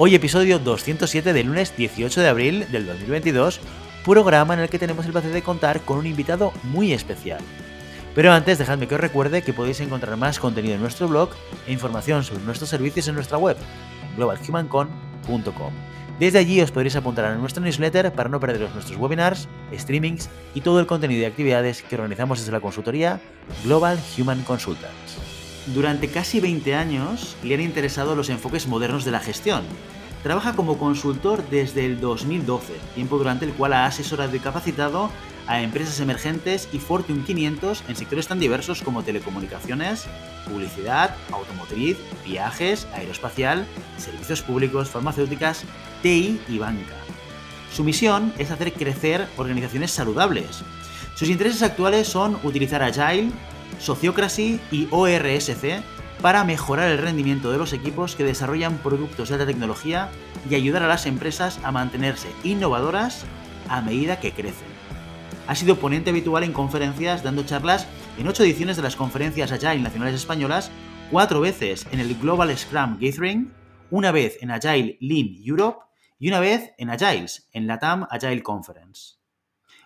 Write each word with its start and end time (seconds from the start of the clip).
Hoy 0.00 0.14
episodio 0.14 0.60
207 0.60 1.32
del 1.32 1.48
lunes 1.48 1.76
18 1.76 2.20
de 2.20 2.28
abril 2.28 2.66
del 2.70 2.86
2022, 2.86 3.58
programa 4.04 4.54
en 4.54 4.60
el 4.60 4.68
que 4.68 4.78
tenemos 4.78 5.04
el 5.06 5.10
placer 5.10 5.32
de 5.32 5.42
contar 5.42 5.80
con 5.80 5.98
un 5.98 6.06
invitado 6.06 6.52
muy 6.62 6.92
especial. 6.92 7.40
Pero 8.14 8.32
antes 8.32 8.58
dejadme 8.58 8.86
que 8.86 8.94
os 8.94 9.00
recuerde 9.00 9.42
que 9.42 9.52
podéis 9.52 9.80
encontrar 9.80 10.16
más 10.16 10.38
contenido 10.38 10.76
en 10.76 10.82
nuestro 10.82 11.08
blog 11.08 11.30
e 11.66 11.72
información 11.72 12.22
sobre 12.22 12.44
nuestros 12.44 12.70
servicios 12.70 13.08
en 13.08 13.16
nuestra 13.16 13.38
web, 13.38 13.56
globalhumancon.com. 14.16 15.72
Desde 16.20 16.38
allí 16.38 16.60
os 16.60 16.70
podréis 16.70 16.94
apuntar 16.94 17.24
a 17.24 17.34
nuestro 17.34 17.64
newsletter 17.64 18.12
para 18.12 18.28
no 18.28 18.38
perderos 18.38 18.72
nuestros 18.74 19.00
webinars, 19.00 19.48
streamings 19.74 20.30
y 20.54 20.60
todo 20.60 20.78
el 20.78 20.86
contenido 20.86 21.22
y 21.22 21.24
actividades 21.24 21.82
que 21.82 21.96
organizamos 21.96 22.38
desde 22.38 22.52
la 22.52 22.60
consultoría 22.60 23.20
Global 23.64 23.98
Human 24.16 24.44
Consultants. 24.44 25.07
Durante 25.74 26.08
casi 26.08 26.40
20 26.40 26.74
años 26.74 27.36
le 27.42 27.54
han 27.54 27.60
interesado 27.60 28.16
los 28.16 28.30
enfoques 28.30 28.66
modernos 28.66 29.04
de 29.04 29.10
la 29.10 29.20
gestión. 29.20 29.64
Trabaja 30.22 30.54
como 30.54 30.78
consultor 30.78 31.44
desde 31.50 31.84
el 31.84 32.00
2012, 32.00 32.72
tiempo 32.94 33.18
durante 33.18 33.44
el 33.44 33.52
cual 33.52 33.74
ha 33.74 33.84
asesorado 33.84 34.34
y 34.34 34.40
capacitado 34.40 35.10
a 35.46 35.60
empresas 35.60 36.00
emergentes 36.00 36.68
y 36.72 36.78
Fortune 36.78 37.22
500 37.24 37.84
en 37.86 37.96
sectores 37.96 38.28
tan 38.28 38.40
diversos 38.40 38.82
como 38.82 39.02
telecomunicaciones, 39.02 40.06
publicidad, 40.46 41.14
automotriz, 41.32 41.98
viajes, 42.24 42.86
aeroespacial, 42.94 43.66
servicios 43.98 44.42
públicos, 44.42 44.88
farmacéuticas, 44.88 45.64
TI 46.02 46.40
y 46.48 46.58
banca. 46.58 46.96
Su 47.74 47.84
misión 47.84 48.32
es 48.38 48.50
hacer 48.50 48.72
crecer 48.72 49.28
organizaciones 49.36 49.90
saludables. 49.90 50.62
Sus 51.14 51.28
intereses 51.28 51.62
actuales 51.62 52.08
son 52.08 52.38
utilizar 52.42 52.82
Agile, 52.82 53.30
Sociocracy 53.78 54.60
y 54.70 54.88
ORSC 54.90 55.82
para 56.20 56.44
mejorar 56.44 56.90
el 56.90 56.98
rendimiento 56.98 57.50
de 57.52 57.58
los 57.58 57.72
equipos 57.72 58.16
que 58.16 58.24
desarrollan 58.24 58.78
productos 58.78 59.28
de 59.28 59.34
alta 59.36 59.46
tecnología 59.46 60.08
y 60.50 60.54
ayudar 60.54 60.82
a 60.82 60.88
las 60.88 61.06
empresas 61.06 61.60
a 61.62 61.70
mantenerse 61.70 62.28
innovadoras 62.42 63.24
a 63.68 63.80
medida 63.80 64.18
que 64.20 64.32
crecen. 64.32 64.66
Ha 65.46 65.54
sido 65.54 65.76
ponente 65.76 66.10
habitual 66.10 66.44
en 66.44 66.52
conferencias 66.52 67.22
dando 67.22 67.44
charlas 67.44 67.86
en 68.18 68.28
ocho 68.28 68.42
ediciones 68.42 68.76
de 68.76 68.82
las 68.82 68.96
conferencias 68.96 69.52
Agile 69.52 69.78
Nacionales 69.78 70.16
Españolas, 70.16 70.70
cuatro 71.10 71.40
veces 71.40 71.86
en 71.90 72.00
el 72.00 72.14
Global 72.16 72.56
Scrum 72.56 72.98
Gathering, 73.00 73.52
una 73.90 74.12
vez 74.12 74.36
en 74.42 74.50
Agile 74.50 74.98
Lean 75.00 75.36
Europe 75.42 75.86
y 76.18 76.28
una 76.28 76.40
vez 76.40 76.72
en 76.78 76.90
Agiles, 76.90 77.48
en 77.52 77.66
la 77.66 77.78
TAM 77.78 78.06
Agile 78.10 78.42
Conference. 78.42 79.14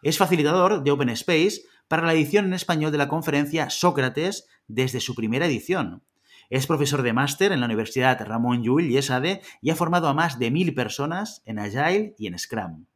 Es 0.02 0.18
facilitador 0.18 0.82
de 0.82 0.90
Open 0.90 1.10
Space 1.10 1.62
para 1.88 2.06
la 2.06 2.14
edición 2.14 2.46
en 2.46 2.54
español 2.54 2.92
de 2.92 2.98
la 2.98 3.08
conferencia 3.08 3.70
Sócrates 3.70 4.46
desde 4.68 5.00
su 5.00 5.14
primera 5.14 5.46
edición. 5.46 6.04
Es 6.50 6.66
profesor 6.66 7.02
de 7.02 7.12
máster 7.12 7.52
en 7.52 7.60
la 7.60 7.66
Universidad 7.66 8.20
Ramón 8.26 8.62
Llull 8.62 8.90
y 8.90 8.98
ESADE 8.98 9.40
y 9.60 9.70
ha 9.70 9.76
formado 9.76 10.08
a 10.08 10.14
más 10.14 10.38
de 10.38 10.50
mil 10.50 10.74
personas 10.74 11.42
en 11.46 11.58
Agile 11.58 12.14
y 12.18 12.26
en 12.26 12.38
Scrum. 12.38 12.86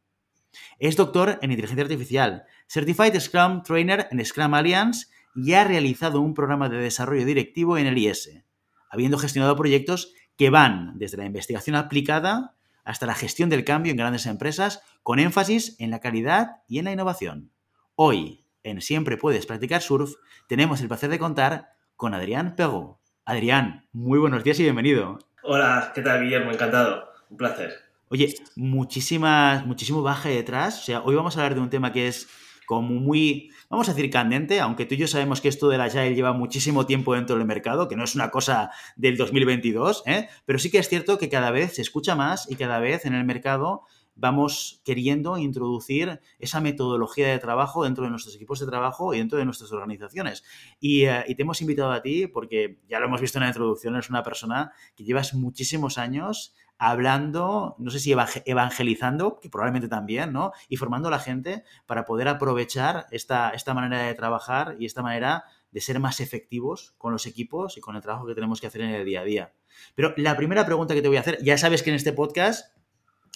Es 0.79 0.95
doctor 0.95 1.39
en 1.41 1.51
inteligencia 1.51 1.83
artificial, 1.83 2.43
Certified 2.67 3.19
Scrum 3.19 3.63
Trainer 3.63 4.07
en 4.11 4.23
Scrum 4.23 4.53
Alliance 4.53 5.07
y 5.35 5.53
ha 5.53 5.63
realizado 5.63 6.21
un 6.21 6.33
programa 6.33 6.69
de 6.69 6.77
desarrollo 6.77 7.25
directivo 7.25 7.77
en 7.77 7.87
el 7.87 7.97
IS, 7.97 8.43
habiendo 8.89 9.17
gestionado 9.17 9.55
proyectos 9.55 10.13
que 10.35 10.49
van 10.49 10.97
desde 10.97 11.17
la 11.17 11.25
investigación 11.25 11.75
aplicada 11.75 12.55
hasta 12.83 13.05
la 13.05 13.15
gestión 13.15 13.49
del 13.49 13.65
cambio 13.65 13.91
en 13.91 13.97
grandes 13.97 14.25
empresas 14.25 14.81
con 15.03 15.19
énfasis 15.19 15.75
en 15.79 15.91
la 15.91 15.99
calidad 15.99 16.63
y 16.67 16.79
en 16.79 16.85
la 16.85 16.93
innovación. 16.93 17.51
Hoy, 17.95 18.45
en 18.63 18.81
Siempre 18.81 19.17
Puedes 19.17 19.45
Practicar 19.45 19.81
Surf, 19.81 20.13
tenemos 20.47 20.81
el 20.81 20.87
placer 20.87 21.09
de 21.09 21.19
contar 21.19 21.69
con 21.95 22.13
Adrián 22.13 22.55
Pego. 22.55 23.01
Adrián, 23.25 23.87
muy 23.91 24.19
buenos 24.19 24.43
días 24.43 24.59
y 24.59 24.63
bienvenido. 24.63 25.19
Hola, 25.43 25.91
¿qué 25.93 26.01
tal, 26.01 26.23
Guillermo? 26.23 26.51
Encantado. 26.51 27.09
Un 27.29 27.37
placer. 27.37 27.73
Oye, 28.09 28.35
muchísimas, 28.55 29.65
muchísimo 29.65 30.01
baje 30.01 30.29
detrás. 30.29 30.79
O 30.79 30.83
sea, 30.83 31.01
hoy 31.01 31.15
vamos 31.15 31.35
a 31.35 31.41
hablar 31.41 31.55
de 31.55 31.61
un 31.61 31.69
tema 31.69 31.91
que 31.91 32.07
es 32.07 32.27
como 32.67 32.81
muy, 32.81 33.49
vamos 33.69 33.87
a 33.87 33.93
decir, 33.93 34.11
candente, 34.11 34.59
aunque 34.59 34.85
tú 34.85 34.95
y 34.95 34.97
yo 34.97 35.07
sabemos 35.07 35.39
que 35.39 35.47
esto 35.47 35.69
de 35.69 35.77
la 35.77 35.85
Agile 35.85 36.15
lleva 36.15 36.33
muchísimo 36.33 36.85
tiempo 36.85 37.15
dentro 37.15 37.37
del 37.37 37.47
mercado, 37.47 37.87
que 37.87 37.95
no 37.95 38.03
es 38.03 38.13
una 38.13 38.29
cosa 38.29 38.71
del 38.97 39.15
2022, 39.15 40.03
¿eh? 40.05 40.27
pero 40.45 40.59
sí 40.59 40.69
que 40.69 40.77
es 40.77 40.89
cierto 40.89 41.17
que 41.17 41.29
cada 41.29 41.49
vez 41.51 41.75
se 41.75 41.81
escucha 41.81 42.15
más 42.15 42.51
y 42.51 42.55
cada 42.55 42.79
vez 42.79 43.05
en 43.05 43.13
el 43.13 43.23
mercado 43.23 43.83
vamos 44.17 44.81
queriendo 44.83 45.37
introducir 45.37 46.19
esa 46.39 46.59
metodología 46.59 47.27
de 47.29 47.39
trabajo 47.39 47.83
dentro 47.83 48.03
de 48.03 48.09
nuestros 48.09 48.35
equipos 48.35 48.59
de 48.59 48.65
trabajo 48.65 49.13
y 49.13 49.19
dentro 49.19 49.37
de 49.37 49.45
nuestras 49.45 49.71
organizaciones. 49.71 50.43
Y, 50.79 51.05
eh, 51.05 51.23
y, 51.27 51.35
te 51.35 51.43
hemos 51.43 51.61
invitado 51.61 51.91
a 51.91 52.01
ti 52.01 52.27
porque 52.27 52.79
ya 52.89 52.99
lo 52.99 53.05
hemos 53.05 53.21
visto 53.21 53.37
en 53.37 53.43
la 53.43 53.49
introducción, 53.49 53.95
eres 53.95 54.09
una 54.09 54.23
persona 54.23 54.71
que 54.95 55.03
llevas 55.03 55.33
muchísimos 55.33 55.97
años 55.97 56.53
hablando, 56.79 57.75
no 57.79 57.89
sé 57.89 57.99
si 57.99 58.11
evangelizando, 58.11 59.39
que 59.39 59.49
probablemente 59.49 59.87
también, 59.87 60.31
¿no? 60.31 60.51
Y 60.69 60.77
formando 60.77 61.07
a 61.07 61.11
la 61.11 61.19
gente 61.19 61.63
para 61.85 62.05
poder 62.05 62.27
aprovechar 62.27 63.07
esta, 63.11 63.49
esta 63.49 63.73
manera 63.73 64.03
de 64.03 64.13
trabajar 64.13 64.75
y 64.79 64.85
esta 64.85 65.01
manera 65.01 65.45
de 65.71 65.81
ser 65.81 65.99
más 65.99 66.19
efectivos 66.19 66.93
con 66.97 67.11
los 67.11 67.25
equipos 67.25 67.77
y 67.77 67.81
con 67.81 67.95
el 67.95 68.01
trabajo 68.01 68.27
que 68.27 68.35
tenemos 68.35 68.61
que 68.61 68.67
hacer 68.67 68.81
en 68.81 68.91
el 68.91 69.05
día 69.05 69.21
a 69.21 69.23
día. 69.23 69.53
Pero 69.95 70.13
la 70.17 70.37
primera 70.37 70.65
pregunta 70.65 70.93
que 70.93 71.01
te 71.01 71.07
voy 71.07 71.17
a 71.17 71.21
hacer, 71.21 71.39
ya 71.43 71.57
sabes 71.57 71.83
que 71.83 71.89
en 71.89 71.95
este 71.95 72.13
podcast 72.13 72.76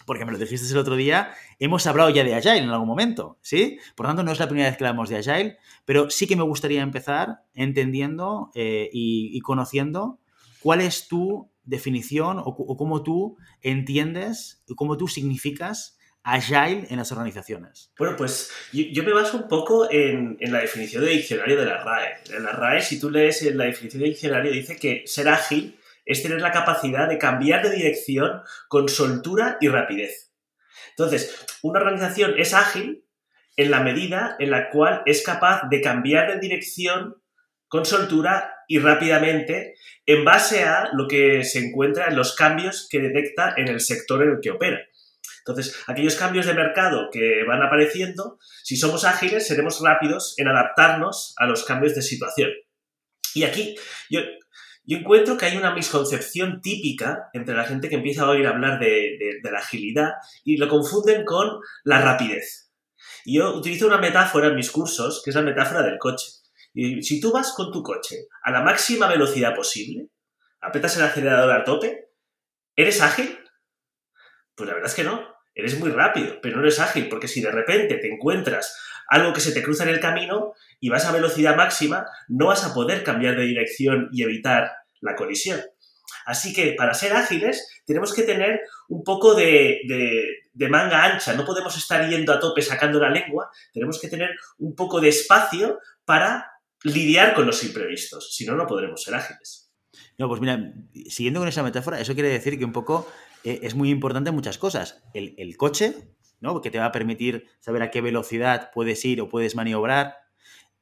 porque 0.06 0.26
me 0.26 0.32
lo 0.32 0.38
dijiste 0.38 0.72
el 0.72 0.78
otro 0.78 0.96
día, 0.96 1.34
hemos 1.60 1.86
hablado 1.88 2.10
ya 2.10 2.24
de 2.24 2.36
Agile 2.36 2.58
en 2.58 2.70
algún 2.70 2.88
momento, 2.88 3.38
¿sí? 3.42 3.80
Por 3.96 4.08
tanto, 4.08 4.24
no 4.24 4.32
es 4.32 4.40
la 4.40 4.48
primera 4.48 4.70
vez 4.70 4.78
que 4.78 4.84
hablamos 4.84 5.10
de 5.10 5.18
Agile, 5.18 5.58
pero 5.86 6.10
sí 6.10 6.28
que 6.28 6.36
me 6.36 6.44
gustaría 6.44 6.82
empezar 6.82 7.44
entendiendo 7.54 8.52
eh, 8.56 8.90
y, 8.92 9.40
conociendo 9.42 10.20
cuál 10.62 10.82
es 10.82 11.08
tu 11.08 11.52
definición 11.64 12.42
o, 12.44 12.78
cómo 12.78 13.04
tú 13.04 13.38
entiendes 13.62 14.64
cómo 14.76 14.98
tú 14.98 15.08
significas 15.08 15.98
Agile 16.24 16.86
en 16.90 16.98
las 16.98 17.12
organizaciones? 17.12 17.92
Bueno, 17.98 18.16
pues 18.16 18.52
yo, 18.72 19.04
me 19.04 19.12
baso 19.12 19.38
un 19.38 19.48
poco 19.48 19.90
en, 19.90 20.38
en, 20.40 20.52
la 20.52 20.60
definición 20.60 21.04
de 21.04 21.12
diccionario 21.12 21.58
de 21.58 21.66
la 21.66 21.84
RAE. 21.84 22.38
En 22.38 22.44
la 22.44 22.52
RAE, 22.52 22.82
si 22.82 23.00
tú 23.00 23.10
lees 23.10 23.42
la 23.56 23.64
definición 23.64 24.04
de 24.04 24.10
diccionario, 24.10 24.52
dice 24.52 24.76
que 24.76 25.02
ser 25.08 25.30
ágil 25.30 25.80
es 26.06 26.24
tener 26.24 26.42
la 26.42 26.52
capacidad 26.52 27.08
de 27.08 27.18
cambiar 27.18 27.64
de 27.64 27.76
dirección 27.76 28.42
con 28.68 28.90
soltura 28.90 29.58
y 29.62 29.68
rapidez. 29.68 30.32
Entonces, 30.92 31.46
una 31.62 31.80
organización 31.80 32.36
es 32.38 32.54
ágil 32.54 33.06
en 33.58 33.72
la 33.72 33.82
medida 33.82 34.36
en 34.40 34.52
la 34.52 34.70
cual 34.70 35.04
es 35.06 35.24
capaz 35.24 35.64
de 35.70 35.82
cambiar 35.82 36.34
de 36.34 36.40
dirección 36.40 37.22
con 37.68 37.86
soltura 37.86 38.54
y 38.68 38.80
rápidamente 38.80 39.76
en 40.06 40.26
base 40.26 40.64
a 40.64 40.90
lo 40.94 41.08
que 41.08 41.44
se 41.44 41.60
encuentra 41.60 42.08
en 42.08 42.16
los 42.16 42.36
cambios 42.36 42.88
que 42.90 43.00
detecta 43.00 43.54
en 43.56 43.68
el 43.68 43.80
sector 43.80 44.22
en 44.24 44.32
el 44.32 44.40
que 44.42 44.52
opera. 44.52 44.80
Entonces, 45.46 45.82
aquellos 45.88 46.16
cambios 46.16 46.46
de 46.46 46.54
mercado 46.54 47.10
que 47.12 47.44
van 47.48 47.64
apareciendo, 47.64 48.38
si 48.64 48.78
somos 48.78 49.06
ágiles, 49.06 49.48
seremos 49.48 49.82
rápidos 49.82 50.36
en 50.38 50.48
adaptarnos 50.48 51.34
a 51.38 51.48
los 51.48 51.64
cambios 51.64 51.96
de 51.96 52.02
situación. 52.02 52.52
Y 53.34 53.44
aquí 53.44 53.76
yo, 54.10 54.20
yo 54.84 54.98
encuentro 54.98 55.38
que 55.38 55.46
hay 55.46 55.58
una 55.58 55.74
misconcepción 55.74 56.60
típica 56.62 57.30
entre 57.34 57.56
la 57.56 57.66
gente 57.66 57.88
que 57.88 57.96
empieza 57.96 58.24
a 58.24 58.30
oír 58.30 58.48
hablar 58.48 58.80
de, 58.80 59.40
la 59.44 59.60
agilidad 59.60 60.14
y 60.44 60.58
lo 60.58 60.68
confunden 60.68 61.24
con 61.24 61.60
la 61.84 62.02
rapidez. 62.02 62.72
Yo 63.26 63.56
utilizo 63.56 63.88
una 63.88 64.00
metáfora 64.00 64.48
en 64.48 64.56
mis 64.56 64.72
cursos, 64.72 65.22
que 65.24 65.30
es 65.30 65.36
la 65.36 65.44
metáfora 65.44 65.84
del 65.84 66.00
coche. 66.00 66.26
Y 66.74 67.04
si 67.04 67.20
tú 67.20 67.32
vas 67.32 67.54
con 67.54 67.72
tu 67.72 67.84
coche 67.84 68.28
a 68.44 68.52
la 68.52 68.62
máxima 68.62 69.08
velocidad 69.08 69.56
posible, 69.56 70.08
apretas 70.62 70.98
el 70.98 71.04
acelerador 71.04 71.52
a 71.52 71.64
tope, 71.64 72.10
¿eres 72.76 73.02
ágil? 73.02 73.38
Pues 74.56 74.68
la 74.68 74.74
verdad 74.74 74.90
es 74.90 74.96
que 74.96 75.04
no. 75.04 75.30
Eres 75.54 75.78
muy 75.78 75.92
rápido, 75.92 76.40
pero 76.42 76.56
no 76.56 76.64
eres 76.64 76.80
ágil, 76.80 77.10
porque 77.10 77.28
si 77.28 77.42
de 77.42 77.52
repente 77.52 77.96
te 77.96 78.12
encuentras 78.12 78.74
algo 79.12 79.34
que 79.34 79.42
se 79.42 79.52
te 79.52 79.62
cruza 79.62 79.84
en 79.84 79.90
el 79.90 80.00
camino 80.00 80.54
y 80.80 80.88
vas 80.90 81.06
a 81.06 81.12
velocidad 81.12 81.58
máxima, 81.58 82.06
no 82.30 82.48
vas 82.48 82.64
a 82.64 82.74
poder 82.74 83.04
cambiar 83.04 83.36
de 83.36 83.44
dirección 83.44 84.08
y 84.14 84.24
evitar 84.24 84.72
la 85.02 85.16
colisión. 85.18 85.60
Así 86.26 86.54
que 86.54 86.76
para 86.78 86.94
ser 86.94 87.12
ágiles 87.12 87.68
tenemos 87.86 88.14
que 88.14 88.24
tener 88.24 88.62
un 88.88 89.04
poco 89.04 89.36
de, 89.36 89.82
de, 90.54 90.70
manga 90.70 91.04
ancha, 91.04 91.34
no 91.34 91.44
podemos 91.44 91.76
estar 91.76 92.10
yendo 92.10 92.32
a 92.32 92.40
tope 92.40 92.62
sacando 92.62 93.02
la 93.02 93.10
lengua, 93.10 93.50
tenemos 93.74 94.00
que 94.00 94.08
tener 94.08 94.30
un 94.60 94.76
poco 94.76 95.02
de 95.02 95.10
espacio 95.10 95.80
para 96.06 96.50
lidiar 96.84 97.34
con 97.34 97.46
los 97.46 97.62
imprevistos, 97.66 98.34
si 98.34 98.46
no, 98.46 98.56
no 98.56 98.66
podremos 98.66 99.04
ser 99.04 99.16
ágiles. 99.16 99.74
No, 100.18 100.30
pues 100.30 100.40
mira, 100.40 100.74
siguiendo 101.10 101.42
con 101.42 101.50
esa 101.50 101.64
metáfora, 101.64 102.00
eso 102.00 102.14
quiere 102.14 102.30
decir 102.30 102.58
que 102.58 102.64
un 102.64 102.72
poco 102.72 103.12
eh, 103.44 103.60
es 103.64 103.76
muy 103.76 103.90
importante 103.90 104.32
muchas 104.32 104.58
cosas. 104.58 105.04
El, 105.14 105.36
el 105.38 105.58
coche, 105.58 105.96
¿no? 106.42 106.52
Porque 106.54 106.70
te 106.70 106.80
va 106.80 106.86
a 106.86 106.92
permitir 106.92 107.48
saber 107.60 107.82
a 107.82 107.92
qué 107.92 108.02
velocidad 108.02 108.72
puedes 108.74 109.04
ir 109.06 109.22
o 109.22 109.30
puedes 109.30 109.56
maniobrar. 109.56 110.16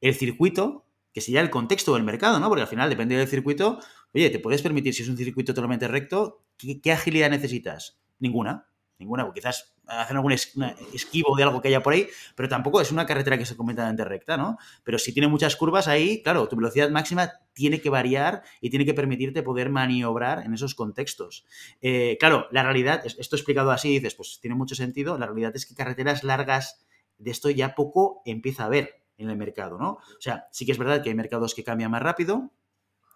El 0.00 0.14
circuito, 0.14 0.86
que 1.12 1.20
sería 1.20 1.40
el 1.40 1.50
contexto 1.50 1.94
del 1.94 2.02
mercado, 2.02 2.40
¿no? 2.40 2.48
Porque 2.48 2.62
al 2.62 2.68
final, 2.68 2.90
depende 2.90 3.16
del 3.16 3.28
circuito, 3.28 3.78
oye, 4.12 4.30
te 4.30 4.40
puedes 4.40 4.62
permitir, 4.62 4.94
si 4.94 5.02
es 5.02 5.08
un 5.08 5.16
circuito 5.16 5.54
totalmente 5.54 5.86
recto, 5.86 6.42
qué 6.56 6.92
agilidad 6.92 7.30
necesitas? 7.30 8.00
Ninguna 8.18 8.70
ninguna, 9.00 9.24
porque 9.24 9.40
quizás 9.40 9.74
hacen 9.90 10.16
algún 10.16 10.32
esquivo 10.32 11.36
de 11.36 11.42
algo 11.42 11.60
que 11.60 11.68
haya 11.68 11.82
por 11.82 11.92
ahí, 11.92 12.08
pero 12.34 12.48
tampoco 12.48 12.80
es 12.80 12.92
una 12.92 13.06
carretera 13.06 13.36
que 13.36 13.44
sea 13.44 13.56
completamente 13.56 14.04
recta, 14.04 14.36
¿no? 14.36 14.58
Pero 14.84 14.98
si 14.98 15.12
tiene 15.12 15.28
muchas 15.28 15.56
curvas 15.56 15.88
ahí, 15.88 16.22
claro, 16.22 16.48
tu 16.48 16.56
velocidad 16.56 16.90
máxima 16.90 17.32
tiene 17.52 17.80
que 17.80 17.90
variar 17.90 18.42
y 18.60 18.70
tiene 18.70 18.84
que 18.84 18.94
permitirte 18.94 19.42
poder 19.42 19.70
maniobrar 19.70 20.44
en 20.44 20.54
esos 20.54 20.74
contextos. 20.74 21.44
Eh, 21.80 22.16
claro, 22.20 22.46
la 22.50 22.62
realidad, 22.62 23.02
esto 23.04 23.36
explicado 23.36 23.70
así, 23.70 23.90
dices, 23.90 24.14
pues 24.14 24.38
tiene 24.40 24.54
mucho 24.54 24.74
sentido, 24.74 25.18
la 25.18 25.26
realidad 25.26 25.52
es 25.54 25.66
que 25.66 25.74
carreteras 25.74 26.24
largas 26.24 26.86
de 27.18 27.30
esto 27.30 27.50
ya 27.50 27.74
poco 27.74 28.22
empieza 28.24 28.62
a 28.62 28.66
haber 28.66 29.02
en 29.18 29.28
el 29.28 29.36
mercado, 29.36 29.78
¿no? 29.78 29.90
O 29.92 30.20
sea, 30.20 30.46
sí 30.50 30.64
que 30.64 30.72
es 30.72 30.78
verdad 30.78 31.02
que 31.02 31.10
hay 31.10 31.14
mercados 31.14 31.54
que 31.54 31.64
cambian 31.64 31.90
más 31.90 32.02
rápido, 32.02 32.50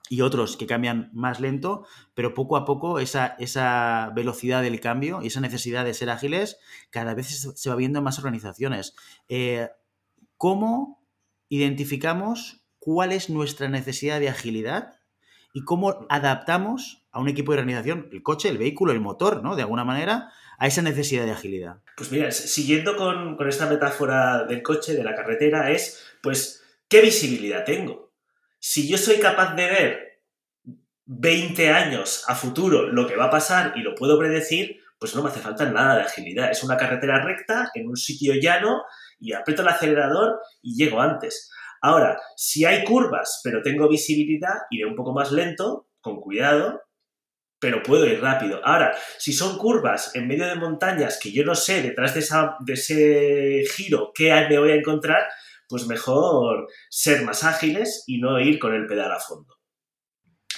y 0.09 0.21
otros 0.21 0.57
que 0.57 0.67
cambian 0.67 1.11
más 1.15 1.41
lento, 1.41 1.87
pero 2.15 2.35
poco 2.35 2.57
a 2.57 2.65
poco 2.65 2.99
esa, 2.99 3.37
esa 3.39 4.13
velocidad 4.15 4.63
del 4.63 4.81
cambio 4.81 5.21
y 5.23 5.29
esa 5.29 5.41
necesidad 5.41 5.85
de 5.85 5.95
ser 5.95 6.11
ágiles 6.11 6.59
cada 6.91 7.15
vez 7.15 7.49
se 7.55 7.71
va 7.71 7.77
viendo 7.77 7.99
en 7.99 8.05
más 8.05 8.19
organizaciones. 8.19 8.95
Eh, 9.29 9.69
¿Cómo 10.37 11.03
identificamos 11.49 12.65
cuál 12.79 13.13
es 13.13 13.31
nuestra 13.31 13.69
necesidad 13.69 14.21
de 14.21 14.29
agilidad 14.29 15.01
y 15.55 15.65
cómo 15.65 16.07
adaptamos 16.11 17.07
a 17.13 17.21
un 17.21 17.29
equipo 17.29 17.53
de 17.53 17.61
organización, 17.61 18.09
el 18.13 18.23
coche, 18.23 18.49
el 18.49 18.59
vehículo, 18.59 18.93
el 18.93 19.01
motor, 19.01 19.43
¿no? 19.43 19.55
De 19.55 19.63
alguna 19.63 19.85
manera, 19.85 20.33
a 20.59 20.67
esa 20.67 20.83
necesidad 20.83 21.25
de 21.25 21.31
agilidad. 21.31 21.81
Pues 21.97 22.11
mira, 22.11 22.31
siguiendo 22.33 22.97
con, 22.97 23.37
con 23.37 23.49
esta 23.49 23.67
metáfora 23.67 24.45
del 24.45 24.63
coche, 24.63 24.95
de 24.95 25.05
la 25.05 25.15
carretera, 25.15 25.71
es, 25.71 26.05
pues, 26.21 26.65
¿qué 26.89 27.01
visibilidad 27.01 27.65
tengo? 27.65 28.04
Si 28.67 28.89
yo 28.89 28.97
soy 28.97 29.19
capaz 29.19 29.55
de 29.57 29.67
ver 29.67 30.23
20 31.05 31.69
años 31.69 32.25
a 32.29 32.35
futuro 32.35 32.89
lo 32.89 33.07
que 33.07 33.15
va 33.15 33.27
a 33.27 33.31
pasar 33.31 33.75
y 33.77 33.83
lo 33.83 33.95
puedo 33.95 34.19
predecir, 34.19 34.81
pues 34.99 35.15
no 35.15 35.23
me 35.23 35.29
hace 35.29 35.41
falta 35.41 35.67
nada 35.67 35.97
de 35.97 36.03
agilidad. 36.05 36.51
Es 36.51 36.65
una 36.65 36.79
carretera 36.79 37.23
recta 37.23 37.71
en 37.75 37.87
un 37.87 37.97
sitio 37.99 38.33
llano 38.41 38.85
y 39.19 39.35
aprieto 39.35 39.61
el 39.61 39.69
acelerador 39.69 40.41
y 40.63 40.77
llego 40.77 41.03
antes. 41.03 41.51
Ahora, 41.83 42.19
si 42.37 42.65
hay 42.65 42.85
curvas, 42.85 43.43
pero 43.45 43.61
tengo 43.61 43.87
visibilidad, 43.87 44.55
iré 44.71 44.87
un 44.87 44.97
poco 44.97 45.13
más 45.13 45.31
lento, 45.31 45.91
con 46.01 46.23
cuidado, 46.23 46.85
pero 47.59 47.83
puedo 47.83 48.07
ir 48.07 48.23
rápido. 48.23 48.63
Ahora, 48.65 48.97
si 49.19 49.35
son 49.35 49.59
curvas 49.59 50.17
en 50.17 50.27
medio 50.27 50.47
de 50.47 50.55
montañas 50.55 51.19
que 51.23 51.33
yo 51.33 51.45
no 51.45 51.55
sé 51.55 51.83
detrás 51.83 52.15
de, 52.15 52.27
de 52.61 52.73
ese 52.73 53.63
giro 53.75 54.11
qué 54.15 54.33
me 54.49 54.59
voy 54.59 54.71
a 54.71 54.77
encontrar, 54.77 55.23
pues 55.69 55.87
mejor 55.87 56.69
ser 56.91 57.23
más 57.23 57.45
ágiles 57.45 58.05
y 58.07 58.19
no 58.19 58.41
ir 58.41 58.59
con 58.59 58.75
el 58.75 58.87
pedal 58.87 59.13
a 59.13 59.21
fondo. 59.21 59.55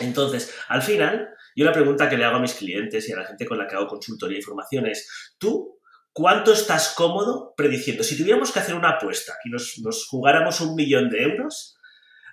Entonces, 0.01 0.55
al 0.69 0.83
final, 0.83 1.29
yo 1.55 1.65
la 1.65 1.73
pregunta 1.73 2.09
que 2.09 2.17
le 2.17 2.25
hago 2.25 2.37
a 2.37 2.41
mis 2.41 2.55
clientes 2.55 3.09
y 3.09 3.13
a 3.13 3.17
la 3.17 3.25
gente 3.25 3.47
con 3.47 3.59
la 3.59 3.67
que 3.67 3.77
hago 3.77 3.87
consultoría 3.87 4.39
y 4.39 4.43
formación 4.43 4.87
es, 4.87 5.35
¿tú 5.39 5.79
cuánto 6.13 6.53
estás 6.53 6.95
cómodo 6.95 7.55
prediciendo? 7.57 8.05
Si 8.05 8.17
tuviéramos 8.17 8.53
que 8.53 8.59
hacer 8.59 8.75
una 8.75 8.91
apuesta 8.91 9.35
y 9.45 9.51
nos, 9.51 9.79
nos 9.83 10.07
jugáramos 10.07 10.61
un 10.61 10.75
millón 10.75 11.09
de 11.09 11.23
euros, 11.23 11.77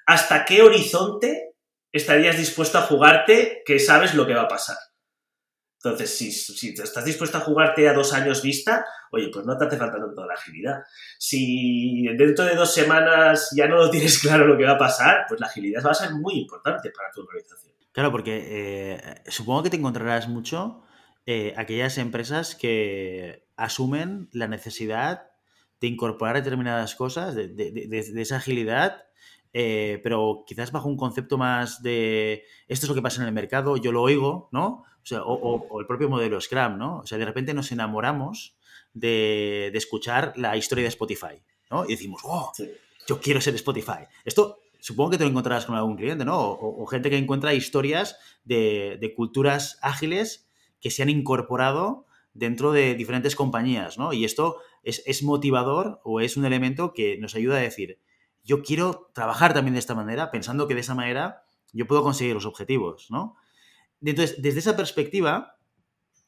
¿hasta 0.05 0.45
qué 0.45 0.61
horizonte 0.61 1.53
estarías 1.91 2.37
dispuesto 2.37 2.77
a 2.77 2.81
jugarte 2.81 3.61
que 3.65 3.79
sabes 3.79 4.13
lo 4.13 4.27
que 4.27 4.33
va 4.33 4.43
a 4.43 4.47
pasar? 4.47 4.77
Entonces, 5.83 6.17
si, 6.17 6.69
estás 6.69 7.03
dispuesto 7.03 7.37
a 7.37 7.41
jugarte 7.41 7.89
a 7.89 7.93
dos 7.93 8.13
años 8.13 8.41
vista, 8.41 8.85
oye, 9.11 9.29
pues 9.33 9.45
no 9.45 9.57
te 9.57 9.65
hace 9.65 9.75
falta 9.75 9.97
tanto 9.97 10.25
la 10.25 10.33
agilidad. 10.33 10.83
Si 11.19 12.07
dentro 12.15 12.45
de 12.45 12.55
dos 12.55 12.73
semanas 12.73 13.49
ya 13.53 13.67
no 13.67 13.75
lo 13.75 13.89
tienes 13.89 14.17
claro 14.21 14.47
lo 14.47 14.57
que 14.57 14.63
va 14.63 14.71
a 14.71 14.77
pasar, 14.77 15.25
pues 15.27 15.41
la 15.41 15.47
agilidad 15.47 15.83
va 15.85 15.91
a 15.91 15.95
ser 15.95 16.11
muy 16.11 16.35
importante 16.35 16.89
para 16.89 17.11
tu 17.11 17.21
organización. 17.21 17.73
Claro, 17.91 18.11
porque 18.11 18.45
eh, 18.49 19.21
supongo 19.27 19.63
que 19.63 19.69
te 19.71 19.75
encontrarás 19.75 20.29
mucho 20.29 20.83
eh, 21.25 21.53
aquellas 21.57 21.97
empresas 21.97 22.55
que 22.55 23.45
asumen 23.57 24.29
la 24.31 24.47
necesidad 24.47 25.31
de 25.81 25.87
incorporar 25.87 26.35
determinadas 26.35 26.95
cosas, 26.95 27.35
de, 27.35 27.49
de 27.49 28.21
esa 28.21 28.37
agilidad, 28.37 29.03
eh, 29.55 29.99
pero 30.03 30.43
quizás 30.47 30.71
bajo 30.71 30.89
un 30.89 30.97
concepto 30.97 31.37
más 31.37 31.83
de 31.83 32.43
esto 32.67 32.85
es 32.85 32.89
lo 32.89 32.95
que 32.95 33.03
pasa 33.03 33.21
en 33.21 33.27
el 33.27 33.33
mercado, 33.33 33.77
yo 33.77 33.91
lo 33.91 34.01
oigo, 34.01 34.49
¿no? 34.51 34.83
O, 35.03 35.05
sea, 35.05 35.23
o, 35.23 35.79
el 35.81 35.85
propio 35.85 36.09
modelo 36.09 36.39
Scrum, 36.39 36.77
¿no? 36.77 36.99
O 36.99 37.05
sea, 37.05 37.17
de 37.17 37.25
repente 37.25 37.53
nos 37.53 37.71
enamoramos 37.71 38.55
de, 38.93 39.67
escuchar 39.73 40.33
la 40.37 40.55
historia 40.55 40.83
de 40.83 40.89
Spotify, 40.89 41.41
¿no? 41.69 41.85
Y 41.85 41.89
decimos, 41.89 42.21
oh, 42.23 42.53
yo 43.07 43.19
quiero 43.19 43.41
ser 43.41 43.53
Spotify. 43.55 44.05
Esto 44.23 44.59
supongo 44.79 45.11
que 45.11 45.17
te 45.17 45.25
lo 45.25 45.29
encontrarás 45.29 45.65
con 45.65 45.75
algún 45.75 45.97
cliente, 45.97 46.23
¿no? 46.23 46.39
O, 46.39 46.85
gente 46.85 47.09
que 47.09 47.17
encuentra 47.17 47.53
historias 47.53 48.17
de, 48.45 49.13
culturas 49.15 49.77
ágiles 49.81 50.47
que 50.79 50.89
se 50.89 51.03
han 51.03 51.09
incorporado 51.09 52.05
dentro 52.33 52.71
de 52.71 52.95
diferentes 52.95 53.35
compañías, 53.35 53.97
¿no? 53.97 54.13
Y 54.13 54.23
esto 54.23 54.57
es, 54.83 55.03
es 55.05 55.21
motivador 55.21 55.99
o 56.03 56.21
es 56.21 56.37
un 56.37 56.45
elemento 56.45 56.93
que 56.93 57.17
nos 57.17 57.35
ayuda 57.35 57.57
a 57.57 57.61
decir, 57.61 57.99
yo 58.43 58.61
quiero 58.61 59.09
trabajar 59.13 59.53
también 59.53 59.73
de 59.73 59.79
esta 59.79 59.95
manera, 59.95 60.31
pensando 60.31 60.67
que 60.67 60.75
de 60.75 60.81
esa 60.81 60.95
manera 60.95 61.43
yo 61.73 61.87
puedo 61.87 62.03
conseguir 62.03 62.33
los 62.33 62.45
objetivos, 62.45 63.07
¿no? 63.09 63.35
Entonces, 64.03 64.41
desde 64.41 64.59
esa 64.59 64.75
perspectiva, 64.75 65.57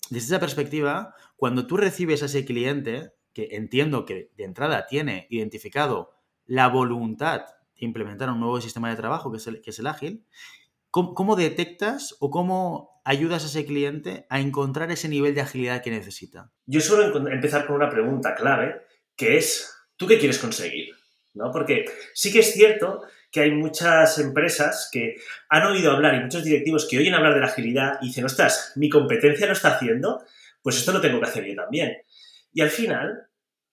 desde 0.09 0.27
esa 0.27 0.39
perspectiva, 0.39 1.13
cuando 1.35 1.67
tú 1.67 1.77
recibes 1.77 2.23
a 2.23 2.27
ese 2.27 2.45
cliente, 2.45 3.11
que 3.33 3.49
entiendo 3.51 4.05
que 4.05 4.31
de 4.37 4.43
entrada 4.45 4.87
tiene 4.87 5.27
identificado 5.29 6.15
la 6.45 6.67
voluntad 6.69 7.41
de 7.77 7.85
implementar 7.85 8.29
un 8.29 8.39
nuevo 8.39 8.61
sistema 8.61 8.89
de 8.89 8.95
trabajo, 8.95 9.31
que 9.31 9.37
es 9.37 9.79
el, 9.79 9.87
ágil, 9.87 10.25
¿cómo, 10.89 11.35
detectas 11.35 12.15
o 12.19 12.31
cómo 12.31 13.01
ayudas 13.03 13.43
a 13.43 13.47
ese 13.47 13.65
cliente 13.65 14.25
a 14.29 14.39
encontrar 14.39 14.91
ese 14.91 15.09
nivel 15.09 15.35
de 15.35 15.41
agilidad 15.41 15.83
que 15.83 15.91
necesita? 15.91 16.51
Yo 16.65 16.79
suelo 16.79 17.29
empezar 17.29 17.67
con 17.67 17.75
una 17.75 17.89
pregunta 17.89 18.35
clave, 18.35 18.75
que 19.17 19.37
es, 19.37 19.75
¿tú 19.97 20.07
qué 20.07 20.17
quieres 20.17 20.39
conseguir? 20.39 20.95
¿no? 21.35 21.51
Porque 21.51 21.85
sí 22.13 22.31
que 22.31 22.39
es 22.39 22.53
cierto 22.53 23.03
que 23.35 23.41
hay 23.41 23.51
muchas 23.51 24.17
empresas 24.17 24.87
que 24.89 25.17
han 25.49 25.63
oído 25.63 25.91
hablar 25.91 26.15
y 26.15 26.21
muchos 26.21 26.41
directivos 26.41 26.87
que 26.89 26.97
oyen 26.97 27.15
hablar 27.15 27.33
de 27.33 27.41
la 27.41 27.47
agilidad 27.47 27.97
y 28.01 28.07
dicen, 28.07 28.23
ostras, 28.23 28.71
mi 28.77 28.87
competencia 28.87 29.45
lo 29.45 29.51
está 29.51 29.75
haciendo, 29.75 30.23
pues 30.61 30.77
esto 30.77 30.93
lo 30.93 31.01
tengo 31.01 31.19
que 31.19 31.25
hacer 31.27 31.43
yo 31.43 31.53
también. 31.53 31.97
Y 32.53 32.61
al 32.61 32.69
final, 32.69 33.27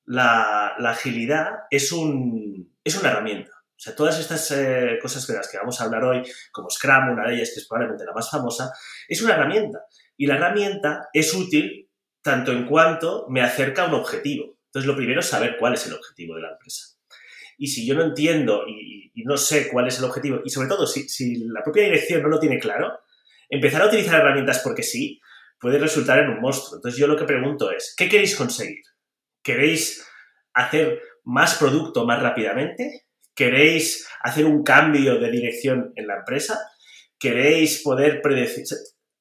la, 0.04 0.74
agilidad 0.84 1.60
es, 1.70 1.92
un, 1.92 2.76
es 2.82 2.98
una 2.98 3.10
herramienta. 3.10 3.52
O 3.52 3.78
sea, 3.78 3.94
todas 3.94 4.18
estas 4.18 4.50
eh, 4.50 4.98
cosas 5.00 5.24
de 5.28 5.34
las 5.34 5.48
que 5.48 5.58
vamos 5.58 5.80
a 5.80 5.84
hablar 5.84 6.02
hoy, 6.06 6.24
como 6.50 6.68
Scrum, 6.68 7.10
una 7.12 7.28
de 7.28 7.36
ellas 7.36 7.52
que 7.54 7.60
es 7.60 7.68
probablemente 7.68 8.04
la 8.04 8.14
más 8.14 8.28
famosa, 8.28 8.72
es 9.06 9.22
una 9.22 9.34
herramienta. 9.34 9.84
Y 10.16 10.26
la 10.26 10.38
herramienta 10.38 11.08
es 11.12 11.32
útil 11.34 11.88
tanto 12.20 12.50
en 12.50 12.66
cuanto 12.66 13.26
me 13.28 13.42
acerca 13.42 13.84
a 13.84 13.86
un 13.86 13.94
objetivo. 13.94 14.58
Entonces, 14.66 14.88
lo 14.88 14.96
primero 14.96 15.20
es 15.20 15.26
saber 15.26 15.56
cuál 15.56 15.74
es 15.74 15.86
el 15.86 15.92
objetivo 15.92 16.34
de 16.34 16.42
la 16.42 16.50
empresa. 16.50 16.91
Y 17.62 17.68
si 17.68 17.86
yo 17.86 17.94
no 17.94 18.02
entiendo 18.02 18.64
y, 18.66 19.12
no 19.24 19.36
sé 19.36 19.68
cuál 19.68 19.86
es 19.86 19.96
el 20.00 20.04
objetivo, 20.06 20.40
y 20.44 20.50
sobre 20.50 20.66
todo 20.66 20.84
si, 20.84 21.36
la 21.46 21.62
propia 21.62 21.84
dirección 21.84 22.20
no 22.20 22.28
lo 22.28 22.40
tiene 22.40 22.58
claro, 22.58 22.98
empezar 23.48 23.82
a 23.82 23.86
utilizar 23.86 24.20
herramientas 24.20 24.58
porque 24.64 24.82
sí 24.82 25.20
puede 25.60 25.78
resultar 25.78 26.18
en 26.18 26.30
un 26.30 26.40
monstruo. 26.40 26.78
Entonces 26.78 26.98
yo 26.98 27.06
lo 27.06 27.16
que 27.16 27.22
pregunto 27.24 27.70
es, 27.70 27.94
¿qué 27.96 28.08
queréis 28.08 28.34
conseguir? 28.34 28.82
¿Queréis 29.44 30.04
hacer 30.54 31.00
más 31.22 31.54
producto 31.54 32.04
más 32.04 32.20
rápidamente? 32.20 33.04
¿Queréis 33.32 34.08
hacer 34.22 34.44
un 34.44 34.64
cambio 34.64 35.20
de 35.20 35.30
dirección 35.30 35.92
en 35.94 36.08
la 36.08 36.16
empresa? 36.16 36.58
¿Queréis 37.16 37.80
poder 37.84 38.22
predecir? 38.22 38.64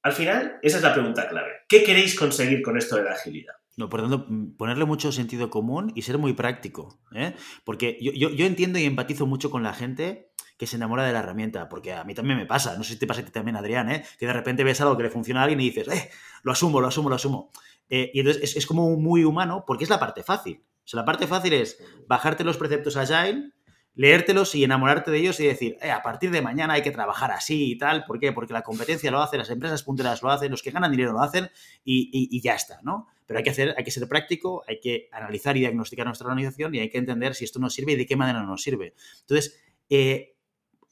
Al 0.01 0.13
final, 0.13 0.57
esa 0.63 0.77
es 0.77 0.83
la 0.83 0.95
pregunta 0.95 1.29
clave. 1.29 1.51
¿Qué 1.69 1.83
queréis 1.83 2.15
conseguir 2.15 2.63
con 2.63 2.75
esto 2.75 2.95
de 2.95 3.03
la 3.03 3.11
agilidad? 3.11 3.53
No, 3.77 3.89
por 3.89 4.01
tanto, 4.01 4.25
mm, 4.27 4.57
ponerle 4.57 4.85
mucho 4.85 5.11
sentido 5.11 5.49
común 5.49 5.91
y 5.95 6.01
ser 6.01 6.17
muy 6.17 6.33
práctico. 6.33 6.99
¿eh? 7.13 7.35
Porque 7.63 7.97
yo, 8.01 8.45
entiendo 8.45 8.79
y 8.79 8.85
empatizo 8.85 9.25
mucho 9.25 9.49
con 9.49 9.63
la 9.63 9.73
gente 9.73 10.31
que 10.57 10.67
se 10.67 10.75
enamora 10.75 11.03
de 11.03 11.13
la 11.13 11.19
herramienta, 11.19 11.69
porque 11.69 11.93
a 11.93 12.03
mí 12.03 12.13
también 12.13 12.37
me 12.37 12.45
pasa, 12.45 12.77
no 12.77 12.83
sé 12.83 12.93
si 12.93 12.99
te 12.99 13.07
pasa 13.07 13.21
a 13.21 13.25
ti 13.25 13.31
también, 13.31 13.55
Adrián, 13.55 13.89
¿eh? 13.89 14.03
que 14.19 14.27
de 14.27 14.33
repente 14.33 14.63
ves 14.63 14.79
algo 14.81 14.95
que 14.95 15.03
le 15.03 15.09
funciona 15.09 15.39
a 15.39 15.43
alguien 15.43 15.59
y 15.59 15.71
dices, 15.71 15.87
eh, 15.87 16.11
lo 16.43 16.51
asumo, 16.51 16.79
lo 16.79 16.87
asumo, 16.87 17.09
lo 17.09 17.15
asumo. 17.15 17.51
Eh, 17.89 18.11
y 18.13 18.19
entonces 18.19 18.43
es, 18.43 18.55
es, 18.55 18.65
como 18.67 18.95
muy 18.95 19.23
humano 19.23 19.63
porque 19.65 19.85
es 19.85 19.89
la 19.89 19.99
parte 19.99 20.21
fácil. 20.21 20.63
O 20.83 20.87
sea, 20.87 20.99
la 20.99 21.05
parte 21.05 21.25
fácil 21.25 21.53
es 21.53 21.77
bajarte 22.07 22.43
los 22.43 22.57
preceptos 22.57 22.95
Agile, 22.95 23.53
leértelos 23.93 24.55
y 24.55 24.63
enamorarte 24.63 25.11
de 25.11 25.17
ellos 25.17 25.39
y 25.39 25.45
decir, 25.45 25.77
eh, 25.81 25.91
a 25.91 26.01
partir 26.01 26.31
de 26.31 26.41
mañana 26.41 26.75
hay 26.75 26.81
que 26.81 26.91
trabajar 26.91 27.31
así 27.31 27.71
y 27.71 27.77
tal. 27.77 28.05
¿Por 28.05 28.19
qué? 28.19 28.31
Porque 28.31 28.53
la 28.53 28.61
competencia 28.61 29.11
lo 29.11 29.21
hace, 29.21 29.37
las 29.37 29.49
empresas 29.49 29.83
punteras 29.83 30.21
lo 30.21 30.31
hacen, 30.31 30.51
los 30.51 30.61
que 30.61 30.71
ganan 30.71 30.91
dinero 30.91 31.11
lo 31.11 31.21
hacen 31.21 31.49
y, 31.83 32.39
ya 32.41 32.55
está, 32.55 32.79
¿no? 32.83 33.07
Pero 33.25 33.37
hay 33.37 33.43
que, 33.43 33.49
hacer, 33.49 33.75
hay 33.77 33.83
que 33.83 33.91
ser 33.91 34.07
práctico, 34.07 34.63
hay 34.67 34.79
que 34.79 35.09
analizar 35.11 35.55
y 35.57 35.61
diagnosticar 35.61 36.05
nuestra 36.05 36.27
organización 36.27 36.73
y 36.75 36.79
hay 36.79 36.89
que 36.89 36.97
entender 36.97 37.35
si 37.35 37.45
esto 37.45 37.59
nos 37.59 37.73
sirve 37.73 37.93
y 37.93 37.95
de 37.95 38.05
qué 38.05 38.15
manera 38.15 38.43
nos 38.43 38.61
sirve. 38.61 38.93
Entonces, 39.21 39.61
eh, 39.89 40.35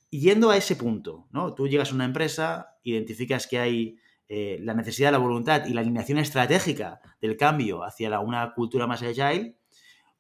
yendo 0.10 0.50
a 0.50 0.58
ese 0.58 0.76
punto, 0.76 1.28
¿no? 1.32 1.54
Tú 1.54 1.68
llegas 1.68 1.92
a 1.92 1.96
una 1.96 2.06
empresa, 2.06 2.78
identificas 2.84 3.48
que 3.48 3.60
hay 3.60 4.00
eh, 4.28 4.60
la 4.62 4.74
necesidad, 4.74 5.12
la 5.12 5.18
voluntad 5.18 5.66
y 5.66 5.74
la 5.74 5.82
alineación 5.82 6.20
estratégica 6.20 7.02
del 7.22 7.36
cambio 7.36 7.84
hacia 7.84 8.20
una 8.20 8.54
cultura 8.54 8.88
más 8.88 9.02
agile, 9.02 9.58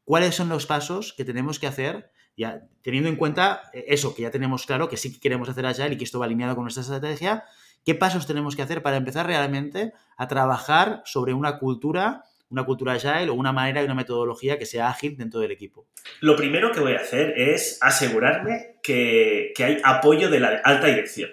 ¿cuáles 0.03 0.33
son 0.33 0.49
los 0.49 0.65
pasos 0.65 1.13
que 1.13 1.25
tenemos 1.25 1.59
que 1.59 1.67
hacer? 1.67 2.11
Ya, 2.39 2.61
teniendo 2.83 3.09
en 3.09 3.17
cuenta 3.17 3.63
eh, 3.73 3.83
eso, 3.89 4.15
que 4.15 4.21
ya 4.21 4.31
tenemos 4.31 4.65
claro 4.65 4.87
que 4.87 4.95
sí 4.95 5.11
que 5.11 5.19
queremos 5.19 5.49
hacer 5.49 5.65
agile 5.65 5.95
y 5.95 5.97
que 5.97 6.05
esto 6.05 6.19
va 6.19 6.25
alineado 6.25 6.55
con 6.55 6.63
nuestra 6.63 6.83
estrategia, 6.83 7.43
¿qué 7.83 7.95
pasos 7.95 8.27
tenemos 8.27 8.55
que 8.55 8.61
hacer 8.61 8.81
para 8.81 8.95
empezar 8.95 9.27
realmente 9.27 9.91
a 10.15 10.29
trabajar 10.29 11.01
sobre 11.03 11.33
una 11.33 11.59
cultura 11.59 12.23
una 12.49 12.63
cultura 12.63 12.93
agile 12.93 13.29
o 13.29 13.33
una 13.33 13.51
manera 13.51 13.81
y 13.81 13.85
una 13.85 13.93
metodología 13.93 14.57
que 14.57 14.65
sea 14.65 14.87
ágil 14.87 15.17
dentro 15.17 15.41
del 15.41 15.51
equipo? 15.51 15.85
Lo 16.21 16.37
primero 16.37 16.71
que 16.71 16.79
voy 16.79 16.93
a 16.93 17.01
hacer 17.01 17.33
es 17.37 17.77
asegurarme 17.81 18.77
que, 18.81 19.53
hay 19.59 19.81
apoyo 19.83 20.29
de 20.29 20.39
la 20.39 20.61
alta 20.63 20.87
dirección. 20.87 21.29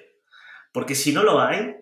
Porque 0.72 0.96
si 0.96 1.12
no 1.12 1.22
lo 1.22 1.40
hay, 1.40 1.76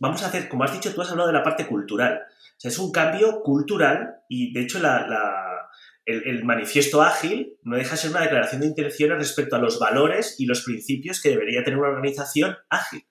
vamos 0.00 0.22
a 0.22 0.26
hacer, 0.26 0.50
como 0.50 0.64
has 0.64 0.72
dicho, 0.72 0.94
tú 0.94 1.00
has 1.00 1.10
hablado 1.10 1.28
de 1.28 1.34
la 1.34 1.42
parte 1.42 1.66
cultural. 1.66 2.20
O 2.28 2.60
sea, 2.60 2.68
es 2.68 2.78
un 2.78 2.92
cambio 2.92 3.40
cultural 3.42 4.20
y 4.28 4.52
de 4.52 4.60
hecho 4.60 4.78
el, 6.08 6.44
manifiesto 6.44 7.02
ágil 7.02 7.58
no 7.62 7.76
deja 7.76 7.90
de 7.92 7.96
ser 7.98 8.10
una 8.10 8.22
declaración 8.22 8.62
de 8.62 8.68
intenciones 8.68 9.18
respecto 9.18 9.56
a 9.56 9.58
los 9.58 9.78
valores 9.78 10.36
y 10.38 10.46
los 10.46 10.62
principios 10.62 11.20
que 11.20 11.28
debería 11.28 11.62
tener 11.62 11.78
una 11.78 11.90
organización 11.90 12.56
ágil. 12.70 13.06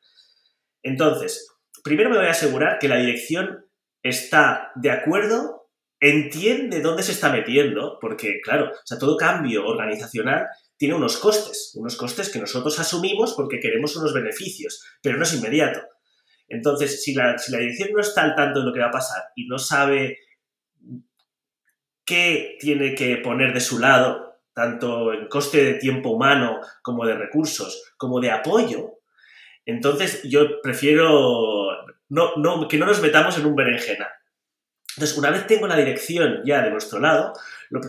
Entonces, 0.81 1.47
primero 1.83 2.09
me 2.09 2.17
voy 2.17 2.25
a 2.25 2.31
asegurar 2.31 2.79
que 2.79 2.87
la 2.87 2.97
dirección 2.97 3.65
está 4.01 4.71
de 4.75 4.89
acuerdo, 4.89 5.69
entiende 5.99 6.81
dónde 6.81 7.03
se 7.03 7.11
está 7.11 7.31
metiendo, 7.31 7.99
porque 8.01 8.39
claro, 8.43 8.71
todo 8.99 9.15
cambio 9.15 9.65
organizacional 9.65 10.47
tiene 10.75 10.95
unos 10.95 11.17
costes, 11.17 11.73
unos 11.75 11.95
costes 11.97 12.29
que 12.29 12.39
nosotros 12.39 12.79
asumimos 12.79 13.33
porque 13.35 13.59
queremos 13.59 13.95
unos 13.95 14.13
beneficios, 14.13 14.83
pero 15.03 15.17
no 15.17 15.23
es 15.23 15.33
inmediato. 15.33 15.81
Entonces, 16.47 17.03
si 17.03 17.13
la, 17.13 17.37
si 17.37 17.51
la 17.51 17.59
dirección 17.59 17.89
no 17.93 18.01
está 18.01 18.23
al 18.23 18.35
tanto 18.35 18.61
de 18.61 18.65
lo 18.65 18.73
que 18.73 18.79
va 18.79 18.87
a 18.87 18.91
pasar 18.91 19.21
y 19.35 19.47
no 19.47 19.59
sabe 19.59 20.17
qué 22.07 22.57
tiene 22.59 22.95
que 22.95 23.17
poner 23.17 23.53
de 23.53 23.59
su 23.59 23.77
lado, 23.77 24.39
tanto 24.53 25.13
en 25.13 25.27
coste 25.27 25.63
de 25.63 25.73
tiempo 25.75 26.09
humano 26.09 26.61
como 26.81 27.05
de 27.05 27.13
recursos, 27.13 27.93
como 27.97 28.19
de 28.19 28.31
apoyo, 28.31 28.97
entonces 29.67 30.23
yo 30.23 30.61
prefiero 30.61 31.67
no, 32.07 32.67
que 32.69 32.77
no 32.77 32.85
nos 32.85 33.01
metamos 33.01 33.37
en 33.37 33.45
un 33.45 33.55
berenjena. 33.55 34.07
Entonces, 34.95 35.17
una 35.17 35.29
vez 35.29 35.45
tengo 35.45 35.67
la 35.67 35.75
dirección 35.75 36.41
ya 36.45 36.63
de 36.63 36.71
nuestro 36.71 36.99
lado, 36.99 37.33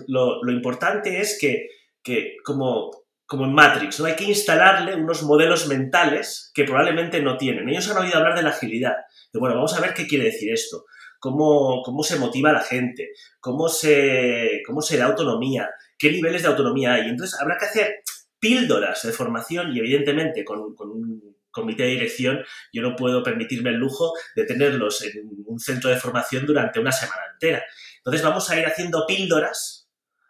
lo, 0.08 0.50
importante 0.50 1.20
es 1.20 1.38
que, 1.40 2.36
como, 2.44 3.04
en 3.30 3.54
Matrix, 3.54 4.00
hay 4.00 4.16
que 4.16 4.24
instalarle 4.24 4.96
unos 4.96 5.22
modelos 5.22 5.68
mentales 5.68 6.50
que 6.52 6.64
probablemente 6.64 7.22
no 7.22 7.36
tienen. 7.36 7.68
Ellos 7.68 7.88
han 7.88 8.02
oído 8.02 8.18
hablar 8.18 8.34
de 8.34 8.42
la 8.42 8.50
agilidad. 8.50 8.96
Bueno, 9.32 9.54
vamos 9.54 9.74
a 9.74 9.80
ver 9.80 9.94
qué 9.94 10.08
quiere 10.08 10.24
decir 10.24 10.52
esto. 10.52 10.84
Cómo, 11.18 11.82
cómo 11.82 12.02
se 12.02 12.18
motiva 12.18 12.50
a 12.50 12.54
la 12.54 12.60
gente, 12.60 13.10
cómo 13.40 13.68
se, 13.68 14.62
cómo 14.66 14.82
se 14.82 14.96
da 14.96 15.06
autonomía, 15.06 15.68
qué 15.98 16.12
niveles 16.12 16.42
de 16.42 16.48
autonomía 16.48 16.94
hay. 16.94 17.08
Entonces, 17.08 17.40
habrá 17.40 17.56
que 17.58 17.66
hacer 17.66 18.02
píldoras 18.38 19.02
de 19.02 19.12
formación 19.12 19.74
y, 19.74 19.80
evidentemente, 19.80 20.44
con, 20.44 20.74
con 20.76 20.90
un 20.90 21.38
comité 21.50 21.84
de 21.84 21.90
dirección, 21.90 22.44
yo 22.72 22.82
no 22.82 22.96
puedo 22.96 23.22
permitirme 23.22 23.70
el 23.70 23.76
lujo 23.76 24.12
de 24.36 24.44
tenerlos 24.44 25.02
en 25.02 25.28
un 25.46 25.58
centro 25.58 25.90
de 25.90 25.96
formación 25.96 26.46
durante 26.46 26.80
una 26.80 26.92
semana 26.92 27.22
entera. 27.32 27.64
Entonces 27.98 28.22
vamos 28.22 28.48
a 28.50 28.58
ir 28.58 28.66
haciendo 28.66 29.06
píldoras 29.06 29.88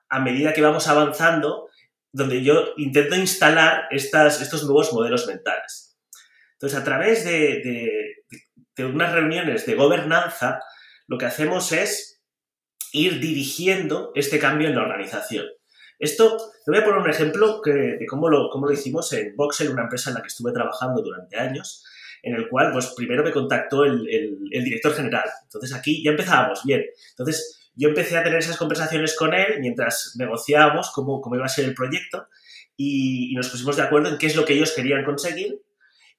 a 0.09 0.21
medida 0.21 0.52
que 0.52 0.62
vamos 0.62 0.88
avanzando, 0.88 1.68
donde 2.12 2.42
yo 2.42 2.73
intento 2.78 3.14
instalar 3.14 3.88
estas, 3.90 4.40
estos 4.40 4.64
nuevos 4.64 4.92
modelos 4.92 5.26
mentales. 5.26 5.99
Entonces, 6.52 6.78
a 6.78 6.83
través 6.83 7.25
de, 7.25 8.25
de 8.75 8.85
unas 8.85 9.12
reuniones 9.12 9.66
de 9.66 9.75
gobernanza, 9.75 10.61
lo 11.09 11.19
que 11.19 11.27
hacemos 11.27 11.73
es 11.73 12.23
ir 12.93 13.19
dirigiendo 13.21 14.12
este 14.15 14.38
cambio 14.38 14.69
en 14.69 14.77
la 14.77 14.83
organización. 14.83 15.47
Esto, 15.99 16.37
te 16.65 16.71
voy 16.71 16.79
a 16.79 16.85
poner 16.85 17.00
un 17.00 17.11
ejemplo 17.11 17.61
de 17.65 18.07
cómo 18.09 18.29
lo, 18.29 18.50
cómo 18.50 18.67
lo 18.67 18.73
hicimos 18.73 19.12
en 19.15 19.35
Voxel, 19.35 19.71
una 19.71 19.83
empresa 19.83 20.11
en 20.11 20.15
la 20.15 20.23
que 20.23 20.29
estuve 20.29 20.53
trabajando 20.53 21.03
durante 21.03 21.37
años, 21.37 21.85
en 22.23 22.35
el 22.35 22.49
cual, 22.49 22.71
pues 22.73 22.93
primero 22.97 23.25
me 23.25 23.33
contactó 23.33 23.85
el, 23.85 24.05
director 24.50 24.95
general. 24.95 25.29
Entonces 25.45 25.75
aquí 25.75 26.03
ya 26.05 26.12
empezábamos 26.12 26.62
bien. 26.65 26.85
Entonces 27.11 27.71
yo 27.75 27.88
empecé 27.88 28.17
a 28.17 28.23
tener 28.23 28.38
esas 28.38 28.57
conversaciones 28.57 29.17
con 29.17 29.35
él 29.35 29.61
mientras 29.61 30.15
negociábamos 30.19 30.91
cómo, 30.95 31.21
cómo 31.21 31.37
iba 31.37 31.47
a 31.47 31.49
ser 31.49 31.65
el 31.65 31.75
proyecto 31.75 32.29
y, 32.77 33.35
nos 33.35 33.49
pusimos 33.49 33.77
de 33.77 33.83
acuerdo 33.83 34.09
en 34.09 34.19
qué 34.19 34.27
es 34.27 34.37
lo 34.37 34.45
que 34.45 34.53
ellos 34.53 34.73
querían 34.73 35.05
conseguir 35.05 35.61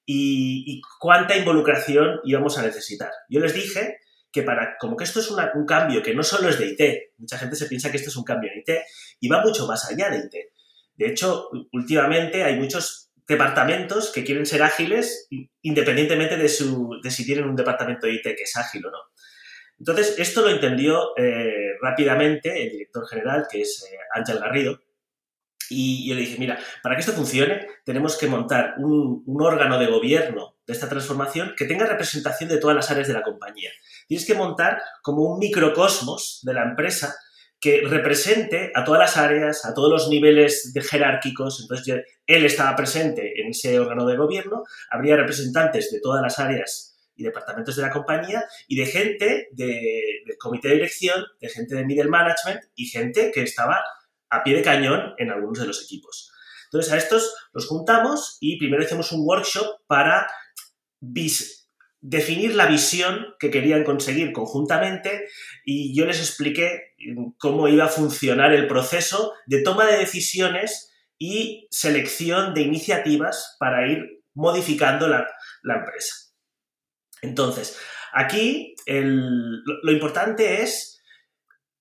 y, 0.06 0.64
y 0.68 0.82
cuánta 1.00 1.38
involucración 1.38 2.20
íbamos 2.24 2.58
a 2.58 2.64
necesitar. 2.64 3.12
Yo 3.30 3.40
les 3.40 3.54
dije 3.54 4.00
que 4.32 4.44
para, 4.44 4.78
como 4.78 4.96
que 4.96 5.04
esto 5.04 5.20
es 5.20 5.32
un 5.32 5.66
cambio 5.66 6.04
que 6.04 6.14
no 6.14 6.24
solo 6.24 6.50
es 6.50 6.60
de 6.60 6.68
IT, 6.68 7.14
mucha 7.18 7.38
gente 7.38 7.56
se 7.56 7.66
piensa 7.66 7.90
que 7.90 7.98
esto 7.98 8.10
es 8.10 8.16
un 8.16 8.24
cambio 8.24 8.52
en 8.52 8.60
IT 8.60 8.84
y 9.20 9.28
va 9.28 9.42
mucho 9.42 9.66
más 9.68 9.90
allá 9.90 10.10
de 10.10 10.18
IT. 10.18 10.34
De 10.96 11.08
hecho, 11.08 11.50
últimamente 11.72 12.44
hay 12.44 12.58
muchos 12.58 13.10
departamentos 13.28 14.12
que 14.12 14.24
quieren 14.24 14.46
ser 14.46 14.64
ágiles 14.64 15.28
independientemente 15.62 16.36
de, 16.36 16.50
su, 16.50 17.00
de 17.02 17.12
si 17.12 17.26
tienen 17.26 17.46
un 17.46 17.56
departamento 17.56 18.08
de 18.08 18.14
IT 18.14 18.24
que 18.24 18.44
es 18.44 18.58
ágil 18.58 18.86
o 18.86 18.92
no. 18.92 18.98
Entonces, 19.78 20.16
esto 20.18 20.42
lo 20.42 20.50
entendió 20.50 21.18
eh, 21.18 21.78
rápidamente 21.82 22.64
el 22.64 22.72
director 22.72 23.08
general, 23.08 23.48
que 23.50 23.62
es 23.62 23.88
eh, 23.90 23.98
Ángel 24.14 24.40
Garrido, 24.40 24.82
y 25.70 26.08
yo 26.08 26.16
le 26.16 26.22
dije, 26.22 26.38
mira, 26.38 26.60
para 26.82 26.96
que 26.96 27.02
esto 27.02 27.14
funcione, 27.14 27.68
tenemos 27.86 28.18
que 28.18 28.28
montar 28.28 28.74
un, 28.80 29.24
un, 29.26 29.42
órgano 29.42 29.78
de 29.78 29.86
gobierno 29.86 30.58
de 30.66 30.74
esta 30.74 30.90
transformación 30.90 31.54
que 31.56 31.66
tenga 31.66 31.86
representación 31.86 32.50
de 32.50 32.58
todas 32.58 32.76
las 32.76 32.90
áreas 32.90 33.08
de 33.08 33.14
la 33.14 33.22
compañía. 33.22 33.70
Tienes 34.10 34.26
que 34.26 34.34
montar 34.34 34.82
como 35.04 35.22
un 35.22 35.38
microcosmos 35.38 36.40
de 36.42 36.56
la 36.56 36.64
empresa 36.64 37.16
que 37.60 37.82
represente 37.82 38.72
a 38.74 38.84
todas 38.84 39.02
las 39.02 39.18
áreas, 39.18 39.66
a 39.66 39.76
todos 39.76 39.92
los 39.92 40.10
niveles 40.10 40.74
de 40.74 40.82
jerárquicos. 40.82 41.62
Entonces, 41.62 42.06
él 42.26 42.44
estaba 42.44 42.76
presente 42.76 43.40
en 43.40 43.50
ese 43.50 43.80
órgano 43.80 44.08
de 44.08 44.18
gobierno, 44.18 44.64
habría 44.90 45.16
representantes 45.16 45.92
de 45.92 46.00
todas 46.02 46.24
las 46.24 46.40
áreas 46.40 46.98
y 47.16 47.24
departamentos 47.24 47.76
de 47.76 47.84
la 47.84 47.92
compañía 47.92 48.44
y 48.68 48.78
de 48.78 48.88
gente 48.88 49.50
de, 49.52 50.24
del 50.26 50.38
comité 50.40 50.70
de 50.70 50.74
dirección, 50.74 51.24
de 51.40 51.50
gente 51.50 51.76
de 51.76 51.86
middle 51.86 52.10
management 52.10 52.62
y 52.74 52.88
gente 52.88 53.30
que 53.32 53.44
estaba 53.44 53.84
a 54.32 54.44
pie 54.44 54.56
de 54.56 54.64
cañón 54.64 55.14
en 55.20 55.30
algunos 55.30 55.60
de 55.60 55.68
los 55.68 55.84
equipos. 55.84 56.32
Entonces, 56.66 56.92
a 56.92 56.98
estos 56.98 57.36
los 57.54 57.68
juntamos 57.68 58.38
y 58.40 58.58
primero 58.58 58.82
hicimos 58.82 59.12
un 59.12 59.22
workshop 59.24 59.82
para 59.86 60.28
definir 62.02 62.56
la 62.56 62.66
visión 62.66 63.36
que 63.40 63.52
querían 63.52 63.84
conseguir 63.84 64.32
conjuntamente 64.32 65.28
y 65.66 65.96
yo 65.96 66.06
les 66.06 66.20
expliqué 66.20 66.94
cómo 67.38 67.68
iba 67.68 67.86
a 67.86 67.90
funcionar 67.90 68.54
el 68.54 68.68
proceso 68.68 69.34
de 69.48 69.62
toma 69.62 69.86
de 69.86 69.98
decisiones 69.98 70.94
y 71.18 71.68
selección 71.72 72.54
de 72.54 72.62
iniciativas 72.62 73.58
para 73.60 73.88
ir 73.88 74.24
modificando 74.34 75.08
la, 75.10 75.28
empresa. 75.64 76.16
Entonces, 77.22 77.78
aquí 78.14 78.76
lo, 78.86 79.92
importante 79.92 80.62
es, 80.64 81.02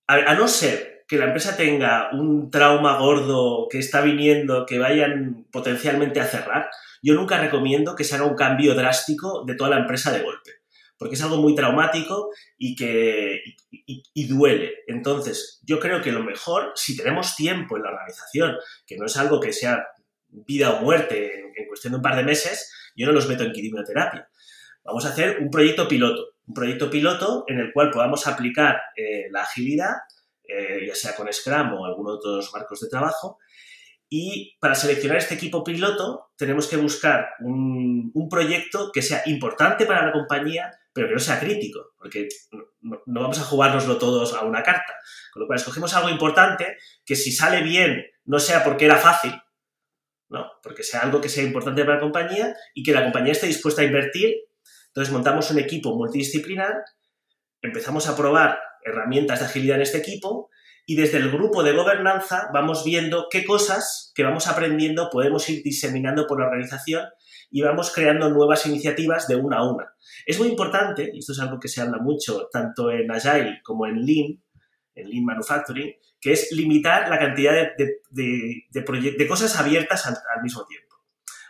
a 0.07 0.33
no 0.33 0.47
ser 0.47 0.88
que 1.09 1.17
la 1.17 1.25
empresa 1.25 1.57
tenga 1.57 2.11
un 2.13 2.51
trauma 2.51 2.99
gordo 2.99 3.67
que 3.67 3.79
está 3.79 4.01
viniendo, 4.01 4.67
que 4.67 4.77
vayan 4.77 5.47
potencialmente 5.51 6.19
a 6.19 6.25
cerrar, 6.27 6.69
yo 7.01 7.15
nunca 7.15 7.41
recomiendo 7.41 7.95
que 7.95 8.03
se 8.03 8.13
haga 8.13 8.25
un 8.25 8.35
cambio 8.35 8.75
drástico 8.75 9.43
de 9.43 9.55
toda 9.55 9.71
la 9.71 9.79
empresa 9.79 10.11
de 10.11 10.21
golpe, 10.21 10.51
porque 10.99 11.15
es 11.15 11.23
algo 11.23 11.37
muy 11.37 11.55
traumático 11.55 12.29
y 12.59 12.75
que 12.75 13.41
y, 13.71 14.27
duele. 14.27 14.83
Entonces, 14.85 15.59
yo 15.63 15.79
creo 15.79 15.99
que 15.99 16.11
lo 16.11 16.23
mejor, 16.23 16.73
si 16.75 16.95
tenemos 16.95 17.35
tiempo 17.35 17.75
en 17.75 17.83
la 17.83 17.89
organización, 17.89 18.57
que 18.85 18.95
no 18.95 19.07
es 19.07 19.17
algo 19.17 19.39
que 19.39 19.51
sea 19.51 19.87
vida 20.27 20.73
o 20.73 20.81
muerte 20.83 21.51
en, 21.57 21.67
cuestión 21.67 21.93
de 21.93 21.97
un 21.97 22.03
par 22.03 22.17
de 22.17 22.23
meses, 22.23 22.71
yo 22.95 23.07
no 23.07 23.13
los 23.13 23.27
meto 23.27 23.43
en 23.43 23.51
quimioterapia. 23.51 24.29
Vamos 24.83 25.07
a 25.07 25.09
hacer 25.09 25.39
un 25.39 25.49
proyecto 25.49 25.87
piloto, 25.87 26.35
un 26.45 26.53
proyecto 26.53 26.91
piloto 26.91 27.45
en 27.47 27.59
el 27.59 27.73
cual 27.73 27.89
podamos 27.89 28.27
aplicar 28.27 28.79
eh, 28.95 29.25
la 29.31 29.41
agilidad, 29.41 29.95
eh, 30.49 30.87
ya 30.87 30.95
sea 30.95 31.15
con 31.15 31.31
Scrum 31.31 31.73
o 31.73 31.85
alguno 31.85 32.11
de 32.11 32.17
otros 32.17 32.51
marcos 32.53 32.79
de 32.81 32.89
trabajo, 32.89 33.37
y 34.11 34.57
para 34.59 34.73
seleccionar 34.73 35.17
este 35.17 35.35
equipo 35.35 35.63
piloto 35.63 36.31
tenemos 36.35 36.65
que 36.65 36.77
buscar 36.77 37.29
un, 37.41 38.11
proyecto 38.29 38.91
que 38.91 39.03
sea 39.03 39.21
importante 39.27 39.85
para 39.85 40.05
la 40.05 40.11
compañía, 40.11 40.71
pero 40.91 41.07
que 41.07 41.13
no 41.13 41.19
sea 41.19 41.39
crítico, 41.39 41.93
porque 41.95 42.27
no, 42.81 42.99
vamos 43.05 43.39
a 43.39 43.43
jugárnoslo 43.43 43.97
todos 43.97 44.33
a 44.33 44.43
una 44.43 44.63
carta. 44.63 44.95
Con 45.31 45.41
lo 45.41 45.47
cual 45.47 45.59
escogemos 45.59 45.93
algo 45.93 46.09
importante 46.09 46.77
que 47.05 47.15
si 47.15 47.31
sale 47.31 47.61
bien 47.61 48.03
no 48.25 48.39
sea 48.39 48.63
porque 48.63 48.85
era 48.85 48.97
fácil, 48.97 49.33
¿no? 50.29 50.51
porque 50.63 50.83
sea 50.83 51.01
algo 51.01 51.21
que 51.21 51.29
sea 51.29 51.43
importante 51.43 51.83
para 51.83 51.95
la 51.95 52.01
compañía 52.01 52.55
y 52.73 52.81
que 52.83 52.93
la 52.93 53.03
compañía 53.03 53.33
esté 53.33 53.45
dispuesta 53.45 53.83
a 53.83 53.85
invertir. 53.85 54.35
Entonces 54.87 55.13
montamos 55.13 55.51
un 55.51 55.59
equipo 55.59 55.95
multidisciplinar, 55.95 56.83
empezamos 57.61 58.07
a 58.07 58.17
probar 58.17 58.59
herramientas 58.83 59.39
de 59.39 59.45
agilidad 59.45 59.77
en 59.77 59.83
este 59.83 59.97
equipo 59.97 60.49
y 60.85 60.95
desde 60.95 61.17
el 61.17 61.29
grupo 61.29 61.61
de 61.63 61.73
gobernanza 61.73 62.49
vamos 62.53 62.83
viendo 62.83 63.27
qué 63.29 63.45
cosas 63.45 64.11
que 64.15 64.23
vamos 64.23 64.47
aprendiendo 64.47 65.09
podemos 65.11 65.47
ir 65.49 65.61
diseminando 65.63 66.25
por 66.25 66.39
la 66.39 66.47
organización 66.47 67.07
y 67.51 67.61
vamos 67.61 67.91
creando 67.93 68.29
nuevas 68.29 68.65
iniciativas 68.65 69.27
de 69.27 69.35
una 69.35 69.57
a 69.57 69.69
una. 69.69 69.93
Es 70.25 70.39
muy 70.39 70.47
importante, 70.49 71.09
y 71.13 71.19
esto 71.19 71.33
es 71.33 71.39
algo 71.39 71.59
que 71.59 71.67
se 71.67 71.81
habla 71.81 71.97
mucho 71.97 72.47
tanto 72.51 72.91
en 72.91 73.11
Agile 73.11 73.61
como 73.63 73.85
en 73.85 74.05
Lean, 74.05 74.41
en 74.95 75.09
Lean 75.09 75.25
Manufacturing, 75.25 75.93
que 76.19 76.33
es 76.33 76.51
limitar 76.51 77.09
la 77.09 77.17
cantidad 77.17 77.53
de, 78.09 79.27
cosas 79.27 79.57
abiertas 79.59 80.05
al, 80.05 80.43
mismo 80.43 80.65
tiempo. 80.65 80.95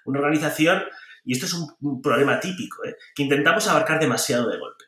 Una 0.05 0.19
organización, 0.19 0.83
y 1.25 1.33
esto 1.33 1.45
es 1.45 1.53
un, 1.53 2.01
problema 2.01 2.39
típico, 2.39 2.85
¿eh? 2.85 2.95
que 3.15 3.23
intentamos 3.23 3.67
abarcar 3.67 3.99
demasiado 3.99 4.49
de 4.49 4.57
golpe. 4.57 4.85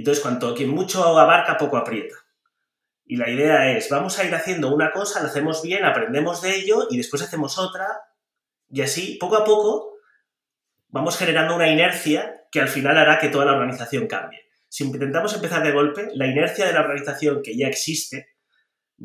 Entonces, 0.00 0.22
cuanto 0.22 0.54
quien 0.54 0.70
mucho 0.70 1.04
abarca, 1.18 1.58
poco 1.58 1.76
aprieta. 1.76 2.14
Y 3.04 3.16
la 3.16 3.28
idea 3.28 3.70
es, 3.76 3.90
vamos 3.90 4.18
a 4.18 4.24
ir 4.24 4.34
haciendo 4.34 4.74
una 4.74 4.92
cosa, 4.92 5.20
la 5.20 5.28
hacemos 5.28 5.62
bien, 5.62 5.84
aprendemos 5.84 6.40
de 6.40 6.56
ello 6.56 6.86
y 6.88 6.96
después 6.96 7.20
hacemos 7.20 7.58
otra. 7.58 7.86
Y 8.70 8.80
así, 8.80 9.18
poco 9.20 9.36
a 9.36 9.44
poco, 9.44 9.98
vamos 10.88 11.18
generando 11.18 11.54
una 11.54 11.68
inercia 11.68 12.46
que 12.50 12.62
al 12.62 12.68
final 12.68 12.96
hará 12.96 13.18
que 13.18 13.28
toda 13.28 13.44
la 13.44 13.52
organización 13.52 14.06
cambie. 14.06 14.40
Si 14.70 14.84
intentamos 14.84 15.34
empezar 15.34 15.62
de 15.62 15.72
golpe, 15.72 16.08
la 16.14 16.26
inercia 16.26 16.64
de 16.64 16.72
la 16.72 16.80
organización 16.80 17.42
que 17.42 17.54
ya 17.54 17.68
existe 17.68 18.36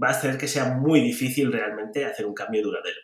va 0.02 0.08
a 0.08 0.12
hacer 0.12 0.38
que 0.38 0.48
sea 0.48 0.76
muy 0.76 1.02
difícil 1.02 1.52
realmente 1.52 2.06
hacer 2.06 2.26
un 2.26 2.34
cambio 2.34 2.64
duradero. 2.64 3.02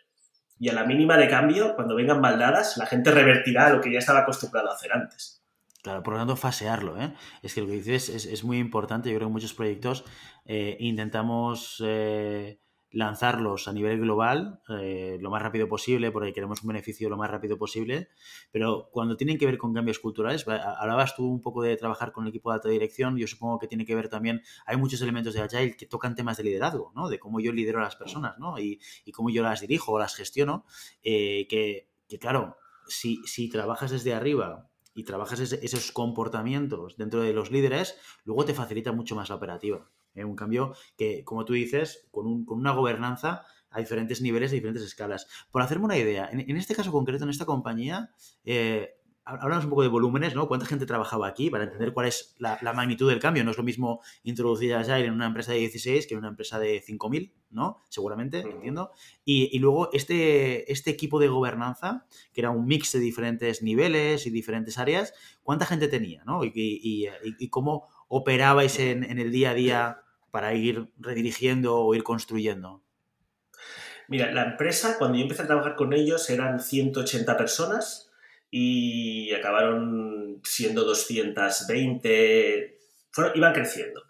Y 0.58 0.70
a 0.70 0.72
la 0.72 0.86
mínima 0.86 1.18
de 1.18 1.28
cambio, 1.28 1.74
cuando 1.74 1.94
vengan 1.94 2.22
maldadas, 2.22 2.78
la 2.78 2.86
gente 2.86 3.10
revertirá 3.10 3.68
lo 3.68 3.82
que 3.82 3.92
ya 3.92 3.98
estaba 3.98 4.20
acostumbrado 4.20 4.70
a 4.70 4.74
hacer 4.76 4.92
antes. 4.94 5.41
Claro, 5.82 6.04
por 6.04 6.14
lo 6.14 6.20
tanto, 6.20 6.36
fasearlo. 6.36 7.00
¿eh? 7.00 7.12
Es 7.42 7.54
que 7.54 7.60
lo 7.60 7.66
que 7.66 7.72
dices 7.74 8.08
es, 8.08 8.44
muy 8.44 8.58
importante. 8.58 9.10
Yo 9.10 9.16
creo 9.16 9.28
que 9.28 9.32
muchos 9.32 9.52
proyectos 9.52 10.04
eh, 10.44 10.76
intentamos 10.78 11.82
eh, 11.84 12.60
lanzarlos 12.92 13.66
a 13.66 13.72
nivel 13.72 13.98
global 13.98 14.60
lo 14.68 15.30
más 15.30 15.42
rápido 15.42 15.66
posible, 15.66 16.12
porque 16.12 16.32
queremos 16.32 16.62
un 16.62 16.68
beneficio 16.68 17.08
lo 17.08 17.16
más 17.16 17.30
rápido 17.30 17.58
posible, 17.58 18.10
pero 18.52 18.90
cuando 18.92 19.16
tienen 19.16 19.38
que 19.38 19.46
ver 19.46 19.58
con 19.58 19.72
cambios 19.74 19.98
culturales, 19.98 20.46
hablabas 20.46 21.16
tú 21.16 21.26
un 21.26 21.40
poco 21.40 21.62
de 21.62 21.76
trabajar 21.76 22.12
con 22.12 22.24
el 22.24 22.30
equipo 22.30 22.50
de 22.50 22.56
alta 22.56 22.68
dirección, 22.68 23.16
yo 23.16 23.26
supongo 23.26 23.58
que 23.58 23.66
tiene 23.66 23.86
que 23.86 23.94
ver 23.94 24.08
también, 24.08 24.42
hay 24.66 24.76
muchos 24.76 25.00
elementos 25.00 25.32
de 25.32 25.40
Agile 25.40 25.74
que 25.76 25.86
tocan 25.86 26.14
temas 26.14 26.36
de 26.36 26.44
liderazgo, 26.44 26.92
¿no? 26.94 27.08
de 27.08 27.18
cómo 27.18 27.40
yo 27.40 27.50
lidero 27.52 27.78
a 27.78 27.82
las 27.82 27.96
personas 27.96 28.38
¿no? 28.38 28.58
y, 28.58 28.78
cómo 29.12 29.30
yo 29.30 29.42
las 29.42 29.62
dirijo 29.62 29.92
o 29.92 29.98
las 29.98 30.14
gestiono, 30.14 30.66
eh, 31.02 31.46
que, 31.48 31.88
claro, 32.18 32.58
si, 32.86 33.22
si 33.24 33.48
trabajas 33.48 33.90
desde 33.90 34.12
arriba 34.12 34.68
y 34.94 35.04
trabajas 35.04 35.40
esos 35.40 35.92
comportamientos 35.92 36.96
dentro 36.96 37.22
de 37.22 37.32
los 37.32 37.50
líderes, 37.50 37.96
luego 38.24 38.44
te 38.44 38.54
facilita 38.54 38.92
mucho 38.92 39.14
más 39.14 39.28
la 39.28 39.36
operativa. 39.36 39.88
¿eh? 40.14 40.24
Un 40.24 40.36
cambio 40.36 40.74
que, 40.96 41.24
como 41.24 41.44
tú 41.44 41.54
dices, 41.54 42.08
con, 42.10 42.26
un, 42.26 42.44
con, 42.44 42.58
una 42.58 42.72
gobernanza 42.72 43.46
a 43.70 43.80
diferentes 43.80 44.20
niveles, 44.20 44.50
a 44.50 44.54
diferentes 44.54 44.84
escalas. 44.84 45.26
Por 45.50 45.62
hacerme 45.62 45.86
una 45.86 45.96
idea, 45.96 46.28
en, 46.30 46.56
este 46.56 46.74
caso 46.74 46.92
concreto, 46.92 47.24
en 47.24 47.30
esta 47.30 47.46
compañía, 47.46 48.10
eh, 48.44 48.98
hablamos 49.24 49.64
un 49.64 49.70
poco 49.70 49.82
de 49.82 49.88
volúmenes, 49.88 50.34
¿no? 50.34 50.48
¿Cuánta 50.48 50.66
gente 50.66 50.86
trabajaba 50.86 51.28
aquí 51.28 51.48
para 51.50 51.64
entender 51.64 51.92
cuál 51.92 52.08
es 52.08 52.34
la, 52.38 52.58
magnitud 52.74 53.08
del 53.08 53.20
cambio? 53.20 53.44
No 53.44 53.52
es 53.52 53.56
lo 53.56 53.62
mismo 53.62 54.00
introducir 54.24 54.74
Agile 54.74 55.06
en 55.06 55.12
una 55.12 55.26
empresa 55.26 55.52
de 55.52 55.58
16 55.58 56.06
que 56.06 56.14
en 56.14 56.18
una 56.18 56.28
empresa 56.28 56.58
de 56.58 56.82
5.000, 56.82 57.32
¿no? 57.50 57.80
Seguramente, 57.88 58.40
entiendo. 58.40 58.90
Y, 59.24 59.58
luego 59.60 59.90
este, 59.92 60.70
este 60.72 60.90
equipo 60.90 61.20
de 61.20 61.28
gobernanza, 61.28 62.06
que 62.32 62.40
era 62.40 62.50
un 62.50 62.66
mix 62.66 62.92
de 62.92 62.98
diferentes 62.98 63.62
niveles 63.62 64.26
y 64.26 64.30
diferentes 64.30 64.78
áreas, 64.78 65.14
¿cuánta 65.42 65.66
gente 65.66 65.88
tenía, 65.88 66.24
¿no? 66.24 66.44
Y, 66.44 66.52
y 66.52 67.48
cómo 67.48 67.88
operabais 68.08 68.78
en, 68.80 69.04
en, 69.04 69.18
el 69.18 69.30
día 69.30 69.50
a 69.50 69.54
día 69.54 70.02
para 70.30 70.54
ir 70.54 70.90
redirigiendo 70.98 71.78
o 71.78 71.94
ir 71.94 72.02
construyendo? 72.02 72.82
Mira, 74.08 74.32
la 74.32 74.44
empresa, 74.44 74.98
cuando 74.98 75.16
yo 75.16 75.22
empecé 75.22 75.42
a 75.42 75.46
trabajar 75.46 75.76
con 75.76 75.92
ellos, 75.92 76.28
eran 76.28 76.58
180 76.58 77.36
personas 77.36 78.11
y 78.54 79.32
acabaron 79.32 80.42
siendo 80.44 80.84
220, 80.84 82.78
iban 83.34 83.54
creciendo. 83.54 84.02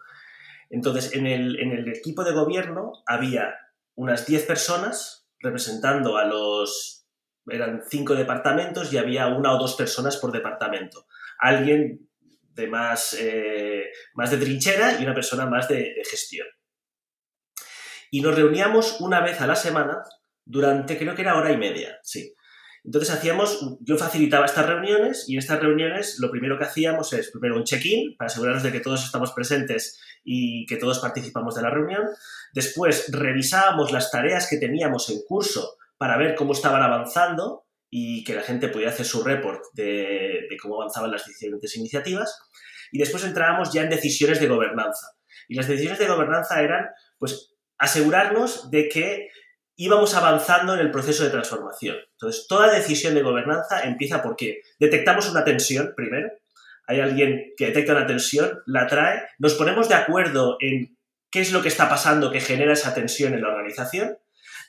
Entonces, 0.69 1.13
en 1.13 1.27
el, 1.27 1.59
en 1.61 1.71
el 1.71 1.87
equipo 1.87 2.25
de 2.25 2.33
gobierno 2.33 2.91
había 3.07 3.55
unas 3.95 4.27
10 4.27 4.43
personas 4.45 5.29
representando 5.39 6.17
a 6.17 6.25
los, 6.25 7.07
eran 7.47 7.83
cinco 7.89 8.15
departamentos 8.15 8.91
y 8.91 8.97
había 8.97 9.27
una 9.27 9.53
o 9.53 9.59
dos 9.59 9.75
personas 9.75 10.17
por 10.17 10.33
departamento. 10.33 11.07
Alguien 11.39 12.09
de 12.53 12.67
más, 12.67 13.15
eh, 13.17 13.91
más 14.13 14.29
de 14.29 14.37
trinchera 14.37 14.99
y 14.99 15.03
una 15.03 15.13
persona 15.13 15.45
más 15.45 15.69
de, 15.69 15.93
gestión. 16.09 16.47
Y 18.11 18.21
nos 18.21 18.35
reuníamos 18.35 18.99
una 18.99 19.21
vez 19.21 19.39
a 19.39 19.47
la 19.47 19.55
semana 19.55 20.03
durante, 20.43 20.97
creo 20.97 21.15
que 21.15 21.21
era 21.21 21.37
hora 21.37 21.51
y 21.51 21.57
media, 21.57 21.97
sí. 22.03 22.33
Entonces 22.85 23.11
hacíamos, 23.11 23.77
yo 23.79 23.97
facilitaba 23.97 24.45
estas 24.45 24.65
reuniones 24.65 25.25
y 25.29 25.33
en 25.33 25.39
estas 25.39 25.61
reuniones 25.61 26.17
lo 26.19 26.29
primero 26.29 26.57
que 26.57 26.65
hacíamos 26.65 27.13
es 27.13 27.31
primero 27.31 27.55
un 27.55 27.63
check-in 27.63 28.17
para 28.17 28.27
asegurarnos 28.27 28.63
de 28.63 28.73
que 28.73 28.81
todos 28.81 29.05
estamos 29.05 29.31
presentes 29.31 30.01
y 30.23 30.65
que 30.65 30.75
todos 30.75 30.99
participamos 30.99 31.55
de 31.55 31.61
la 31.61 31.69
reunión. 31.69 32.03
Después 32.53 33.09
revisábamos 33.11 33.93
las 33.93 34.11
tareas 34.11 34.49
que 34.49 34.57
teníamos 34.57 35.09
en 35.09 35.21
curso 35.25 35.77
para 35.97 36.17
ver 36.17 36.35
cómo 36.35 36.51
estaban 36.51 36.81
avanzando 36.81 37.65
y 37.89 38.23
que 38.25 38.33
la 38.33 38.41
gente 38.41 38.67
pudiera 38.67 38.91
hacer 38.91 39.05
su 39.05 39.23
report 39.23 39.61
de, 39.73 40.47
cómo 40.61 40.81
avanzaban 40.81 41.11
las 41.11 41.25
diferentes 41.25 41.77
iniciativas. 41.77 42.37
Y 42.91 42.97
después 42.97 43.23
entrábamos 43.23 43.71
ya 43.71 43.83
en 43.83 43.89
decisiones 43.89 44.39
de 44.39 44.47
gobernanza. 44.47 45.07
Y 45.47 45.55
las 45.55 45.67
decisiones 45.67 45.99
de 45.99 46.07
gobernanza 46.07 46.61
eran, 46.61 46.87
pues, 47.17 47.53
asegurarnos 47.77 48.71
de 48.71 48.89
que 48.89 49.29
íbamos 49.83 50.15
avanzando 50.15 50.73
en 50.73 50.79
el 50.79 50.91
proceso 50.91 51.23
de 51.23 51.29
transformación. 51.29 51.97
Entonces, 52.13 52.47
toda 52.47 52.71
decisión 52.71 53.15
de 53.15 53.21
gobernanza 53.21 53.81
empieza 53.81 54.23
porque 54.23 54.61
detectamos 54.79 55.29
una 55.29 55.43
tensión, 55.43 55.93
primero, 55.95 56.31
hay 56.87 57.01
alguien 57.01 57.53
que 57.57 57.67
detecta 57.67 57.91
una 57.91 58.07
tensión, 58.07 58.61
la 58.65 58.87
trae, 58.87 59.23
nos 59.39 59.55
ponemos 59.55 59.89
de 59.89 59.95
acuerdo 59.95 60.55
en 60.61 60.97
qué 61.29 61.41
es 61.41 61.51
lo 61.51 61.61
que 61.61 61.67
está 61.67 61.89
pasando 61.89 62.31
que 62.31 62.39
genera 62.39 62.71
esa 62.71 62.93
tensión 62.93 63.33
en 63.33 63.41
la 63.41 63.49
organización, 63.49 64.17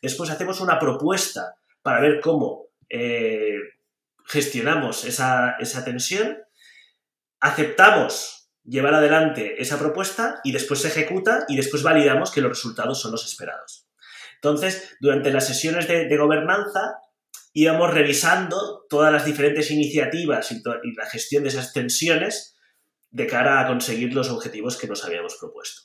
después 0.02 0.30
hacemos 0.30 0.60
una 0.60 0.80
propuesta 0.80 1.54
para 1.82 2.00
ver 2.00 2.20
cómo 2.20 2.66
eh, 2.88 3.58
gestionamos 4.24 5.04
esa, 5.04 5.56
tensión, 5.84 6.38
aceptamos 7.38 8.50
llevar 8.64 8.94
adelante 8.94 9.62
esa 9.62 9.78
propuesta 9.78 10.40
y 10.42 10.50
después 10.50 10.80
se 10.80 10.88
ejecuta 10.88 11.44
y 11.46 11.56
después 11.56 11.84
validamos 11.84 12.32
que 12.32 12.40
los 12.40 12.50
resultados 12.50 13.00
son 13.00 13.12
los 13.12 13.24
esperados. 13.24 13.83
Entonces, 14.44 14.94
durante 15.00 15.32
las 15.32 15.46
sesiones 15.46 15.88
de, 15.88 16.16
gobernanza 16.18 16.98
íbamos 17.54 17.94
revisando 17.94 18.84
todas 18.90 19.10
las 19.10 19.24
diferentes 19.24 19.70
iniciativas 19.70 20.52
y, 20.52 20.60
la 20.62 21.06
gestión 21.06 21.44
de 21.44 21.48
esas 21.48 21.72
tensiones 21.72 22.54
de 23.10 23.26
cara 23.26 23.60
a 23.60 23.66
conseguir 23.66 24.12
los 24.12 24.28
objetivos 24.28 24.76
que 24.76 24.86
nos 24.86 25.02
habíamos 25.02 25.36
propuesto. 25.40 25.82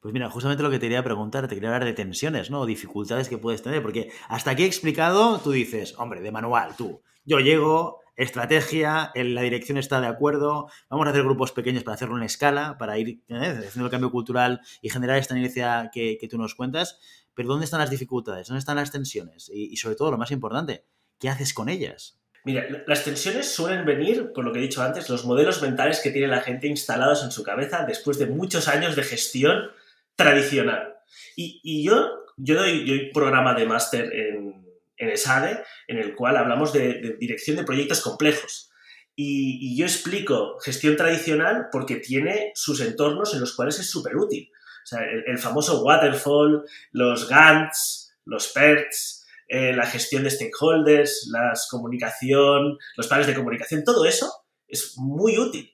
Pues 0.00 0.12
mira, 0.12 0.28
justamente 0.28 0.62
lo 0.62 0.70
que 0.70 0.78
te 0.78 0.86
quería 0.86 1.02
preguntar, 1.02 1.48
te 1.48 1.54
quería 1.54 1.70
hablar 1.70 1.86
de 1.86 1.94
tensiones, 1.94 2.50
¿no? 2.50 2.60
O 2.60 2.66
dificultades 2.66 3.30
que 3.30 3.38
puedes 3.38 3.62
tener, 3.62 3.80
porque 3.80 4.10
hasta 4.28 4.50
aquí 4.50 4.64
he 4.64 4.66
explicado, 4.66 5.38
tú 5.38 5.52
dices, 5.52 5.94
hombre, 5.96 6.20
de 6.20 6.32
manual, 6.32 6.74
tú, 6.76 7.00
yo 7.24 7.38
llego, 7.38 8.02
estrategia, 8.16 9.10
la 9.14 9.42
dirección 9.42 9.78
está 9.78 10.00
de 10.00 10.06
acuerdo, 10.06 10.68
vamos 10.90 11.06
a 11.06 11.10
hacer 11.10 11.22
grupos 11.22 11.52
pequeños 11.52 11.82
para 11.82 11.94
hacerlo 11.94 12.16
en 12.16 12.24
escala, 12.24 12.76
para 12.78 12.98
ir 12.98 13.22
¿eh? 13.28 13.64
haciendo 13.66 13.86
el 13.86 13.90
cambio 13.90 14.10
cultural 14.10 14.60
y 14.82 14.90
generar 14.90 15.18
esta 15.18 15.36
inercia 15.36 15.90
que, 15.92 16.18
tú 16.30 16.38
nos 16.38 16.54
cuentas, 16.54 16.98
pero 17.34 17.48
¿dónde 17.48 17.64
están 17.64 17.80
las 17.80 17.90
dificultades? 17.90 18.48
¿Dónde 18.48 18.60
están 18.60 18.76
las 18.76 18.90
tensiones? 18.90 19.50
Y, 19.52 19.72
y 19.72 19.76
sobre 19.76 19.96
todo, 19.96 20.10
lo 20.10 20.18
más 20.18 20.30
importante, 20.30 20.86
¿qué 21.18 21.28
haces 21.28 21.54
con 21.54 21.68
ellas? 21.68 22.18
Mira, 22.44 22.66
las 22.86 23.04
tensiones 23.04 23.48
suelen 23.52 23.84
venir, 23.84 24.32
por 24.32 24.44
lo 24.44 24.52
que 24.52 24.58
he 24.58 24.62
dicho 24.62 24.82
antes, 24.82 25.08
los 25.08 25.24
modelos 25.24 25.62
mentales 25.62 26.00
que 26.00 26.10
tiene 26.10 26.26
la 26.26 26.40
gente 26.40 26.66
instalados 26.66 27.22
en 27.22 27.30
su 27.30 27.44
cabeza 27.44 27.84
después 27.86 28.18
de 28.18 28.26
muchos 28.26 28.66
años 28.66 28.96
de 28.96 29.04
gestión 29.04 29.70
tradicional. 30.16 30.96
Y, 31.36 31.84
yo, 31.84 32.10
yo 32.36 32.56
doy, 32.56 33.10
programa 33.12 33.54
de 33.54 33.66
máster 33.66 34.12
en, 34.12 34.66
en 34.96 35.10
ESADE, 35.10 35.62
en 35.88 35.98
el 35.98 36.14
cual 36.14 36.36
hablamos 36.36 36.72
de, 36.72 37.16
dirección 37.18 37.56
de 37.56 37.64
proyectos 37.64 38.00
complejos. 38.00 38.70
Y, 39.14 39.76
yo 39.76 39.84
explico 39.84 40.58
gestión 40.60 40.96
tradicional 40.96 41.68
porque 41.70 41.96
tiene 41.96 42.52
sus 42.54 42.80
entornos 42.80 43.34
en 43.34 43.40
los 43.40 43.54
cuales 43.54 43.78
es 43.78 43.90
súper 43.90 44.16
útil. 44.16 44.50
O 44.82 44.86
sea, 44.86 45.00
el, 45.04 45.38
famoso 45.38 45.84
waterfall, 45.84 46.64
los 46.92 47.28
GANTs, 47.28 48.14
los 48.24 48.48
PERTs, 48.48 49.26
eh, 49.48 49.72
la 49.72 49.86
gestión 49.86 50.24
de 50.24 50.30
stakeholders, 50.30 51.28
la 51.30 51.52
comunicación, 51.70 52.78
los 52.96 53.06
planes 53.06 53.26
de 53.26 53.34
comunicación, 53.34 53.84
todo 53.84 54.04
eso 54.04 54.32
es 54.66 54.94
muy 54.96 55.38
útil 55.38 55.72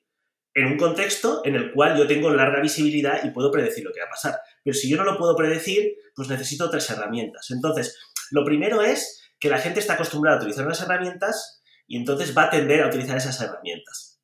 en 0.55 0.67
un 0.67 0.77
contexto 0.77 1.43
en 1.45 1.55
el 1.55 1.73
cual 1.73 1.97
yo 1.97 2.07
tengo 2.07 2.31
larga 2.31 2.61
visibilidad 2.61 3.23
y 3.23 3.31
puedo 3.31 3.53
predecir 3.53 3.85
lo 3.85 3.93
que 3.93 4.01
va 4.01 4.07
a 4.07 4.11
pasar. 4.11 4.41
Pero 4.65 4.75
si 4.75 4.91
yo 4.91 4.97
no 4.97 5.05
lo 5.05 5.17
puedo 5.17 5.37
predecir, 5.37 5.95
pues 6.17 6.29
necesito 6.29 6.65
otras 6.65 6.91
herramientas. 6.91 7.51
Entonces, 7.51 7.97
lo 8.33 8.45
primero 8.45 8.83
es 8.83 9.23
que 9.39 9.51
la 9.51 9.59
gente 9.59 9.81
está 9.81 9.95
acostumbrada 9.95 10.37
a 10.37 10.41
utilizar 10.41 10.67
unas 10.67 10.83
herramientas 10.83 11.63
y 11.87 11.97
entonces 11.97 12.37
va 12.37 12.45
a 12.45 12.51
tender 12.51 12.83
a 12.83 12.89
utilizar 12.89 13.17
esas 13.17 13.41
herramientas. 13.41 14.21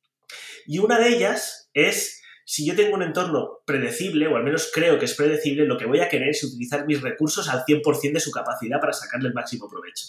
Y 0.65 0.79
una 0.79 0.99
de 0.99 1.09
ellas 1.09 1.69
es 1.73 2.14
si 2.47 2.63
yo 2.63 2.75
tengo 2.75 2.95
un 2.95 3.01
entorno 3.01 3.63
predecible, 3.65 4.27
o 4.27 4.37
al 4.37 4.43
menos 4.43 4.69
creo 4.71 4.99
que 4.99 5.05
es 5.05 5.15
predecible, 5.15 5.65
lo 5.65 5.79
que 5.79 5.87
voy 5.87 5.99
a 5.99 6.07
querer 6.07 6.29
es 6.29 6.43
utilizar 6.43 6.85
mis 6.85 7.01
recursos 7.01 7.49
al 7.49 7.65
100% 7.65 8.13
de 8.13 8.19
su 8.19 8.29
capacidad 8.29 8.79
para 8.79 8.93
sacarle 8.93 9.29
el 9.29 9.33
máximo 9.33 9.67
provecho. 9.67 10.05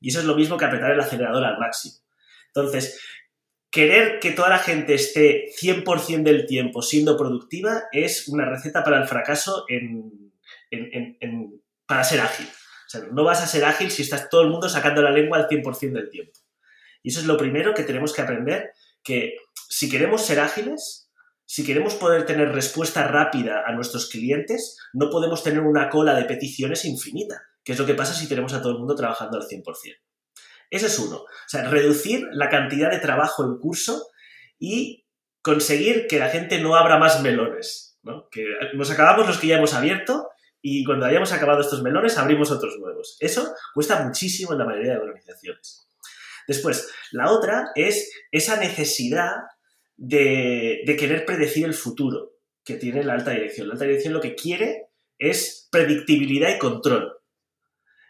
Y 0.00 0.08
eso 0.08 0.20
es 0.20 0.24
lo 0.24 0.34
mismo 0.34 0.56
que 0.56 0.64
apretar 0.64 0.92
el 0.92 1.00
acelerador 1.00 1.44
al 1.44 1.58
máximo. 1.58 1.96
Entonces, 2.46 2.98
querer 3.70 4.18
que 4.18 4.30
toda 4.30 4.48
la 4.48 4.58
gente 4.58 4.94
esté 4.94 5.50
100% 5.60 6.22
del 6.22 6.46
tiempo 6.46 6.80
siendo 6.80 7.18
productiva 7.18 7.82
es 7.92 8.28
una 8.28 8.46
receta 8.46 8.82
para 8.82 9.02
el 9.02 9.06
fracaso 9.06 9.66
para 11.86 12.04
ser 12.04 12.20
ágil. 12.20 12.46
O 12.46 12.90
sea, 12.90 13.02
no 13.12 13.24
vas 13.24 13.42
a 13.42 13.46
ser 13.46 13.66
ágil 13.66 13.90
si 13.90 14.00
estás 14.00 14.30
todo 14.30 14.40
el 14.40 14.48
mundo 14.48 14.70
sacando 14.70 15.02
la 15.02 15.10
lengua 15.10 15.36
al 15.36 15.48
100% 15.48 15.92
del 15.92 16.08
tiempo. 16.08 16.32
Y 17.02 17.10
eso 17.10 17.20
es 17.20 17.26
lo 17.26 17.36
primero 17.36 17.74
que 17.74 17.82
tenemos 17.82 18.14
que 18.14 18.22
aprender, 18.22 18.72
que 19.04 19.36
si 19.68 19.90
queremos 19.90 20.24
ser 20.24 20.40
ágiles, 20.40 21.07
si 21.50 21.64
queremos 21.64 21.94
poder 21.94 22.26
tener 22.26 22.52
respuesta 22.52 23.08
rápida 23.08 23.62
a 23.66 23.72
nuestros 23.72 24.10
clientes, 24.10 24.76
no 24.92 25.08
podemos 25.08 25.42
tener 25.42 25.60
una 25.60 25.88
cola 25.88 26.14
de 26.14 26.26
peticiones 26.26 26.84
infinita, 26.84 27.40
que 27.64 27.72
es 27.72 27.78
lo 27.78 27.86
que 27.86 27.94
pasa 27.94 28.12
si 28.12 28.28
tenemos 28.28 28.52
a 28.52 28.60
todo 28.60 28.72
el 28.72 28.78
mundo 28.78 28.94
trabajando 28.94 29.38
al 29.38 29.48
100%. 29.48 29.64
Ese 30.68 30.86
es 30.86 30.98
uno. 30.98 31.16
O 31.16 31.48
sea, 31.48 31.70
reducir 31.70 32.28
la 32.32 32.50
cantidad 32.50 32.90
de 32.90 32.98
trabajo 32.98 33.44
en 33.44 33.56
curso 33.56 34.08
y 34.58 35.06
conseguir 35.40 36.06
que 36.06 36.18
la 36.18 36.28
gente 36.28 36.60
no 36.60 36.76
abra 36.76 36.98
más 36.98 37.22
melones. 37.22 37.98
¿no? 38.02 38.28
Que 38.30 38.44
nos 38.74 38.90
acabamos 38.90 39.26
los 39.26 39.38
que 39.38 39.46
ya 39.46 39.56
hemos 39.56 39.72
abierto 39.72 40.28
y 40.60 40.84
cuando 40.84 41.06
hayamos 41.06 41.32
acabado 41.32 41.62
estos 41.62 41.82
melones 41.82 42.18
abrimos 42.18 42.50
otros 42.50 42.76
nuevos. 42.78 43.16
Eso 43.20 43.54
cuesta 43.72 44.04
muchísimo 44.04 44.52
en 44.52 44.58
la 44.58 44.66
mayoría 44.66 44.92
de 44.92 44.98
organizaciones. 44.98 45.88
Después, 46.46 46.92
la 47.12 47.30
otra 47.32 47.70
es 47.74 48.12
esa 48.32 48.60
necesidad 48.60 49.32
de, 49.98 50.96
querer 50.98 51.26
predecir 51.26 51.66
el 51.66 51.74
futuro 51.74 52.36
que 52.64 52.76
tiene 52.76 53.02
la 53.02 53.14
alta 53.14 53.32
dirección. 53.32 53.68
La 53.68 53.74
alta 53.74 53.84
dirección 53.84 54.14
lo 54.14 54.20
que 54.20 54.34
quiere 54.34 54.86
es 55.18 55.68
predictibilidad 55.70 56.54
y 56.54 56.58
control. 56.58 57.12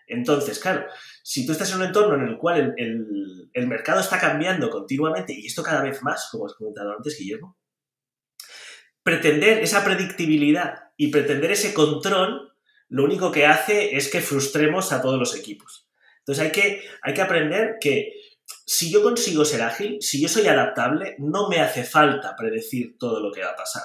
Entonces, 0.06 0.58
claro, 0.58 0.86
si 1.22 1.44
tú 1.44 1.52
estás 1.52 1.70
en 1.72 1.78
un 1.78 1.86
entorno 1.86 2.14
en 2.14 2.28
el 2.28 2.38
cual 2.38 2.74
el, 2.76 3.66
mercado 3.66 4.00
está 4.00 4.18
cambiando 4.18 4.70
continuamente, 4.70 5.32
y 5.32 5.46
esto 5.46 5.62
cada 5.62 5.82
vez 5.82 6.02
más, 6.02 6.28
como 6.30 6.46
has 6.46 6.54
comentado 6.54 6.92
antes, 6.92 7.18
Guillermo, 7.18 7.58
pretender 9.02 9.58
esa 9.58 9.84
predictibilidad 9.84 10.90
y 10.96 11.08
pretender 11.08 11.50
ese 11.50 11.74
control, 11.74 12.52
lo 12.88 13.04
único 13.04 13.32
que 13.32 13.46
hace 13.46 13.96
es 13.96 14.10
que 14.10 14.20
frustremos 14.20 14.92
a 14.92 15.02
todos 15.02 15.18
los 15.18 15.36
equipos. 15.36 15.88
Entonces 16.20 16.44
hay 16.44 16.52
que, 16.52 16.82
hay 17.02 17.14
que 17.14 17.22
aprender 17.22 17.76
que 17.80 18.12
si 18.66 18.90
yo 18.90 19.02
consigo 19.02 19.44
ser 19.44 19.62
ágil, 19.62 19.98
si 20.00 20.20
yo 20.20 20.28
soy 20.28 20.46
adaptable, 20.46 21.16
no 21.18 21.48
me 21.48 21.60
hace 21.60 21.84
falta 21.84 22.36
predecir 22.36 22.96
todo 22.98 23.20
lo 23.20 23.32
que 23.32 23.42
va 23.42 23.50
a 23.50 23.56
pasar. 23.56 23.82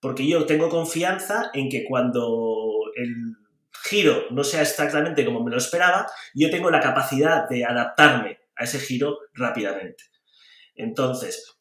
Porque 0.00 0.26
yo 0.26 0.46
tengo 0.46 0.68
confianza 0.68 1.50
en 1.54 1.68
que 1.68 1.84
cuando 1.84 2.74
el 2.96 3.36
giro 3.84 4.26
no 4.30 4.44
sea 4.44 4.62
exactamente 4.62 5.24
como 5.24 5.42
me 5.42 5.50
lo 5.50 5.58
esperaba, 5.58 6.06
yo 6.34 6.50
tengo 6.50 6.70
la 6.70 6.80
capacidad 6.80 7.48
de 7.48 7.64
adaptarme 7.64 8.38
a 8.56 8.64
ese 8.64 8.78
giro 8.78 9.18
rápidamente. 9.34 10.04
Entonces, 10.74 11.56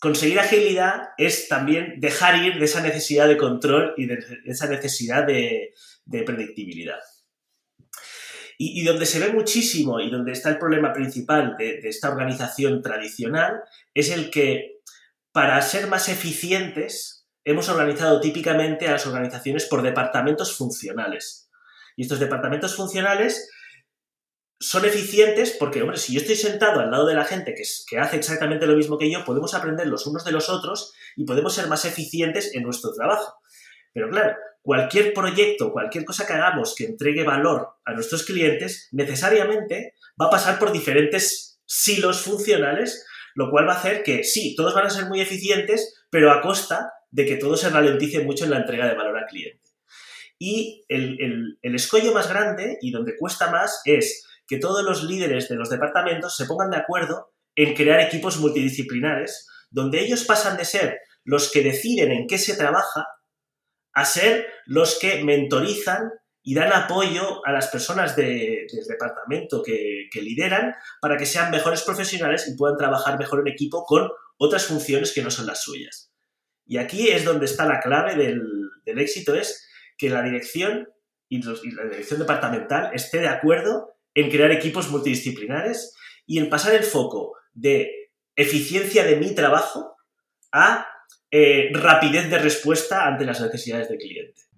conseguir 0.00 0.38
agilidad 0.38 1.10
es 1.16 1.48
también 1.48 2.00
dejar 2.00 2.42
ir 2.44 2.58
de 2.58 2.64
esa 2.64 2.80
necesidad 2.80 3.28
de 3.28 3.36
control 3.36 3.94
y 3.96 4.06
de 4.06 4.18
esa 4.44 4.68
necesidad 4.68 5.26
de, 5.26 5.72
predictibilidad. 6.24 6.98
Y, 8.60 8.84
donde 8.84 9.06
se 9.06 9.20
ve 9.20 9.32
muchísimo 9.32 10.00
y 10.00 10.10
donde 10.10 10.32
está 10.32 10.48
el 10.48 10.58
problema 10.58 10.92
principal 10.92 11.56
de, 11.56 11.80
de 11.80 11.88
esta 11.88 12.10
organización 12.10 12.82
tradicional 12.82 13.60
es 13.94 14.10
el 14.10 14.30
que 14.30 14.80
para 15.30 15.62
ser 15.62 15.86
más 15.86 16.08
eficientes 16.08 17.28
hemos 17.44 17.68
organizado 17.68 18.20
típicamente 18.20 18.88
a 18.88 18.92
las 18.92 19.06
organizaciones 19.06 19.66
por 19.66 19.82
departamentos 19.82 20.56
funcionales. 20.56 21.48
Y 21.96 22.02
estos 22.02 22.18
departamentos 22.18 22.74
funcionales 22.74 23.48
son 24.60 24.84
eficientes 24.84 25.56
porque, 25.58 25.82
hombre, 25.82 25.98
si 25.98 26.12
yo 26.12 26.20
estoy 26.20 26.36
sentado 26.36 26.80
al 26.80 26.90
lado 26.90 27.06
de 27.06 27.14
la 27.14 27.24
gente 27.24 27.54
que, 27.54 27.62
que, 27.88 27.98
hace 27.98 28.16
exactamente 28.16 28.66
lo 28.66 28.76
mismo 28.76 28.98
que 28.98 29.10
yo, 29.10 29.24
podemos 29.24 29.54
aprender 29.54 29.86
los 29.86 30.06
unos 30.06 30.24
de 30.24 30.32
los 30.32 30.48
otros 30.48 30.92
y 31.16 31.24
podemos 31.24 31.54
ser 31.54 31.68
más 31.68 31.84
eficientes 31.84 32.54
en 32.54 32.64
nuestro 32.64 32.92
trabajo. 32.92 33.34
Pero 33.92 34.10
claro, 34.10 34.36
cualquier 34.62 35.12
proyecto, 35.14 35.72
cualquier 35.72 36.04
cosa 36.04 36.26
que 36.26 36.34
hagamos 36.34 36.74
que 36.76 36.84
entregue 36.84 37.24
valor 37.24 37.68
a 37.84 37.92
nuestros 37.94 38.24
clientes, 38.24 38.88
necesariamente 38.92 39.94
va 40.20 40.26
a 40.26 40.30
pasar 40.30 40.58
por 40.58 40.72
diferentes 40.72 41.60
silos 41.64 42.22
funcionales, 42.22 43.06
lo 43.34 43.50
cual 43.50 43.68
va 43.68 43.74
a 43.74 43.78
hacer 43.78 44.02
que 44.02 44.24
sí, 44.24 44.54
todos 44.56 44.74
van 44.74 44.86
a 44.86 44.90
ser 44.90 45.06
muy 45.06 45.20
eficientes, 45.20 46.04
pero 46.10 46.32
a 46.32 46.40
costa 46.40 46.92
de 47.10 47.24
que 47.24 47.36
todo 47.36 47.56
se 47.56 47.70
ralentice 47.70 48.24
mucho 48.24 48.44
en 48.44 48.50
la 48.50 48.58
entrega 48.58 48.86
de 48.86 48.94
valor 48.94 49.16
al 49.16 49.26
cliente. 49.26 49.68
Y 50.38 50.84
el, 50.88 51.58
escollo 51.62 52.12
más 52.12 52.28
grande 52.28 52.78
y 52.80 52.90
donde 52.90 53.16
cuesta 53.16 53.50
más 53.50 53.82
es 53.84 54.24
que 54.46 54.58
todos 54.58 54.84
los 54.84 55.04
líderes 55.04 55.48
de 55.48 55.56
los 55.56 55.68
departamentos 55.68 56.36
se 56.36 56.46
pongan 56.46 56.70
de 56.70 56.76
acuerdo 56.76 57.32
en 57.56 57.74
crear 57.74 58.00
equipos 58.00 58.38
multidisciplinares, 58.38 59.48
donde 59.70 60.00
ellos 60.00 60.24
pasan 60.24 60.56
de 60.56 60.64
ser 60.64 60.98
los 61.24 61.50
que 61.50 61.62
deciden 61.62 62.12
en 62.12 62.26
qué 62.26 62.38
se 62.38 62.56
trabaja 62.56 63.06
a 63.92 64.04
ser 64.04 64.46
los 64.66 64.98
que 64.98 65.22
mentorizan 65.24 66.10
y 66.42 66.54
dan 66.54 66.72
apoyo 66.72 67.46
a 67.46 67.52
las 67.52 67.68
personas 67.68 68.16
del 68.16 68.66
departamento 68.88 69.62
que, 69.62 70.08
que, 70.10 70.22
lideran 70.22 70.74
para 71.00 71.16
que 71.16 71.26
sean 71.26 71.50
mejores 71.50 71.82
profesionales 71.82 72.48
y 72.48 72.56
puedan 72.56 72.78
trabajar 72.78 73.18
mejor 73.18 73.40
en 73.40 73.52
equipo 73.52 73.84
con 73.84 74.08
otras 74.38 74.66
funciones 74.66 75.12
que 75.12 75.22
no 75.22 75.30
son 75.30 75.46
las 75.46 75.62
suyas. 75.62 76.12
Y 76.64 76.78
aquí 76.78 77.08
es 77.08 77.24
donde 77.24 77.46
está 77.46 77.66
la 77.66 77.80
clave 77.80 78.14
del, 78.14 78.42
del 78.84 78.98
éxito, 78.98 79.34
es 79.34 79.68
que 79.96 80.10
la 80.10 80.22
dirección 80.22 80.88
y, 81.28 81.42
la 81.42 81.84
dirección 81.84 82.20
departamental 82.20 82.90
esté 82.94 83.18
de 83.18 83.28
acuerdo 83.28 83.96
en 84.14 84.30
crear 84.30 84.50
equipos 84.50 84.88
multidisciplinares 84.88 85.94
y 86.26 86.38
en 86.38 86.48
pasar 86.48 86.74
el 86.74 86.84
foco 86.84 87.36
de 87.52 88.10
eficiencia 88.36 89.04
de 89.04 89.16
mi 89.16 89.34
trabajo 89.34 89.96
a 90.52 90.86
eh, 91.30 91.70
rapidez 91.72 92.30
de 92.30 92.38
respuesta 92.38 93.06
ante 93.06 93.24
las 93.24 93.40
necesidades 93.40 93.88
del 93.88 93.98
cliente. 93.98 94.48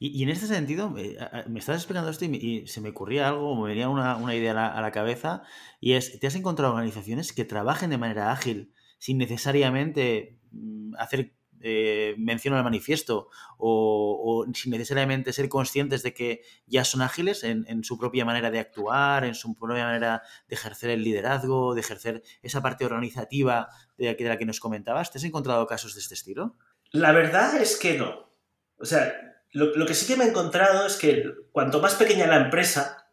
Y, 0.00 0.22
en 0.24 0.30
este 0.30 0.46
sentido, 0.46 0.92
eh, 0.98 1.16
me 1.48 1.60
estás 1.60 1.76
explicando 1.76 2.10
esto 2.10 2.24
y, 2.24 2.66
se 2.66 2.80
me 2.80 2.88
ocurría 2.88 3.28
algo, 3.28 3.54
me 3.54 3.68
venía 3.68 3.88
una, 3.88 4.34
idea 4.34 4.50
a 4.50 4.80
la, 4.80 4.90
cabeza, 4.90 5.42
y 5.80 5.92
es, 5.92 6.18
¿te 6.18 6.26
has 6.26 6.34
encontrado 6.34 6.72
organizaciones 6.72 7.32
que 7.32 7.44
trabajen 7.44 7.90
de 7.90 7.98
manera 7.98 8.32
ágil 8.32 8.72
sin 8.98 9.18
necesariamente 9.18 10.38
mm, 10.50 10.94
hacer 10.98 11.34
eh, 11.66 12.14
menciona 12.18 12.58
el 12.58 12.62
manifiesto 12.62 13.30
o, 13.56 14.44
sin 14.52 14.72
necesariamente 14.72 15.32
ser 15.32 15.48
conscientes 15.48 16.02
de 16.02 16.12
que 16.12 16.42
ya 16.66 16.84
son 16.84 17.00
ágiles 17.00 17.42
en, 17.42 17.82
su 17.84 17.96
propia 17.96 18.26
manera 18.26 18.50
de 18.50 18.58
actuar, 18.58 19.24
en 19.24 19.34
su 19.34 19.54
propia 19.54 19.86
manera 19.86 20.22
de 20.46 20.56
ejercer 20.56 20.90
el 20.90 21.02
liderazgo, 21.02 21.74
de 21.74 21.80
ejercer 21.80 22.22
esa 22.42 22.60
parte 22.60 22.84
organizativa 22.84 23.70
de, 23.96 24.14
la 24.18 24.36
que 24.36 24.44
nos 24.44 24.60
comentabas. 24.60 25.10
¿Te 25.10 25.16
has 25.16 25.24
encontrado 25.24 25.66
casos 25.66 25.94
de 25.94 26.00
este 26.00 26.12
estilo? 26.12 26.54
La 26.90 27.12
verdad 27.12 27.56
es 27.56 27.78
que 27.78 27.96
no. 27.96 28.28
O 28.76 28.84
sea, 28.84 29.14
lo, 29.52 29.74
lo 29.74 29.86
que 29.86 29.94
sí 29.94 30.06
que 30.06 30.18
me 30.18 30.24
he 30.24 30.28
encontrado 30.28 30.86
es 30.86 30.96
que 30.96 31.24
cuanto 31.50 31.80
más 31.80 31.94
pequeña 31.94 32.26
la 32.26 32.44
empresa, 32.44 33.08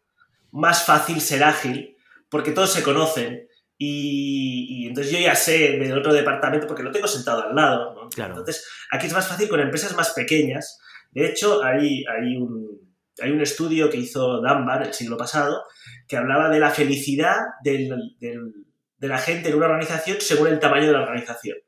más 0.50 0.84
fácil 0.84 1.22
ser 1.22 1.42
ágil, 1.42 1.96
porque 2.28 2.50
todos 2.50 2.70
se 2.70 2.82
conocen, 2.82 3.48
y, 3.78 4.86
entonces 4.86 5.12
yo 5.12 5.18
ya 5.18 5.34
sé 5.34 5.78
del 5.78 5.98
otro 5.98 6.12
departamento 6.12 6.66
porque 6.66 6.82
lo 6.82 6.92
tengo 6.92 7.08
sentado 7.08 7.42
al 7.42 7.54
lado. 7.54 8.08
Entonces, 8.16 8.66
aquí 8.90 9.06
es 9.06 9.12
más 9.12 9.26
fácil 9.26 9.48
con 9.48 9.60
empresas 9.60 9.96
más 9.96 10.10
pequeñas. 10.10 10.78
De 11.10 11.26
hecho, 11.26 11.62
hay, 11.64 12.04
hay, 12.06 12.36
un, 12.36 12.94
hay 13.20 13.30
un 13.30 13.40
estudio 13.40 13.90
que 13.90 13.96
hizo 13.96 14.40
Dunbar 14.40 14.82
el 14.82 14.94
siglo 14.94 15.16
pasado 15.16 15.64
que 16.06 16.16
hablaba 16.16 16.48
de 16.48 16.60
la 16.60 16.70
felicidad 16.70 17.36
del, 17.64 18.16
de 18.18 19.08
la 19.08 19.18
gente 19.18 19.48
en 19.48 19.56
una 19.56 19.66
organización 19.66 20.18
según 20.20 20.48
el 20.48 20.60
tamaño 20.60 20.86
de 20.86 20.92
la 20.92 21.02
organización. 21.02 21.58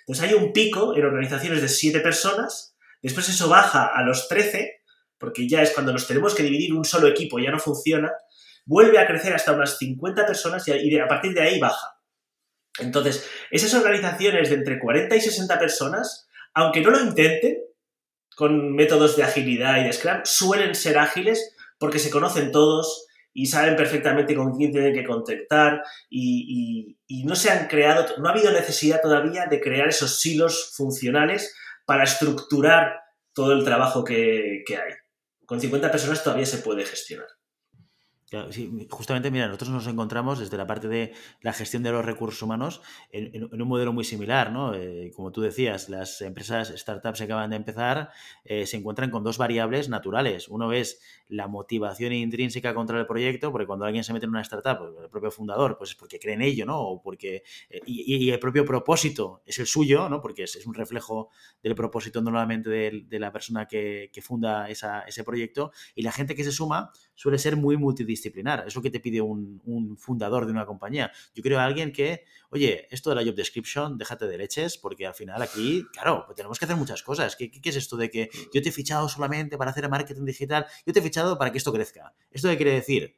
Entonces, 0.00 0.24
hay 0.24 0.34
un 0.34 0.52
pico 0.52 0.96
en 0.96 1.04
organizaciones 1.04 1.62
de 1.62 1.68
7 1.68 2.00
personas, 2.00 2.76
después 3.02 3.28
eso 3.28 3.48
baja 3.48 3.86
a 3.86 4.02
los 4.02 4.28
13, 4.28 4.82
porque 5.18 5.48
ya 5.48 5.62
es 5.62 5.70
cuando 5.70 5.92
nos 5.92 6.06
tenemos 6.06 6.34
que 6.34 6.42
dividir 6.42 6.74
un 6.74 6.84
solo 6.84 7.08
equipo, 7.08 7.38
ya 7.38 7.50
no 7.50 7.58
funciona, 7.58 8.12
vuelve 8.64 8.98
a 8.98 9.06
crecer 9.06 9.34
hasta 9.34 9.52
unas 9.52 9.78
50 9.78 10.26
personas 10.26 10.66
y 10.66 10.98
a 10.98 11.08
partir 11.08 11.34
de 11.34 11.42
ahí 11.42 11.58
baja. 11.58 11.94
Entonces, 12.78 13.28
esas 13.50 13.74
organizaciones 13.74 14.48
de 14.48 14.56
entre 14.56 14.80
40 14.80 15.14
y 15.16 15.20
60 15.20 15.58
personas, 15.58 16.28
aunque 16.54 16.80
no 16.80 16.90
lo 16.90 17.00
intenten, 17.00 17.58
con 18.36 18.74
métodos 18.74 19.16
de 19.16 19.22
agilidad 19.22 19.80
y 19.80 19.84
de 19.84 19.92
Scrum, 19.92 20.20
suelen 20.24 20.74
ser 20.74 20.98
ágiles 20.98 21.54
porque 21.78 21.98
se 21.98 22.10
conocen 22.10 22.50
todos 22.50 23.06
y 23.32 23.46
saben 23.46 23.76
perfectamente 23.76 24.34
con 24.34 24.56
quién 24.56 24.72
tienen 24.72 24.94
que 24.94 25.04
contactar 25.04 25.82
y, 26.08 26.96
no 27.24 27.34
se 27.36 27.50
han 27.50 27.68
creado, 27.68 28.06
no 28.18 28.28
ha 28.28 28.32
habido 28.32 28.50
necesidad 28.50 29.00
todavía 29.00 29.46
de 29.46 29.60
crear 29.60 29.88
esos 29.88 30.20
silos 30.20 30.72
funcionales 30.76 31.54
para 31.86 32.04
estructurar 32.04 33.00
todo 33.32 33.52
el 33.52 33.64
trabajo 33.64 34.04
que, 34.04 34.62
hay. 34.68 34.94
Con 35.46 35.60
50 35.60 35.90
personas 35.90 36.22
todavía 36.22 36.46
se 36.46 36.58
puede 36.58 36.84
gestionar. 36.84 37.26
Justamente, 38.90 39.30
mira, 39.30 39.46
nosotros 39.46 39.70
nos 39.70 39.86
encontramos 39.86 40.38
desde 40.38 40.56
la 40.56 40.66
parte 40.66 40.88
de 40.88 41.12
la 41.40 41.52
gestión 41.52 41.82
de 41.82 41.92
los 41.92 42.04
recursos 42.04 42.42
humanos 42.42 42.82
en, 43.10 43.44
un 43.52 43.68
modelo 43.68 43.92
muy 43.92 44.04
similar, 44.04 44.52
¿no? 44.52 44.74
Eh, 44.74 45.12
como 45.14 45.32
tú 45.32 45.40
decías, 45.40 45.88
las 45.88 46.20
empresas, 46.20 46.72
startups 46.76 47.18
que 47.18 47.24
acaban 47.24 47.50
de 47.50 47.56
empezar, 47.56 48.10
eh, 48.44 48.66
se 48.66 48.76
encuentran 48.76 49.10
con 49.10 49.24
dos 49.24 49.38
variables 49.38 49.88
naturales. 49.88 50.48
Uno 50.48 50.72
es 50.72 51.00
la 51.28 51.48
motivación 51.48 52.12
intrínseca 52.12 52.74
contra 52.74 52.98
el 52.98 53.06
proyecto, 53.06 53.50
porque 53.50 53.66
cuando 53.66 53.84
alguien 53.84 54.04
se 54.04 54.12
mete 54.12 54.26
en 54.26 54.30
una 54.30 54.42
startup, 54.42 54.78
pues, 54.78 55.04
el 55.04 55.10
propio 55.10 55.30
fundador, 55.30 55.76
pues 55.78 55.90
es 55.90 55.96
porque 55.96 56.18
cree 56.18 56.34
en 56.34 56.42
ello, 56.42 56.66
¿no? 56.66 56.80
O 56.80 57.02
porque, 57.02 57.42
eh, 57.70 57.80
y, 57.86 58.30
el 58.30 58.38
propio 58.38 58.64
propósito 58.64 59.42
es 59.46 59.58
el 59.58 59.66
suyo, 59.66 60.08
¿no? 60.08 60.20
Porque 60.20 60.44
es, 60.44 60.64
un 60.66 60.74
reflejo 60.74 61.30
del 61.62 61.74
propósito 61.74 62.22
normalmente 62.22 62.70
de, 62.70 63.18
la 63.18 63.32
persona 63.32 63.66
que, 63.66 64.10
funda 64.22 64.68
ese 64.68 65.24
proyecto. 65.24 65.72
Y 65.94 66.02
la 66.02 66.12
gente 66.12 66.34
que 66.34 66.44
se 66.44 66.52
suma 66.52 66.90
suele 67.14 67.38
ser 67.38 67.56
muy 67.56 67.76
multidisciplinar. 67.76 68.64
Es 68.66 68.74
lo 68.74 68.82
que 68.82 68.90
te 68.90 69.00
pide 69.00 69.20
un, 69.20 69.96
fundador 69.98 70.46
de 70.46 70.52
una 70.52 70.66
compañía. 70.66 71.12
Yo 71.34 71.42
creo 71.42 71.58
a 71.58 71.64
alguien 71.64 71.92
que, 71.92 72.24
oye, 72.50 72.86
esto 72.90 73.10
de 73.10 73.16
la 73.16 73.24
job 73.24 73.34
description, 73.34 73.98
déjate 73.98 74.26
de 74.26 74.38
leches, 74.38 74.78
porque 74.78 75.06
al 75.06 75.14
final 75.14 75.40
aquí, 75.42 75.84
claro, 75.92 76.24
pues 76.26 76.36
tenemos 76.36 76.58
que 76.58 76.64
hacer 76.64 76.76
muchas 76.76 77.02
cosas. 77.02 77.36
¿Qué, 77.36 77.50
¿Qué, 77.50 77.70
es 77.70 77.76
esto 77.76 77.96
de 77.96 78.10
que 78.10 78.30
yo 78.52 78.62
te 78.62 78.68
he 78.68 78.72
fichado 78.72 79.08
solamente 79.08 79.56
para 79.56 79.70
hacer 79.70 79.88
marketing 79.88 80.24
digital? 80.24 80.66
Yo 80.86 80.92
te 80.92 81.00
he 81.00 81.02
fichado 81.02 81.38
para 81.38 81.52
que 81.52 81.58
esto 81.58 81.72
crezca. 81.72 82.14
¿Esto 82.30 82.48
qué 82.48 82.56
quiere 82.56 82.72
decir? 82.72 83.16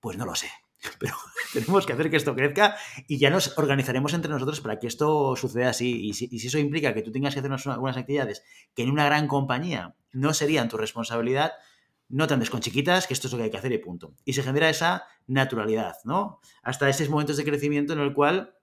Pues 0.00 0.16
no 0.16 0.24
lo 0.24 0.34
sé. 0.34 0.48
Pero 0.98 1.14
tenemos 1.52 1.86
que 1.86 1.92
hacer 1.92 2.10
que 2.10 2.16
esto 2.16 2.34
crezca 2.34 2.76
y 3.08 3.18
ya 3.18 3.30
nos 3.30 3.56
organizaremos 3.58 4.12
entre 4.14 4.30
nosotros 4.30 4.60
para 4.60 4.78
que 4.78 4.86
esto 4.86 5.36
suceda 5.36 5.70
así. 5.70 6.08
Y 6.08 6.14
si, 6.14 6.28
eso 6.34 6.58
implica 6.58 6.94
que 6.94 7.02
tú 7.02 7.12
tengas 7.12 7.34
que 7.34 7.40
hacer 7.40 7.50
unas, 7.50 7.96
actividades 7.96 8.42
que 8.74 8.82
en 8.82 8.90
una 8.90 9.04
gran 9.04 9.26
compañía 9.26 9.94
no 10.12 10.34
serían 10.34 10.68
tu 10.68 10.76
responsabilidad, 10.76 11.52
no 12.14 12.28
te 12.28 12.34
andes 12.34 12.48
con 12.48 12.60
chiquitas, 12.60 13.08
que 13.08 13.14
esto 13.14 13.26
es 13.26 13.32
lo 13.32 13.38
que 13.38 13.44
hay 13.44 13.50
que 13.50 13.56
hacer 13.56 13.72
y 13.72 13.78
punto. 13.78 14.14
Y 14.24 14.34
se 14.34 14.44
genera 14.44 14.70
esa 14.70 15.04
naturalidad, 15.26 15.96
¿no? 16.04 16.40
Hasta 16.62 16.88
esos 16.88 17.08
momentos 17.08 17.36
de 17.36 17.44
crecimiento 17.44 17.92
en 17.92 17.98
el 17.98 18.14
cual 18.14 18.56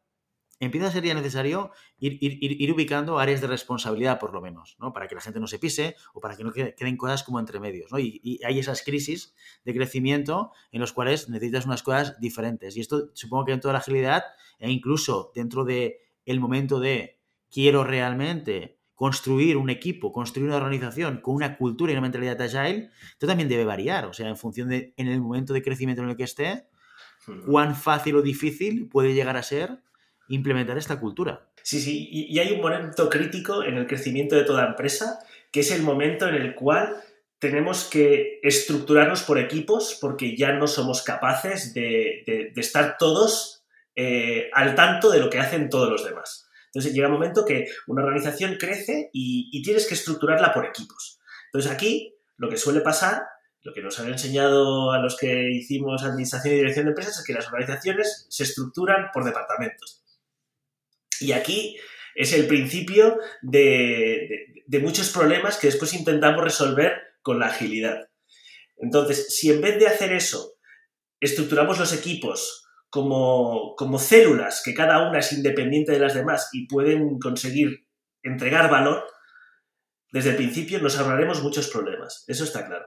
empieza 0.61 0.87
a 0.87 0.91
ser 0.91 1.03
necesario 1.03 1.71
ir, 1.99 2.71
ubicando 2.71 3.19
áreas 3.19 3.41
de 3.41 3.47
responsabilidad, 3.47 4.19
por 4.19 4.31
lo 4.31 4.39
menos, 4.39 4.77
¿no? 4.79 4.93
Para 4.93 5.09
que 5.09 5.15
la 5.15 5.21
gente 5.21 5.41
no 5.41 5.47
se 5.47 5.59
pise 5.59 5.97
o 6.13 6.21
para 6.21 6.37
que 6.37 6.45
no 6.45 6.53
queden 6.53 6.95
cosas 6.95 7.23
como 7.23 7.41
entre 7.41 7.59
medios, 7.59 7.91
¿no? 7.91 7.99
Y, 7.99 8.39
hay 8.45 8.59
esas 8.59 8.83
crisis 8.83 9.35
de 9.65 9.73
crecimiento 9.73 10.53
en 10.71 10.79
los 10.79 10.93
cuales 10.93 11.27
necesitas 11.27 11.65
unas 11.65 11.83
cosas 11.83 12.17
diferentes. 12.21 12.77
Y 12.77 12.79
esto 12.79 13.09
supongo 13.13 13.43
que 13.43 13.51
en 13.51 13.59
toda 13.59 13.73
la 13.73 13.79
agilidad 13.79 14.23
e 14.59 14.71
incluso 14.71 15.33
dentro 15.35 15.65
de 15.65 15.99
el 16.25 16.39
momento 16.39 16.79
de 16.79 17.19
quiero 17.49 17.83
realmente 17.83 18.79
construir 19.01 19.57
un 19.57 19.71
equipo, 19.71 20.11
construir 20.11 20.47
una 20.47 20.57
organización 20.57 21.21
con 21.21 21.33
una 21.33 21.57
cultura 21.57 21.91
y 21.91 21.95
una 21.95 22.03
mentalidad 22.03 22.39
agile, 22.39 22.91
esto 23.13 23.25
también 23.25 23.49
debe 23.49 23.65
variar, 23.65 24.05
o 24.05 24.13
sea, 24.13 24.29
en 24.29 24.37
función 24.37 24.69
de 24.69 24.93
en 24.95 25.07
el 25.07 25.19
momento 25.19 25.53
de 25.53 25.63
crecimiento 25.63 26.03
en 26.03 26.09
el 26.11 26.15
que 26.15 26.25
esté, 26.25 26.67
cuán 27.47 27.75
fácil 27.75 28.17
o 28.17 28.21
difícil 28.21 28.89
puede 28.89 29.15
llegar 29.15 29.37
a 29.37 29.41
ser 29.41 29.79
implementar 30.29 30.77
esta 30.77 30.99
cultura. 30.99 31.49
Sí, 31.63 31.81
sí, 31.81 32.09
y, 32.11 32.37
hay 32.37 32.53
un 32.53 32.61
momento 32.61 33.09
crítico 33.09 33.63
en 33.63 33.77
el 33.77 33.87
crecimiento 33.87 34.35
de 34.35 34.43
toda 34.43 34.67
empresa, 34.67 35.17
que 35.51 35.61
es 35.61 35.71
el 35.71 35.81
momento 35.81 36.27
en 36.27 36.35
el 36.35 36.53
cual 36.53 36.95
tenemos 37.39 37.85
que 37.85 38.39
estructurarnos 38.43 39.23
por 39.23 39.39
equipos 39.39 39.97
porque 39.99 40.37
ya 40.37 40.51
no 40.51 40.67
somos 40.67 41.01
capaces 41.01 41.73
de, 41.73 42.53
estar 42.55 42.97
todos 42.99 43.63
eh, 43.95 44.51
al 44.53 44.75
tanto 44.75 45.09
de 45.09 45.21
lo 45.21 45.31
que 45.31 45.39
hacen 45.39 45.71
todos 45.71 45.89
los 45.89 46.05
demás. 46.05 46.50
Entonces 46.73 46.93
llega 46.93 47.07
un 47.07 47.13
momento 47.13 47.45
que 47.45 47.65
una 47.87 48.03
organización 48.03 48.55
crece 48.57 49.09
y, 49.11 49.61
tienes 49.61 49.87
que 49.87 49.93
estructurarla 49.93 50.53
por 50.53 50.65
equipos. 50.65 51.19
Entonces 51.47 51.69
aquí 51.69 52.15
lo 52.37 52.49
que 52.49 52.57
suele 52.57 52.79
pasar, 52.79 53.23
lo 53.61 53.73
que 53.73 53.81
nos 53.81 53.99
han 53.99 54.07
enseñado 54.07 54.91
a 54.91 54.99
los 54.99 55.17
que 55.17 55.51
hicimos 55.51 56.03
administración 56.03 56.53
y 56.53 56.57
dirección 56.57 56.85
de 56.85 56.91
empresas 56.91 57.19
es 57.19 57.25
que 57.25 57.33
las 57.33 57.47
organizaciones 57.47 58.25
se 58.29 58.43
estructuran 58.43 59.09
por 59.13 59.25
departamentos. 59.25 60.01
Y 61.19 61.33
aquí 61.33 61.77
es 62.15 62.33
el 62.33 62.47
principio 62.47 63.19
de, 63.41 64.63
muchos 64.81 65.09
problemas 65.09 65.57
que 65.57 65.67
después 65.67 65.93
intentamos 65.93 66.43
resolver 66.43 66.93
con 67.21 67.39
la 67.39 67.47
agilidad. 67.47 68.09
Entonces, 68.77 69.35
si 69.35 69.51
en 69.51 69.61
vez 69.61 69.77
de 69.77 69.87
hacer 69.87 70.13
eso, 70.13 70.55
estructuramos 71.19 71.77
los 71.77 71.93
equipos 71.93 72.60
como, 72.91 73.75
como, 73.75 73.97
células, 73.97 74.61
que 74.63 74.75
cada 74.75 75.09
una 75.09 75.19
es 75.19 75.33
independiente 75.33 75.93
de 75.93 75.99
las 75.99 76.13
demás 76.13 76.49
y 76.53 76.67
pueden 76.67 77.17
conseguir 77.17 77.87
entregar 78.21 78.69
valor, 78.69 79.03
desde 80.11 80.31
el 80.31 80.35
principio 80.35 80.79
nos 80.79 80.99
ahorraremos 80.99 81.41
muchos 81.41 81.69
problemas. 81.69 82.23
Eso 82.27 82.43
está 82.43 82.67
claro. 82.67 82.85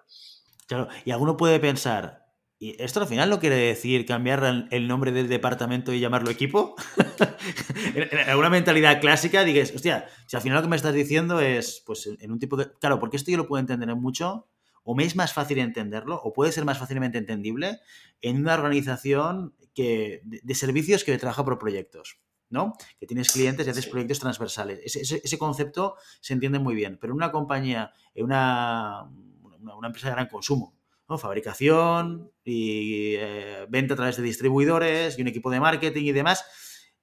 Claro, 0.68 0.88
y 1.04 1.10
alguno 1.10 1.36
puede 1.36 1.58
pensar, 1.58 2.24
¿Y 2.58 2.80
esto 2.82 3.00
al 3.00 3.08
final 3.08 3.28
no 3.30 3.40
quiere 3.40 3.56
decir 3.56 4.06
cambiar 4.06 4.68
el 4.70 4.86
nombre 4.86 5.10
del 5.10 5.28
departamento 5.28 5.92
y 5.92 6.00
llamarlo 6.00 6.30
equipo? 6.30 6.76
en 7.94 8.18
alguna 8.28 8.48
mentalidad 8.48 9.00
clásica 9.00 9.44
digas, 9.44 9.72
hostia, 9.74 10.06
si 10.26 10.36
al 10.36 10.42
final 10.42 10.56
lo 10.56 10.62
que 10.62 10.68
me 10.68 10.76
estás 10.76 10.94
diciendo 10.94 11.40
es, 11.40 11.82
pues 11.84 12.08
en 12.18 12.30
un 12.30 12.38
tipo 12.38 12.56
de... 12.56 12.72
Claro, 12.80 13.00
porque 13.00 13.16
esto 13.16 13.30
yo 13.30 13.36
lo 13.36 13.48
puedo 13.48 13.60
entender 13.60 13.94
mucho, 13.96 14.48
o 14.84 14.94
me 14.94 15.04
es 15.04 15.16
más 15.16 15.32
fácil 15.32 15.58
entenderlo, 15.58 16.20
o 16.22 16.32
puede 16.32 16.52
ser 16.52 16.64
más 16.64 16.78
fácilmente 16.78 17.18
entendible 17.18 17.80
en 18.22 18.38
una 18.38 18.54
organización 18.54 19.54
que, 19.74 20.22
de, 20.24 20.54
servicios 20.54 21.04
que 21.04 21.16
trabaja 21.18 21.44
por 21.44 21.58
proyectos. 21.58 22.18
¿no? 22.50 22.74
Que 23.00 23.06
tienes 23.06 23.32
clientes 23.32 23.66
y 23.66 23.70
haces 23.70 23.86
proyectos 23.86 24.20
transversales. 24.20 24.78
Ese, 24.84 25.20
ese, 25.24 25.38
concepto 25.38 25.96
se 26.20 26.34
entiende 26.34 26.60
muy 26.60 26.74
bien, 26.76 26.98
pero 27.00 27.12
en 27.12 27.16
una 27.16 27.32
compañía, 27.32 27.92
en 28.14 28.26
una, 28.26 29.10
una 29.58 29.86
empresa 29.88 30.08
de 30.08 30.14
gran 30.14 30.28
consumo, 30.28 30.76
fabricación 31.18 32.30
y 32.44 33.14
eh, 33.16 33.66
venta 33.68 33.94
a 33.94 33.96
través 33.96 34.16
de 34.16 34.22
distribuidores 34.22 35.18
y 35.18 35.22
un 35.22 35.28
equipo 35.28 35.50
de 35.50 35.60
marketing 35.60 36.04
y 36.04 36.12
demás. 36.12 36.44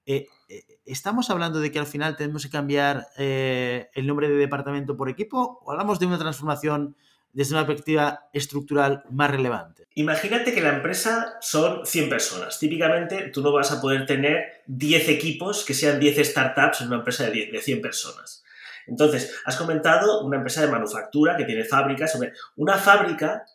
Eh, 0.06 0.28
eh, 0.50 0.80
¿Estamos 0.86 1.30
hablando 1.30 1.60
de 1.60 1.72
que 1.72 1.80
al 1.80 1.86
final 1.86 2.18
tenemos 2.18 2.44
que 2.44 2.50
cambiar 2.50 3.08
el 3.18 4.08
nombre 4.08 4.28
de 4.28 4.36
departamento 4.36 4.98
por 4.98 5.10
equipo 5.10 5.60
o 5.64 5.72
hablamos 5.72 6.00
de 6.00 6.08
una 6.08 6.18
transformación 6.18 6.96
desde 7.34 7.56
una 7.56 7.66
perspectiva 7.66 8.30
estructural 8.34 9.04
más 9.10 9.32
relevante? 9.32 9.88
Imagínate 9.96 10.54
que 10.54 10.62
la 10.62 10.76
empresa 10.76 11.38
son 11.42 11.86
100 11.86 12.10
personas. 12.10 12.60
Típicamente 12.60 13.30
tú 13.30 13.42
no 13.42 13.52
vas 13.52 13.72
a 13.72 13.82
poder 13.82 14.06
tener 14.06 14.64
10 14.68 15.10
equipos 15.10 15.66
que 15.66 15.74
sean 15.74 16.00
10 16.00 16.28
startups 16.30 16.82
en 16.82 16.88
una 16.88 16.98
empresa 16.98 17.26
de, 17.26 17.32
10, 17.32 17.52
de 17.52 17.62
100 17.62 17.82
personas. 17.82 18.44
Entonces, 18.88 19.36
has 19.46 19.58
comentado 19.58 20.26
una 20.26 20.38
empresa 20.38 20.62
de 20.62 20.72
manufactura 20.72 21.38
que 21.38 21.46
tiene 21.46 21.66
fábricas. 21.66 22.18
Una 22.56 22.78
fábrica 22.78 23.46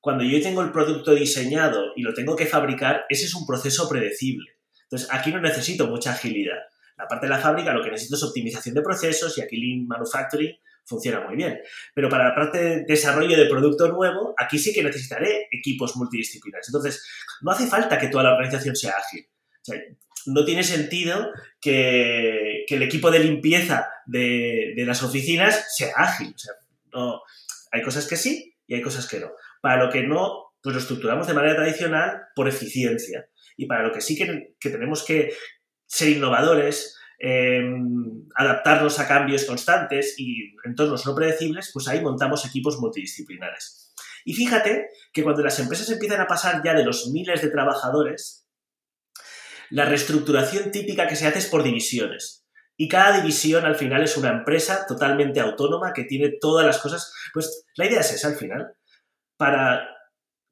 cuando 0.00 0.22
yo 0.22 0.40
tengo 0.40 0.62
el 0.62 0.70
producto 0.70 1.14
diseñado 1.14 1.86
y 1.96 2.02
lo 2.02 2.14
tengo 2.14 2.36
que 2.36 2.46
fabricar, 2.46 3.06
ese 3.08 3.24
es 3.24 3.34
un 3.34 3.44
proceso 3.44 3.88
predecible. 3.88 4.52
Entonces, 4.84 5.08
aquí 5.10 5.32
no 5.32 5.40
necesito 5.40 5.88
mucha 5.88 6.12
agilidad. 6.12 6.58
La 6.96 7.08
parte 7.08 7.26
de 7.26 7.30
la 7.30 7.40
fábrica 7.40 7.72
lo 7.72 7.82
que 7.82 7.90
necesito 7.90 8.14
es 8.14 8.22
optimización 8.22 8.76
de 8.76 8.82
procesos 8.82 9.36
y 9.36 9.42
aquí 9.42 9.56
Lean 9.56 9.86
Manufacturing 9.86 10.54
funciona 10.86 11.20
muy 11.20 11.36
bien. 11.36 11.60
Pero 11.94 12.08
para 12.08 12.28
la 12.28 12.34
parte 12.34 12.58
de 12.58 12.84
desarrollo 12.84 13.36
de 13.36 13.46
producto 13.46 13.88
nuevo, 13.88 14.34
aquí 14.38 14.58
sí 14.58 14.72
que 14.72 14.82
necesitaré 14.82 15.48
equipos 15.50 15.96
multidisciplinares. 15.96 16.68
Entonces, 16.68 17.04
no 17.42 17.50
hace 17.50 17.66
falta 17.66 17.98
que 17.98 18.08
toda 18.08 18.24
la 18.24 18.32
organización 18.32 18.76
sea 18.76 18.94
ágil. 18.96 19.26
no 20.26 20.44
tiene 20.44 20.62
sentido 20.64 21.30
que, 21.60 22.64
el 22.68 22.82
equipo 22.82 23.10
de 23.10 23.20
limpieza 23.20 23.88
de, 24.06 24.74
las 24.86 25.02
oficinas 25.02 25.76
sea 25.76 25.92
ágil. 25.96 26.34
hay 27.72 27.82
cosas 27.82 28.06
que 28.06 28.16
sí 28.16 28.56
y 28.66 28.74
hay 28.74 28.82
cosas 28.82 29.08
que 29.08 29.20
no. 29.20 29.32
Para 29.60 29.84
lo 29.84 29.90
que 29.90 30.02
no, 30.02 30.54
pues 30.62 30.74
lo 30.74 30.80
estructuramos 30.80 31.26
de 31.26 31.34
manera 31.34 31.56
tradicional 31.56 32.22
por 32.34 32.48
eficiencia. 32.48 33.28
Y 33.56 33.66
para 33.66 33.82
lo 33.82 33.92
que 33.92 34.00
sí 34.00 34.16
que, 34.16 34.70
tenemos 34.70 35.04
que 35.04 35.32
ser 35.86 36.08
innovadores, 36.08 36.98
em, 37.18 38.26
adaptarnos 38.34 38.98
a 38.98 39.08
cambios 39.08 39.44
constantes 39.44 40.14
y 40.18 40.54
entornos 40.64 41.06
no 41.06 41.14
predecibles, 41.14 41.70
pues 41.72 41.88
ahí 41.88 42.00
montamos 42.00 42.44
equipos 42.44 42.78
multidisciplinares. 42.78 43.94
Y 44.24 44.34
fíjate 44.34 44.88
que 45.12 45.22
cuando 45.22 45.42
las 45.42 45.58
empresas 45.58 45.88
empiezan 45.90 46.20
a 46.20 46.26
pasar 46.26 46.62
ya 46.64 46.74
de 46.74 46.84
los 46.84 47.10
miles 47.10 47.40
de 47.42 47.50
trabajadores, 47.50 48.46
la 49.70 49.84
reestructuración 49.84 50.70
típica 50.70 51.06
que 51.06 51.16
se 51.16 51.26
hace 51.26 51.38
es 51.38 51.46
por 51.46 51.62
divisiones. 51.62 52.44
Y 52.76 52.88
cada 52.88 53.20
división 53.20 53.64
al 53.64 53.76
final 53.76 54.02
es 54.02 54.16
una 54.16 54.30
empresa 54.30 54.84
totalmente 54.86 55.40
autónoma 55.40 55.92
que 55.92 56.04
tiene 56.04 56.32
todas 56.40 56.66
las 56.66 56.78
cosas. 56.78 57.12
Pues 57.32 57.64
la 57.76 57.86
idea 57.86 58.00
es 58.00 58.12
esa 58.12 58.28
al 58.28 58.36
final 58.36 58.74
para 59.36 59.88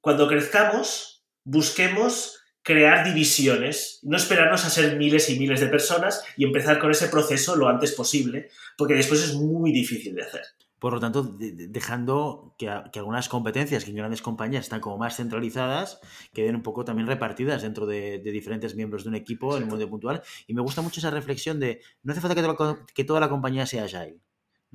cuando 0.00 0.28
crezcamos, 0.28 1.24
busquemos 1.44 2.43
crear 2.64 3.04
divisiones, 3.04 4.00
no 4.02 4.16
esperarnos 4.16 4.64
a 4.64 4.70
ser 4.70 4.96
miles 4.96 5.28
y 5.28 5.38
miles 5.38 5.60
de 5.60 5.68
personas 5.68 6.24
y 6.36 6.44
empezar 6.44 6.80
con 6.80 6.90
ese 6.90 7.08
proceso 7.08 7.54
lo 7.54 7.68
antes 7.68 7.92
posible, 7.92 8.48
porque 8.76 8.94
después 8.94 9.22
es 9.22 9.34
muy 9.34 9.70
difícil 9.70 10.14
de 10.14 10.22
hacer. 10.22 10.42
Por 10.78 10.94
lo 10.94 11.00
tanto, 11.00 11.36
dejando 11.38 12.54
que, 12.58 12.68
algunas 12.68 13.28
competencias 13.28 13.84
que 13.84 13.90
en 13.90 13.96
grandes 13.96 14.22
compañías 14.22 14.64
están 14.64 14.80
como 14.80 14.98
más 14.98 15.16
centralizadas, 15.16 16.00
queden 16.32 16.56
un 16.56 16.62
poco 16.62 16.84
también 16.84 17.06
repartidas 17.06 17.62
dentro 17.62 17.86
de, 17.86 18.18
diferentes 18.18 18.74
miembros 18.74 19.04
de 19.04 19.10
un 19.10 19.14
equipo 19.14 19.56
en 19.56 19.64
un 19.64 19.68
mundo 19.68 19.88
puntual. 19.88 20.22
Y 20.46 20.54
me 20.54 20.62
gusta 20.62 20.82
mucho 20.82 21.00
esa 21.00 21.10
reflexión 21.10 21.60
de 21.60 21.80
no 22.02 22.12
hace 22.12 22.20
falta 22.20 22.74
que 22.94 23.04
toda 23.04 23.20
la 23.20 23.28
compañía 23.28 23.66
sea 23.66 23.84
agile 23.84 24.20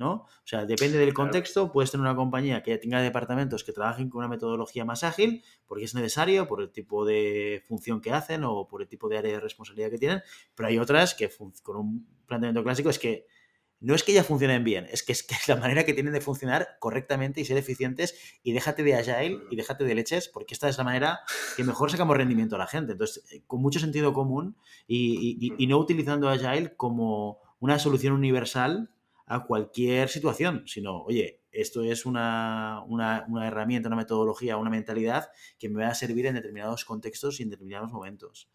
¿no? 0.00 0.12
O 0.12 0.46
sea, 0.46 0.64
depende 0.64 0.96
del 0.96 1.12
contexto, 1.12 1.70
puedes 1.70 1.90
tener 1.90 2.06
una 2.06 2.16
compañía 2.16 2.62
que 2.62 2.78
tenga 2.78 3.02
departamentos 3.02 3.64
que 3.64 3.72
trabajen 3.72 4.08
con 4.08 4.20
una 4.20 4.28
metodología 4.28 4.86
más 4.86 5.04
ágil, 5.04 5.44
porque 5.66 5.84
es 5.84 5.94
necesario, 5.94 6.48
por 6.48 6.62
el 6.62 6.70
tipo 6.70 7.04
de 7.04 7.62
función 7.68 8.00
que 8.00 8.10
hacen 8.10 8.42
o 8.44 8.66
por 8.66 8.80
el 8.80 8.88
tipo 8.88 9.10
de 9.10 9.18
área 9.18 9.32
de 9.34 9.40
responsabilidad 9.40 9.90
que 9.90 9.98
tienen, 9.98 10.22
pero 10.54 10.70
hay 10.70 10.78
otras 10.78 11.14
que 11.14 11.30
con 11.62 11.76
un 11.76 12.08
planteamiento 12.26 12.64
clásico 12.64 12.88
es 12.88 12.98
que 12.98 13.26
no 13.78 13.94
es 13.94 14.02
que 14.02 14.14
ya 14.14 14.24
funcionen 14.24 14.64
bien, 14.64 14.86
es 14.90 15.02
que 15.02 15.12
es, 15.12 15.22
que 15.22 15.34
la 15.48 15.56
manera 15.56 15.84
que 15.84 15.92
tienen 15.92 16.14
de 16.14 16.22
funcionar 16.22 16.76
correctamente 16.78 17.42
y 17.42 17.44
ser 17.44 17.58
eficientes 17.58 18.38
y 18.42 18.52
déjate 18.52 18.82
de 18.82 18.94
agile 18.94 19.40
y 19.50 19.56
déjate 19.56 19.84
de 19.84 19.94
leches, 19.94 20.28
porque 20.28 20.54
esta 20.54 20.68
es 20.68 20.78
la 20.78 20.84
manera 20.84 21.20
que 21.56 21.64
mejor 21.64 21.90
sacamos 21.90 22.16
rendimiento 22.16 22.56
a 22.56 22.58
la 22.58 22.66
gente. 22.66 22.92
Entonces, 22.92 23.22
eh, 23.32 23.42
con 23.46 23.60
mucho 23.60 23.80
sentido 23.80 24.14
común 24.14 24.56
y, 24.86 25.66
no 25.68 25.78
utilizando 25.78 26.30
agile 26.30 26.74
como 26.74 27.38
una 27.58 27.78
solución 27.78 28.14
universal 28.14 28.90
a 29.30 29.44
cualquier 29.44 30.08
situación, 30.08 30.64
sino, 30.66 31.04
oye, 31.04 31.40
esto 31.52 31.84
es 31.84 32.04
una, 32.04 32.82
herramienta, 33.44 33.88
una 33.88 33.96
metodología, 33.96 34.56
una 34.56 34.70
mentalidad 34.70 35.30
que 35.56 35.68
me 35.68 35.84
va 35.84 35.90
a 35.90 35.94
servir 35.94 36.26
en 36.26 36.34
determinados 36.34 36.84
contextos 36.84 37.38
y 37.38 37.44
en 37.44 37.50
determinados 37.50 37.92
momentos. 37.92 38.50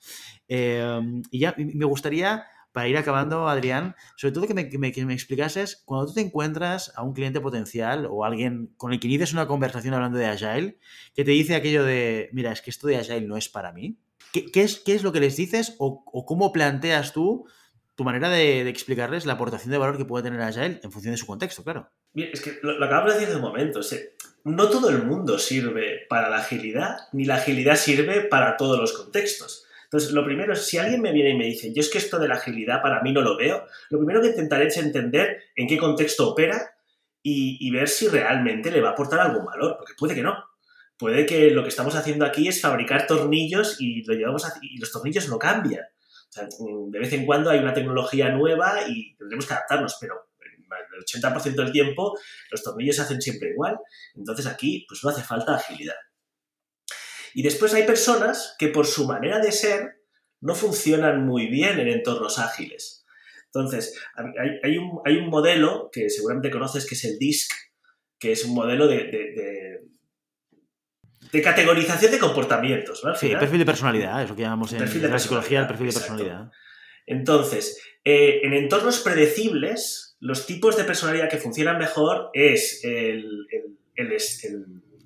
Eh, 0.50 1.02
y 1.32 1.40
ya 1.40 1.56
me 1.58 1.86
gustaría 1.86 2.44
para 2.74 2.90
ir 2.90 2.98
acabando, 2.98 3.48
Adrián, 3.48 3.96
sobre 4.18 4.34
todo 4.34 4.48
que 4.48 4.54
me, 4.54 4.68
que 4.68 5.06
me, 5.06 5.14
explicases, 5.14 5.82
cuando 5.86 6.08
tú 6.08 6.16
te 6.16 6.20
encuentras 6.20 6.92
a 6.98 7.04
un 7.04 7.14
cliente 7.14 7.40
potencial 7.40 8.06
o 8.12 8.26
alguien 8.26 8.74
con 8.76 8.92
el 8.92 9.00
que 9.00 9.08
inicies 9.08 9.32
una 9.32 9.48
conversación 9.48 9.94
hablando 9.94 10.18
de 10.18 10.26
Agile, 10.26 10.78
que 11.14 11.24
te 11.24 11.32
dice 11.32 11.56
aquello 11.56 11.86
de, 11.86 12.30
mira, 12.34 12.52
es 12.52 12.62
que 12.62 12.72
esto 12.72 12.88
de 12.88 12.98
Agile 12.98 13.22
no 13.22 13.38
es 13.38 13.48
para 13.48 13.72
mí, 13.72 13.98
¿qué, 14.34 14.62
es, 14.62 14.82
qué 14.82 14.94
es, 14.94 15.04
lo 15.04 15.14
que 15.14 15.22
les 15.22 15.38
dices 15.38 15.78
o, 15.80 16.04
cómo 16.26 16.52
planteas 16.52 17.14
tú 17.14 17.46
tu 17.96 18.04
manera 18.04 18.30
de, 18.30 18.68
explicarles 18.70 19.26
la 19.26 19.34
aportación 19.34 19.72
de 19.72 19.78
valor 19.78 19.98
que 19.98 20.06
puede 20.06 20.24
tener 20.24 20.42
Agile 20.42 20.80
en 20.84 20.92
función 20.92 21.14
de 21.14 21.18
su 21.18 21.26
contexto, 21.26 21.64
claro? 21.64 21.90
Bien, 22.14 22.30
es 22.32 22.42
que 22.42 22.60
lo, 22.62 22.78
lo 22.78 22.88
de 22.88 23.14
decir 23.14 23.28
hace 23.28 23.36
un 23.38 23.42
momento, 23.42 23.80
no 24.44 24.70
todo 24.70 24.90
el 24.90 25.04
mundo 25.04 25.40
sirve 25.40 26.06
para 26.10 26.30
la 26.30 26.38
agilidad, 26.38 26.98
ni 27.14 27.26
la 27.26 27.36
agilidad 27.36 27.76
sirve 27.76 28.22
para 28.22 28.58
todos 28.58 28.80
los 28.80 28.94
contextos. 28.94 29.66
Entonces, 29.86 30.12
lo 30.12 30.26
primero 30.26 30.54
es, 30.54 30.66
si 30.66 30.78
alguien 30.78 31.02
me 31.02 31.14
viene 31.14 31.32
y 31.32 31.38
me 31.38 31.46
dice, 31.46 31.74
yo 31.74 31.80
es 31.80 31.90
que 31.90 31.98
esto 31.98 32.20
de 32.20 32.28
la 32.28 32.36
agilidad 32.36 32.82
para 32.82 33.02
mí 33.02 33.14
no 33.14 33.22
lo 33.22 33.38
veo, 33.38 33.66
lo 33.90 34.00
primero 34.00 34.22
que 34.22 34.28
intentaré 34.28 34.68
es 34.68 34.78
entender 34.78 35.44
en 35.56 35.68
qué 35.68 35.78
contexto 35.78 36.30
opera 36.30 36.76
y, 37.24 37.72
ver 37.72 37.88
si 37.88 38.08
realmente 38.08 38.70
le 38.70 38.82
va 38.82 38.90
a 38.90 38.92
aportar 38.92 39.20
algún 39.20 39.46
valor, 39.46 39.78
porque 39.78 39.94
puede 39.98 40.14
que 40.14 40.22
no. 40.22 40.36
Puede 40.98 41.26
que 41.26 41.50
lo 41.50 41.64
que 41.64 41.70
estamos 41.70 41.96
haciendo 41.96 42.24
aquí 42.26 42.48
es 42.48 42.62
fabricar 42.62 43.08
tornillos 43.08 43.78
y, 43.80 44.04
lo 44.04 44.14
llevamos 44.14 44.46
y 44.62 44.78
los 44.80 44.92
tornillos 44.92 45.28
no 45.28 45.40
cambian. 45.40 45.86
Sea, 46.36 46.48
de 46.48 47.00
vez 47.00 47.14
en 47.14 47.26
cuando 47.26 47.50
hay 47.50 47.60
una 47.60 47.74
tecnología 47.74 48.30
nueva 48.30 48.82
y 48.88 49.16
tendremos 49.16 49.48
que 49.48 49.54
adaptarnos, 49.54 49.98
pero 50.02 50.16
el 50.98 51.06
80% 51.06 51.56
del 51.56 51.72
tiempo 51.72 52.18
los 52.52 52.62
tornillos 52.62 52.98
se 52.98 53.04
hacen 53.04 53.22
siempre 53.22 53.52
igual. 53.52 53.78
Entonces 54.16 54.46
aquí 54.46 54.86
pues 54.88 55.02
no 55.04 55.10
hace 55.12 55.24
falta 55.24 55.56
agilidad. 55.56 55.96
Y 57.34 57.42
después 57.42 57.74
hay 57.74 57.84
personas 57.84 58.56
que 58.60 58.68
por 58.68 58.86
su 58.86 59.08
manera 59.08 59.40
de 59.40 59.52
ser 59.52 60.02
no 60.42 60.56
funcionan 60.56 61.26
muy 61.26 61.48
bien 61.48 61.80
en 61.80 61.88
entornos 61.88 62.38
ágiles. 62.38 63.06
Entonces, 63.46 63.98
hay, 64.64 64.78
un, 64.78 65.30
modelo 65.30 65.90
que 65.90 66.10
seguramente 66.10 66.52
conoces 66.52 66.86
que 66.86 66.96
es 66.96 67.06
el 67.06 67.18
DISC, 67.18 67.50
que 68.20 68.34
es 68.34 68.44
un 68.44 68.54
modelo 68.54 68.86
de, 68.86 68.98
de, 68.98 69.82
categorización 71.42 72.12
de 72.12 72.20
comportamientos. 72.20 73.04
¿no? 73.04 73.16
Sí, 73.16 73.30
perfil 73.36 73.60
de 73.60 73.66
personalidad, 73.66 74.24
es 74.24 74.30
lo 74.30 74.36
que 74.36 74.44
llamamos 74.44 74.74
en 74.74 75.12
la 75.12 75.20
psicología 75.20 75.62
el 75.62 75.68
perfil 75.68 75.88
de 75.88 75.94
personalidad. 75.94 76.52
Entonces, 77.08 77.82
eh, 78.04 78.42
en 78.44 78.54
entornos 78.54 79.00
predecibles, 79.00 80.18
los 80.20 80.46
tipos 80.46 80.76
de 80.78 80.84
personalidad 80.84 81.30
que 81.30 81.38
funcionan 81.38 81.78
mejor 81.78 82.30
es 82.34 82.82
el, 82.84 83.48
el, 83.96 84.12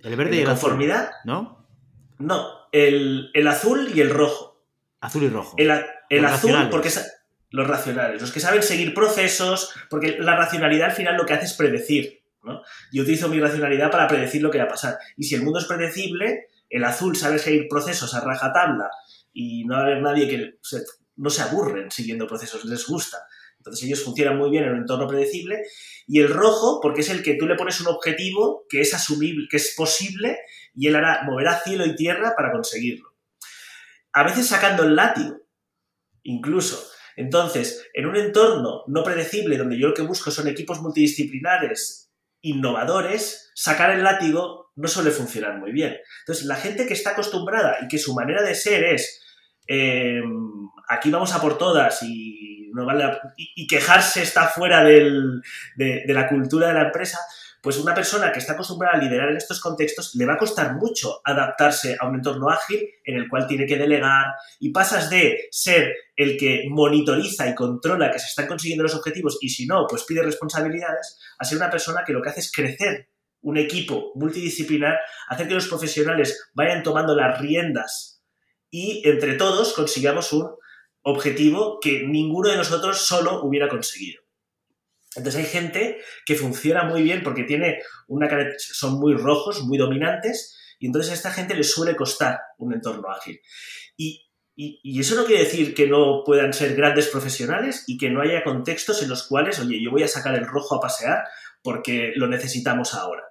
el, 0.01 0.15
verde 0.15 0.35
y 0.37 0.39
la 0.39 0.45
conformidad, 0.45 1.11
¿no? 1.25 1.67
No, 2.19 2.67
el, 2.71 3.47
azul 3.47 3.91
y 3.93 4.01
el 4.01 4.09
rojo. 4.09 4.63
Azul 5.01 5.23
y 5.23 5.29
rojo. 5.29 5.55
El, 5.57 6.25
azul, 6.25 6.69
porque 6.69 6.89
es 6.89 7.15
los 7.51 7.67
racionales, 7.67 8.21
los 8.21 8.31
que 8.31 8.39
saben 8.39 8.61
seguir 8.61 8.93
procesos, 8.93 9.73
porque 9.89 10.17
la 10.19 10.35
racionalidad 10.35 10.89
al 10.89 10.95
final 10.95 11.17
lo 11.17 11.25
que 11.25 11.33
hace 11.33 11.45
es 11.45 11.53
predecir. 11.53 12.18
Yo 12.91 13.03
utilizo 13.03 13.27
mi 13.27 13.39
racionalidad 13.39 13.91
para 13.91 14.07
predecir 14.07 14.41
lo 14.41 14.51
que 14.51 14.59
va 14.59 14.65
a 14.65 14.69
pasar. 14.69 14.97
Y 15.17 15.23
si 15.23 15.35
el 15.35 15.43
mundo 15.43 15.59
es 15.59 15.65
predecible, 15.65 16.47
el 16.69 16.83
azul 16.83 17.15
sabe 17.15 17.39
seguir 17.39 17.67
procesos 17.67 18.13
a 18.13 18.21
rajatabla 18.21 18.89
y 19.33 19.65
no 19.65 19.75
va 19.75 19.81
a 19.81 19.83
haber 19.83 20.01
nadie 20.01 20.27
que 20.27 20.59
no 21.17 21.29
se 21.29 21.41
aburren 21.41 21.91
siguiendo 21.91 22.27
procesos, 22.27 22.65
les 22.65 22.85
gusta. 22.87 23.17
Entonces 23.57 23.85
ellos 23.85 24.03
funcionan 24.03 24.37
muy 24.37 24.49
bien 24.49 24.63
en 24.63 24.71
un 24.71 24.77
entorno 24.79 25.07
predecible. 25.07 25.63
Y 26.07 26.19
el 26.21 26.29
rojo, 26.29 26.79
porque 26.81 27.01
es 27.01 27.09
el 27.09 27.21
que 27.21 27.35
tú 27.35 27.45
le 27.45 27.55
pones 27.55 27.81
un 27.81 27.87
objetivo 27.87 28.65
que 28.69 28.81
es 28.81 28.93
asumible, 28.93 29.47
que 29.49 29.57
es 29.57 29.73
posible, 29.75 30.39
y 30.73 30.87
él 30.87 30.95
hará, 30.95 31.23
moverá 31.25 31.59
cielo 31.59 31.85
y 31.85 31.95
tierra 31.95 32.33
para 32.37 32.51
conseguirlo. 32.51 33.13
A 34.13 34.23
veces 34.23 34.47
sacando 34.47 34.83
el 34.83 34.95
látigo, 34.95 35.37
incluso. 36.23 36.81
Entonces, 37.17 37.85
en 37.93 38.05
un 38.05 38.15
entorno 38.15 38.83
no 38.87 39.03
predecible, 39.03 39.57
donde 39.57 39.77
yo 39.77 39.89
lo 39.89 39.93
que 39.93 40.03
busco 40.03 40.31
son 40.31 40.47
equipos 40.47 40.81
multidisciplinares 40.81 42.08
innovadores, 42.41 43.51
sacar 43.55 43.91
el 43.91 44.03
látigo 44.03 44.71
no 44.75 44.87
suele 44.87 45.11
funcionar 45.11 45.57
muy 45.57 45.71
bien. 45.71 45.97
Entonces, 46.21 46.45
la 46.45 46.55
gente 46.55 46.87
que 46.87 46.93
está 46.93 47.11
acostumbrada 47.11 47.77
y 47.81 47.87
que 47.87 47.97
su 47.97 48.13
manera 48.13 48.41
de 48.41 48.55
ser 48.55 48.83
es 48.85 49.21
eh, 49.67 50.21
aquí 50.87 51.11
vamos 51.11 51.33
a 51.33 51.41
por 51.41 51.57
todas 51.57 52.01
y 52.03 52.39
y, 53.37 53.67
quejarse 53.67 54.21
está 54.21 54.47
fuera 54.47 54.83
de, 54.83 55.41
la 56.07 56.27
cultura 56.27 56.67
de 56.67 56.73
la 56.73 56.83
empresa, 56.83 57.19
pues 57.61 57.77
una 57.77 57.93
persona 57.93 58.31
que 58.31 58.39
está 58.39 58.53
acostumbrada 58.53 58.97
a 58.97 59.01
liderar 59.01 59.29
en 59.29 59.37
estos 59.37 59.59
contextos 59.59 60.15
le 60.15 60.25
va 60.25 60.33
a 60.33 60.37
costar 60.37 60.75
mucho 60.75 61.21
adaptarse 61.23 61.97
a 61.99 62.07
un 62.07 62.15
entorno 62.15 62.49
ágil 62.49 62.87
en 63.03 63.17
el 63.17 63.27
cual 63.27 63.47
tiene 63.47 63.65
que 63.65 63.77
delegar 63.77 64.27
y 64.59 64.71
pasas 64.71 65.09
de 65.09 65.47
ser 65.51 65.93
el 66.15 66.37
que 66.37 66.65
monitoriza 66.69 67.47
y 67.49 67.55
controla 67.55 68.11
que 68.11 68.19
se 68.19 68.27
están 68.27 68.47
consiguiendo 68.47 68.83
los 68.83 68.95
objetivos 68.95 69.37
y 69.41 69.49
si 69.49 69.65
no, 69.65 69.85
pues 69.87 70.03
pide 70.03 70.23
responsabilidades, 70.23 71.17
a 71.37 71.45
ser 71.45 71.57
una 71.57 71.69
persona 71.69 72.03
que 72.05 72.13
lo 72.13 72.21
que 72.21 72.29
hace 72.29 72.41
es 72.41 72.51
crecer 72.51 73.09
un 73.41 73.57
equipo 73.57 74.11
multidisciplinar, 74.15 74.99
hacer 75.27 75.47
que 75.47 75.53
los 75.53 75.67
profesionales 75.67 76.49
vayan 76.53 76.83
tomando 76.83 77.15
las 77.15 77.39
riendas 77.39 78.21
y 78.69 79.01
entre 79.07 79.35
todos 79.35 79.73
consigamos 79.73 80.31
un 80.33 80.49
objetivo 81.01 81.79
que 81.79 82.03
ninguno 82.05 82.49
de 82.49 82.57
nosotros 82.57 83.05
solo 83.05 83.43
hubiera 83.43 83.67
conseguido. 83.67 84.21
Entonces 85.15 85.41
hay 85.43 85.49
gente 85.49 86.01
que 86.25 86.35
funciona 86.35 86.83
muy 86.83 87.01
bien 87.01 87.23
porque 87.23 87.43
tiene 87.43 87.79
una 88.07 88.29
son 88.57 88.99
muy 88.99 89.15
rojos, 89.15 89.63
muy 89.63 89.77
dominantes, 89.77 90.57
y 90.79 90.85
entonces 90.85 91.11
a 91.11 91.15
esta 91.15 91.31
gente 91.31 91.55
le 91.55 91.63
suele 91.63 91.95
costar 91.95 92.39
un 92.57 92.73
entorno 92.73 93.09
ágil. 93.09 93.39
Y, 93.97 94.29
y, 94.55 94.99
eso 94.99 95.15
no 95.15 95.25
quiere 95.25 95.43
decir 95.43 95.73
que 95.73 95.87
no 95.87 96.23
puedan 96.25 96.53
ser 96.53 96.75
grandes 96.75 97.07
profesionales 97.07 97.83
y 97.87 97.97
que 97.97 98.09
no 98.09 98.21
haya 98.21 98.43
contextos 98.43 99.01
en 99.01 99.09
los 99.09 99.27
cuales, 99.27 99.59
oye, 99.59 99.81
yo 99.81 99.91
voy 99.91 100.03
a 100.03 100.07
sacar 100.07 100.35
el 100.35 100.45
rojo 100.45 100.75
a 100.75 100.81
pasear 100.81 101.23
porque 101.63 102.13
lo 102.15 102.27
necesitamos 102.27 102.93
ahora. 102.93 103.23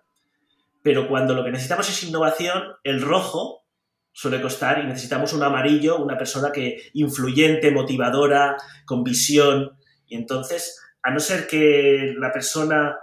Pero 0.83 1.09
cuando 1.09 1.35
lo 1.35 1.45
que 1.45 1.51
necesitamos 1.51 1.89
es 1.89 2.03
innovación, 2.03 2.63
el 2.83 3.03
rojo 3.03 3.67
suele 4.13 4.41
costar 4.41 4.83
y 4.83 4.87
necesitamos 4.87 5.33
un 5.33 5.43
amarillo, 5.43 5.99
una 5.99 6.19
persona 6.19 6.51
que 6.51 6.91
influyente, 6.95 7.71
motivadora, 7.71 8.57
con 8.85 9.05
visión. 9.05 9.79
Y 10.07 10.17
entonces, 10.17 10.81
a 11.03 11.11
no 11.11 11.21
ser 11.21 11.47
que 11.47 12.15
la 12.19 12.33
persona 12.33 12.99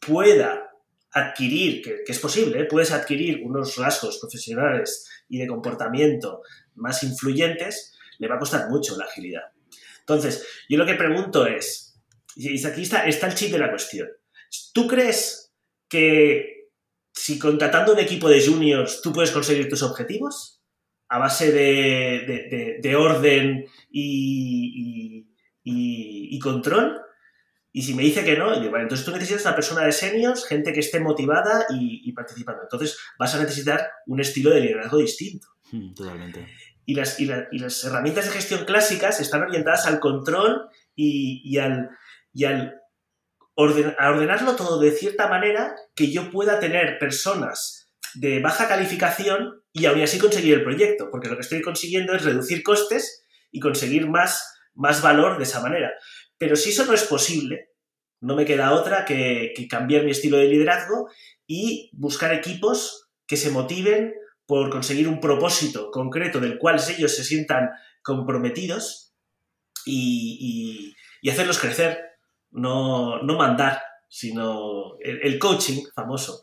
pueda 0.00 0.70
adquirir, 1.12 1.82
que, 1.82 2.04
es 2.06 2.18
posible, 2.18 2.60
¿eh? 2.60 2.64
puedes 2.64 2.90
adquirir 2.92 3.42
unos 3.44 3.76
rasgos 3.76 4.18
profesionales 4.18 5.08
y 5.28 5.38
de 5.38 5.46
comportamiento 5.46 6.42
más 6.74 7.02
influyentes, 7.02 7.96
le 8.18 8.28
va 8.28 8.36
a 8.36 8.38
costar 8.38 8.68
mucho 8.70 8.96
la 8.96 9.04
agilidad. 9.04 9.42
Entonces, 10.00 10.46
yo 10.68 10.78
lo 10.78 10.86
que 10.86 10.94
pregunto 10.94 11.46
es, 11.46 11.94
y 12.34 12.64
aquí 12.66 12.82
está, 12.82 13.06
está 13.06 13.26
el 13.26 13.34
chip 13.34 13.52
de 13.52 13.58
la 13.58 13.70
cuestión, 13.70 14.08
¿tú 14.72 14.86
crees 14.88 15.52
que 15.88 16.52
si 17.12 17.38
contratando 17.38 17.92
un 17.92 17.98
equipo 17.98 18.28
de 18.28 18.44
juniors 18.44 19.02
tú 19.02 19.12
puedes 19.12 19.30
conseguir 19.30 19.68
tus 19.68 19.82
objetivos 19.82 20.60
a 21.08 21.18
base 21.18 21.52
de, 21.52 22.96
orden 22.96 23.66
y, 23.90 25.28
control. 26.42 26.98
Y 27.74 27.82
si 27.82 27.94
me 27.94 28.02
dice 28.02 28.22
que 28.22 28.36
no, 28.36 28.52
entonces 28.54 29.04
tú 29.04 29.12
necesitas 29.12 29.46
una 29.46 29.54
persona 29.54 29.84
de 29.84 29.92
seniors, 29.92 30.46
gente 30.46 30.74
que 30.74 30.80
esté 30.80 31.00
motivada 31.00 31.66
y, 31.70 32.12
participando. 32.12 32.62
Entonces 32.62 32.98
vas 33.18 33.34
a 33.34 33.40
necesitar 33.40 33.90
un 34.06 34.20
estilo 34.20 34.50
de 34.50 34.60
liderazgo 34.60 34.98
distinto. 34.98 35.48
Totalmente. 35.96 36.46
Y 36.84 36.94
las, 36.94 37.18
y, 37.18 37.26
las 37.26 37.84
herramientas 37.84 38.26
de 38.26 38.32
gestión 38.32 38.66
clásicas 38.66 39.20
están 39.20 39.42
orientadas 39.42 39.86
al 39.86 40.00
control 40.00 40.68
y, 40.94 41.56
al, 41.56 41.88
al 42.46 42.82
a 43.56 44.10
ordenarlo 44.10 44.56
todo 44.56 44.78
de 44.78 44.90
cierta 44.90 45.28
manera 45.28 45.74
que 45.94 46.10
yo 46.10 46.30
pueda 46.30 46.58
tener 46.58 46.98
personas 46.98 47.90
de 48.14 48.40
baja 48.40 48.68
calificación 48.68 49.62
y 49.72 49.86
aún 49.86 50.02
así 50.02 50.18
conseguir 50.18 50.54
el 50.54 50.64
proyecto, 50.64 51.08
porque 51.10 51.28
lo 51.28 51.36
que 51.36 51.42
estoy 51.42 51.62
consiguiendo 51.62 52.14
es 52.14 52.24
reducir 52.24 52.62
costes 52.62 53.24
y 53.50 53.60
conseguir 53.60 54.08
más, 54.08 54.60
más 54.74 55.02
valor 55.02 55.38
de 55.38 55.44
esa 55.44 55.60
manera. 55.60 55.92
Pero 56.42 56.56
si 56.56 56.70
eso 56.70 56.84
no 56.86 56.92
es 56.92 57.04
posible, 57.04 57.68
no 58.20 58.34
me 58.34 58.44
queda 58.44 58.72
otra 58.72 59.04
que, 59.04 59.54
cambiar 59.70 60.02
mi 60.02 60.10
estilo 60.10 60.38
de 60.38 60.48
liderazgo 60.48 61.08
y 61.46 61.88
buscar 61.92 62.34
equipos 62.34 63.08
que 63.28 63.36
se 63.36 63.52
motiven 63.52 64.12
por 64.44 64.68
conseguir 64.68 65.06
un 65.06 65.20
propósito 65.20 65.92
concreto 65.92 66.40
del 66.40 66.58
cual 66.58 66.80
ellos 66.98 67.14
se 67.14 67.22
sientan 67.22 67.70
comprometidos 68.02 69.14
y, 69.86 70.96
hacerlos 71.30 71.60
crecer, 71.60 72.00
no, 72.50 73.22
no 73.22 73.36
mandar, 73.38 73.80
sino 74.08 74.96
el, 74.98 75.38
coaching 75.38 75.84
famoso, 75.94 76.42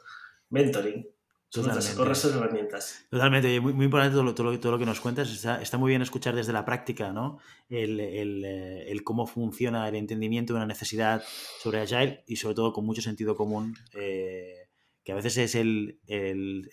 mentoring. 0.49 1.05
Totalmente. 1.51 2.27
herramientas. 2.29 3.05
Totalmente, 3.09 3.59
muy, 3.59 3.73
muy 3.73 3.85
importante 3.85 4.13
todo 4.13 4.23
lo, 4.23 4.35
todo, 4.35 4.71
lo, 4.71 4.77
que 4.77 4.85
nos 4.85 4.99
cuentas. 4.99 5.31
Está, 5.31 5.61
está, 5.61 5.79
muy 5.79 5.89
bien 5.89 6.01
escuchar 6.03 6.35
desde 6.35 6.53
la 6.53 6.63
práctica, 6.63 7.11
¿no? 7.11 7.39
El, 7.69 7.99
el, 7.99 8.45
eh, 8.45 8.91
el, 8.91 9.03
cómo 9.03 9.25
funciona 9.25 9.87
el 9.87 9.95
entendimiento 9.95 10.53
de 10.53 10.57
una 10.57 10.67
necesidad 10.67 11.23
sobre 11.59 11.81
Agile 11.81 12.23
y 12.27 12.35
sobre 12.35 12.53
todo 12.53 12.71
con 12.71 12.85
mucho 12.85 13.01
sentido 13.01 13.35
común. 13.35 13.75
Eh, 13.95 14.58
que 15.09 15.13
a 15.13 15.15
veces 15.15 15.37
es 15.37 15.55
el, 15.55 15.99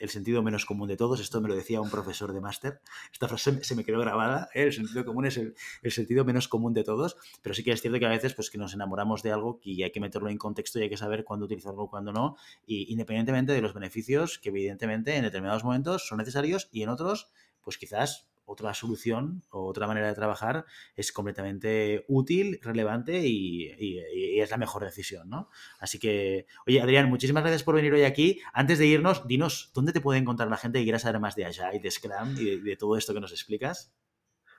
sentido 0.08 0.42
menos 0.42 0.66
común 0.66 0.88
de 0.88 0.98
todos. 0.98 1.20
Esto 1.20 1.40
me 1.40 1.48
lo 1.48 1.54
decía 1.54 1.80
un 1.80 1.88
profesor 1.88 2.34
de 2.34 2.42
máster. 2.42 2.82
Esta 3.10 3.28
frase 3.28 3.64
se 3.64 3.74
me 3.74 3.82
quedó 3.82 3.98
grabada. 3.98 4.50
¿eh? 4.52 4.64
El 4.64 4.74
sentido 4.74 5.06
común 5.06 5.24
es 5.24 5.38
el, 5.38 5.54
sentido 5.90 6.22
menos 6.26 6.46
común 6.46 6.74
de 6.74 6.84
todos. 6.84 7.16
Pero 7.40 7.54
sí 7.54 7.64
que 7.64 7.72
es 7.72 7.80
cierto 7.80 7.98
que 7.98 8.04
a 8.04 8.10
veces 8.10 8.34
pues, 8.34 8.50
que 8.50 8.58
nos 8.58 8.74
enamoramos 8.74 9.22
de 9.22 9.32
algo 9.32 9.58
y 9.62 9.82
hay 9.84 9.90
que 9.90 10.00
meterlo 10.00 10.28
en 10.28 10.36
contexto 10.36 10.78
y 10.78 10.82
hay 10.82 10.90
que 10.90 10.98
saber 10.98 11.24
cuándo 11.24 11.46
utilizarlo 11.46 11.86
cuándo 11.86 12.12
no. 12.12 12.36
Y 12.66 12.92
independientemente 12.92 13.54
de 13.54 13.62
los 13.62 13.72
beneficios 13.72 14.38
que 14.38 14.50
evidentemente 14.50 15.16
en 15.16 15.22
determinados 15.22 15.64
momentos 15.64 16.06
son 16.06 16.18
necesarios 16.18 16.68
y 16.70 16.82
en 16.82 16.90
otros 16.90 17.30
pues 17.62 17.78
quizás 17.78 18.28
otra 18.46 18.72
solución 18.74 19.42
o 19.50 19.66
otra 19.66 19.86
manera 19.86 20.06
de 20.06 20.14
trabajar 20.14 20.64
es 20.94 21.12
completamente 21.12 22.04
útil, 22.08 22.58
relevante 22.62 23.26
y, 23.26 24.40
es 24.40 24.50
la 24.50 24.56
mejor 24.56 24.84
decisión, 24.84 25.28
¿no? 25.28 25.50
Así 25.78 25.98
que, 25.98 26.46
oye, 26.66 26.80
Adrián, 26.80 27.08
muchísimas 27.08 27.42
gracias 27.42 27.64
por 27.64 27.74
venir 27.74 27.92
hoy 27.92 28.04
aquí. 28.04 28.40
Antes 28.52 28.78
de 28.78 28.86
irnos, 28.86 29.26
dinos, 29.26 29.70
¿dónde 29.74 29.92
te 29.92 30.00
puede 30.00 30.20
encontrar 30.20 30.48
la 30.48 30.56
gente 30.56 30.78
que 30.78 30.84
quiera 30.84 30.98
saber 30.98 31.20
más 31.20 31.34
de 31.34 31.44
Agile, 31.44 31.80
de 31.80 31.90
Scrum 31.90 32.36
y 32.38 32.60
de, 32.60 32.76
todo 32.76 32.96
esto 32.96 33.12
que 33.12 33.20
nos 33.20 33.32
explicas? 33.32 33.92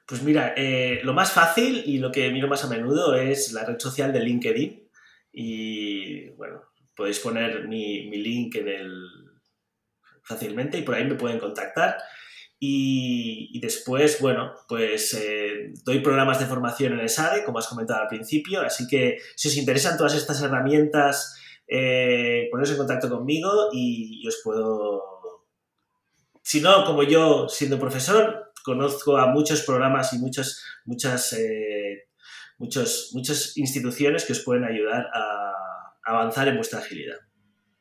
Pues 0.06 0.22
mira, 0.22 0.54
eh, 0.56 1.00
lo 1.04 1.14
más 1.14 1.32
fácil 1.32 1.84
y 1.86 1.98
lo 1.98 2.12
que 2.12 2.30
miro 2.32 2.48
más 2.48 2.64
a 2.64 2.70
menudo 2.70 3.16
es 3.16 3.52
la 3.54 3.66
red 3.66 3.80
social 3.80 4.12
de 4.12 4.20
LinkedIn. 4.20 4.90
Y 5.32 6.30
bueno, 6.32 6.62
podéis 6.96 7.20
poner 7.20 7.68
mi, 7.68 8.10
mi 8.10 8.18
link 8.18 8.56
en 8.56 8.68
el 8.68 9.04
fácilmente 10.24 10.78
y 10.78 10.82
por 10.82 10.96
ahí 10.96 11.06
me 11.06 11.16
pueden 11.16 11.40
contactar. 11.40 11.98
Y, 12.60 13.60
después, 13.60 14.20
bueno, 14.20 14.54
pues 14.68 15.14
eh, 15.14 15.74
doy 15.84 16.00
programas 16.00 16.40
de 16.40 16.48
formación 16.48 16.94
en 16.94 17.02
ESADE, 17.02 17.44
como 17.44 17.60
has 17.60 17.68
comentado 17.68 18.02
al 18.02 18.08
principio, 18.08 18.62
así 18.62 18.88
que 18.88 19.20
si 19.36 19.50
os 19.50 19.58
interesan 19.58 19.96
todas 19.96 20.16
estas 20.16 20.42
herramientas, 20.42 21.40
eh, 21.68 22.48
poneros 22.50 22.72
en 22.72 22.78
contacto 22.78 23.10
conmigo 23.10 23.70
y, 23.72 24.28
os 24.28 24.42
puedo... 24.44 25.04
Si 26.42 26.62
no, 26.62 26.84
como 26.86 27.04
yo, 27.04 27.48
siendo 27.50 27.78
profesor, 27.78 28.52
conozco 28.64 29.18
a 29.18 29.28
muchos 29.28 29.62
programas 29.64 30.14
y 30.14 30.20
muchas, 30.20 30.64
muchas, 30.86 31.34
eh, 31.34 32.08
muchos, 32.58 33.12
muchas 33.14 33.56
instituciones 33.58 34.26
que 34.26 34.34
os 34.34 34.40
pueden 34.40 34.64
ayudar 34.64 35.08
a 35.14 35.54
avanzar 36.06 36.48
en 36.48 36.56
vuestra 36.56 36.80
agilidad. 36.80 37.27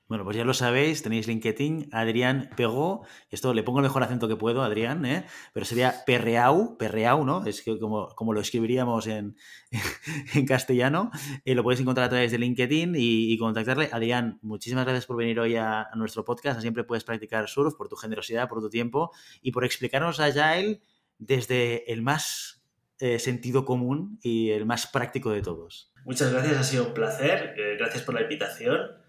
Bueno, 0.09 0.23
pues 0.23 0.37
ya 0.37 0.45
lo 0.45 0.55
sabéis, 0.55 1.03
tenéis 1.03 1.27
LinkedIn, 1.27 1.89
Adrián 1.91 2.51
Pegó, 2.57 3.05
esto 3.29 3.53
le 3.53 3.65
pongo 3.65 3.81
el 3.81 3.83
mejor 3.83 4.05
acento 4.05 4.29
que 4.29 4.37
puedo, 4.37 4.63
Adrián, 4.63 5.05
¿eh? 5.05 5.27
pero 5.53 5.67
sería 5.67 6.05
Perreau, 6.07 6.79
Perreau, 6.79 7.25
¿no? 7.25 7.45
Es 7.45 7.61
que 7.61 7.77
como, 7.81 8.07
como 8.15 8.33
lo 8.33 8.41
escribiríamos 8.41 9.09
en, 9.09 9.37
en 10.35 10.47
castellano, 10.47 11.11
eh, 11.45 11.57
lo 11.57 11.65
podéis 11.65 11.81
encontrar 11.81 12.07
a 12.07 12.11
través 12.11 12.31
de 12.31 12.39
LinkedIn 12.39 12.95
y, 12.97 13.37
contactarle. 13.37 13.89
Adrián, 13.91 14.39
muchísimas 14.43 14.85
gracias 14.85 15.07
por 15.07 15.17
venir 15.17 15.41
hoy 15.41 15.57
a, 15.57 15.89
nuestro 15.97 16.25
podcast, 16.25 16.61
siempre 16.61 16.85
puedes 16.85 17.03
practicar 17.03 17.49
surf, 17.49 17.75
por 17.75 17.89
tu 17.89 17.97
generosidad, 17.97 18.49
por 18.49 18.61
tu 18.61 18.71
tiempo 18.71 19.11
y 19.43 19.51
por 19.51 19.65
explicarnos 19.65 20.21
Agile 20.21 20.83
desde 21.19 21.93
el 21.93 22.03
más 22.03 22.65
eh, 23.01 23.19
sentido 23.19 23.65
común 23.65 24.21
y 24.23 24.51
el 24.51 24.67
más 24.67 24.87
práctico 24.87 25.33
de 25.33 25.43
todos. 25.43 25.93
Muchas 26.05 26.33
gracias, 26.33 26.59
ha 26.59 26.63
sido 26.63 26.87
un 26.87 26.95
placer, 26.95 27.55
eh, 27.59 27.77
gracias 27.77 28.05
por 28.05 28.15
la 28.15 28.23
invitación 28.23 29.05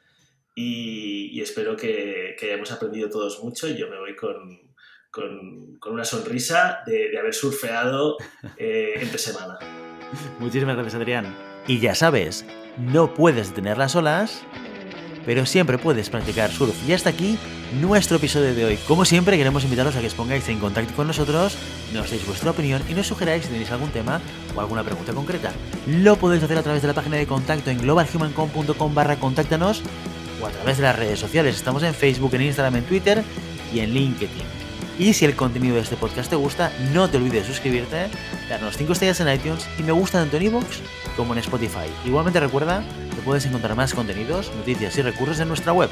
y, 0.59 1.39
espero 1.39 1.77
que, 1.77 2.35
hayamos 2.41 2.71
aprendido 2.71 3.09
todos 3.09 3.43
mucho 3.43 3.67
yo 3.67 3.87
me 3.91 3.99
voy 3.99 4.15
con, 4.15 4.59
con, 5.11 5.93
una 5.93 6.03
sonrisa 6.03 6.79
de, 6.87 7.15
haber 7.17 7.35
surfeado 7.35 8.17
eh, 8.57 8.95
entre 8.99 9.19
semana. 9.19 9.59
Muchísimas 10.39 10.75
gracias, 10.75 10.95
Adrián. 10.95 11.35
Y 11.67 11.79
ya 11.79 11.93
sabes, 11.93 12.43
no 12.75 13.13
puedes 13.13 13.49
detener 13.49 13.77
las 13.77 13.95
olas, 13.95 14.43
pero 15.27 15.45
siempre 15.45 15.77
puedes 15.77 16.09
practicar 16.09 16.49
surf. 16.49 16.75
Y 16.89 16.93
hasta 16.93 17.11
aquí 17.11 17.37
nuestro 17.79 18.17
episodio 18.17 18.55
de 18.55 18.65
hoy. 18.65 18.77
Como 18.87 19.05
siempre, 19.05 19.37
queremos 19.37 19.63
invitaros 19.63 19.95
a 19.95 20.01
que 20.01 20.07
os 20.07 20.15
pongáis 20.15 20.49
en 20.49 20.59
contacto 20.59 20.95
con 20.95 21.05
nosotros, 21.05 21.55
nos 21.93 22.09
deis 22.09 22.25
vuestra 22.25 22.49
opinión 22.49 22.81
y 22.89 22.95
nos 22.95 23.05
sugeráis 23.05 23.43
si 23.43 23.51
tenéis 23.51 23.69
algún 23.69 23.91
tema 23.91 24.21
o 24.55 24.59
alguna 24.59 24.83
pregunta 24.83 25.13
concreta. 25.13 25.51
Lo 25.85 26.15
podéis 26.15 26.41
hacer 26.41 26.57
a 26.57 26.63
través 26.63 26.81
de 26.81 26.87
la 26.87 26.95
página 26.95 27.17
de 27.17 27.27
contacto 27.27 27.69
en 27.69 27.77
globalhumancom.com 27.77 28.95
barra 28.95 29.19
contáctanos 29.19 29.83
o 30.41 30.47
a 30.47 30.49
través 30.49 30.77
de 30.77 30.83
las 30.83 30.95
redes 30.95 31.19
sociales. 31.19 31.55
Estamos 31.55 31.83
en 31.83 31.93
Facebook, 31.93 32.33
en 32.35 32.43
Instagram, 32.43 32.77
en 32.77 32.83
Twitter 32.83 33.23
y 33.73 33.79
en 33.79 33.93
LinkedIn. 33.93 34.57
Y 34.99 35.13
si 35.13 35.25
el 35.25 35.35
contenido 35.35 35.75
de 35.75 35.81
este 35.81 35.95
podcast 35.95 36.29
te 36.29 36.35
gusta, 36.35 36.71
no 36.91 37.07
te 37.07 37.17
olvides 37.17 37.47
de 37.47 37.53
suscribirte, 37.53 38.07
darnos 38.49 38.77
5 38.77 38.93
estrellas 38.93 39.19
en 39.19 39.31
iTunes 39.31 39.67
y 39.77 39.83
me 39.83 39.91
gusta 39.91 40.19
tanto 40.19 40.37
en 40.37 40.43
iVoox 40.43 40.79
como 41.15 41.33
en 41.33 41.39
Spotify. 41.39 41.87
Igualmente 42.03 42.39
recuerda 42.39 42.83
que 43.13 43.21
puedes 43.21 43.45
encontrar 43.45 43.75
más 43.75 43.93
contenidos, 43.93 44.51
noticias 44.55 44.97
y 44.97 45.03
recursos 45.03 45.39
en 45.39 45.49
nuestra 45.49 45.71
web, 45.71 45.89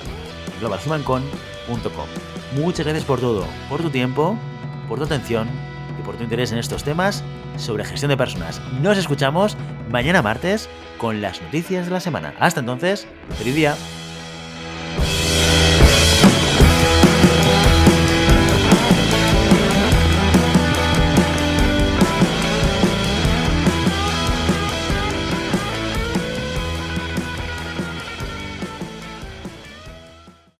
globalhumancon.com. 0.60 2.08
Muchas 2.56 2.86
gracias 2.86 3.06
por 3.06 3.20
todo, 3.20 3.46
por 3.70 3.82
tu 3.82 3.92
tiempo, 3.92 4.38
por 4.88 4.98
tu 4.98 5.06
atención 5.06 5.48
y 6.00 6.04
por 6.04 6.16
tu 6.16 6.24
interés 6.24 6.52
en 6.52 6.58
estos 6.58 6.84
temas 6.84 7.24
sobre 7.58 7.86
gestión 7.86 8.10
de 8.10 8.18
personas. 8.18 8.60
Nos 8.82 8.98
escuchamos 8.98 9.56
mañana 9.92 10.24
martes 10.24 10.68
con 10.98 11.22
las 11.22 11.42
noticias 11.44 11.86
de 11.86 11.92
la 11.92 12.00
semana. 12.00 12.34
Hasta 12.40 12.62
entonces, 12.62 13.08
feliz 13.38 13.56
día. 13.56 13.76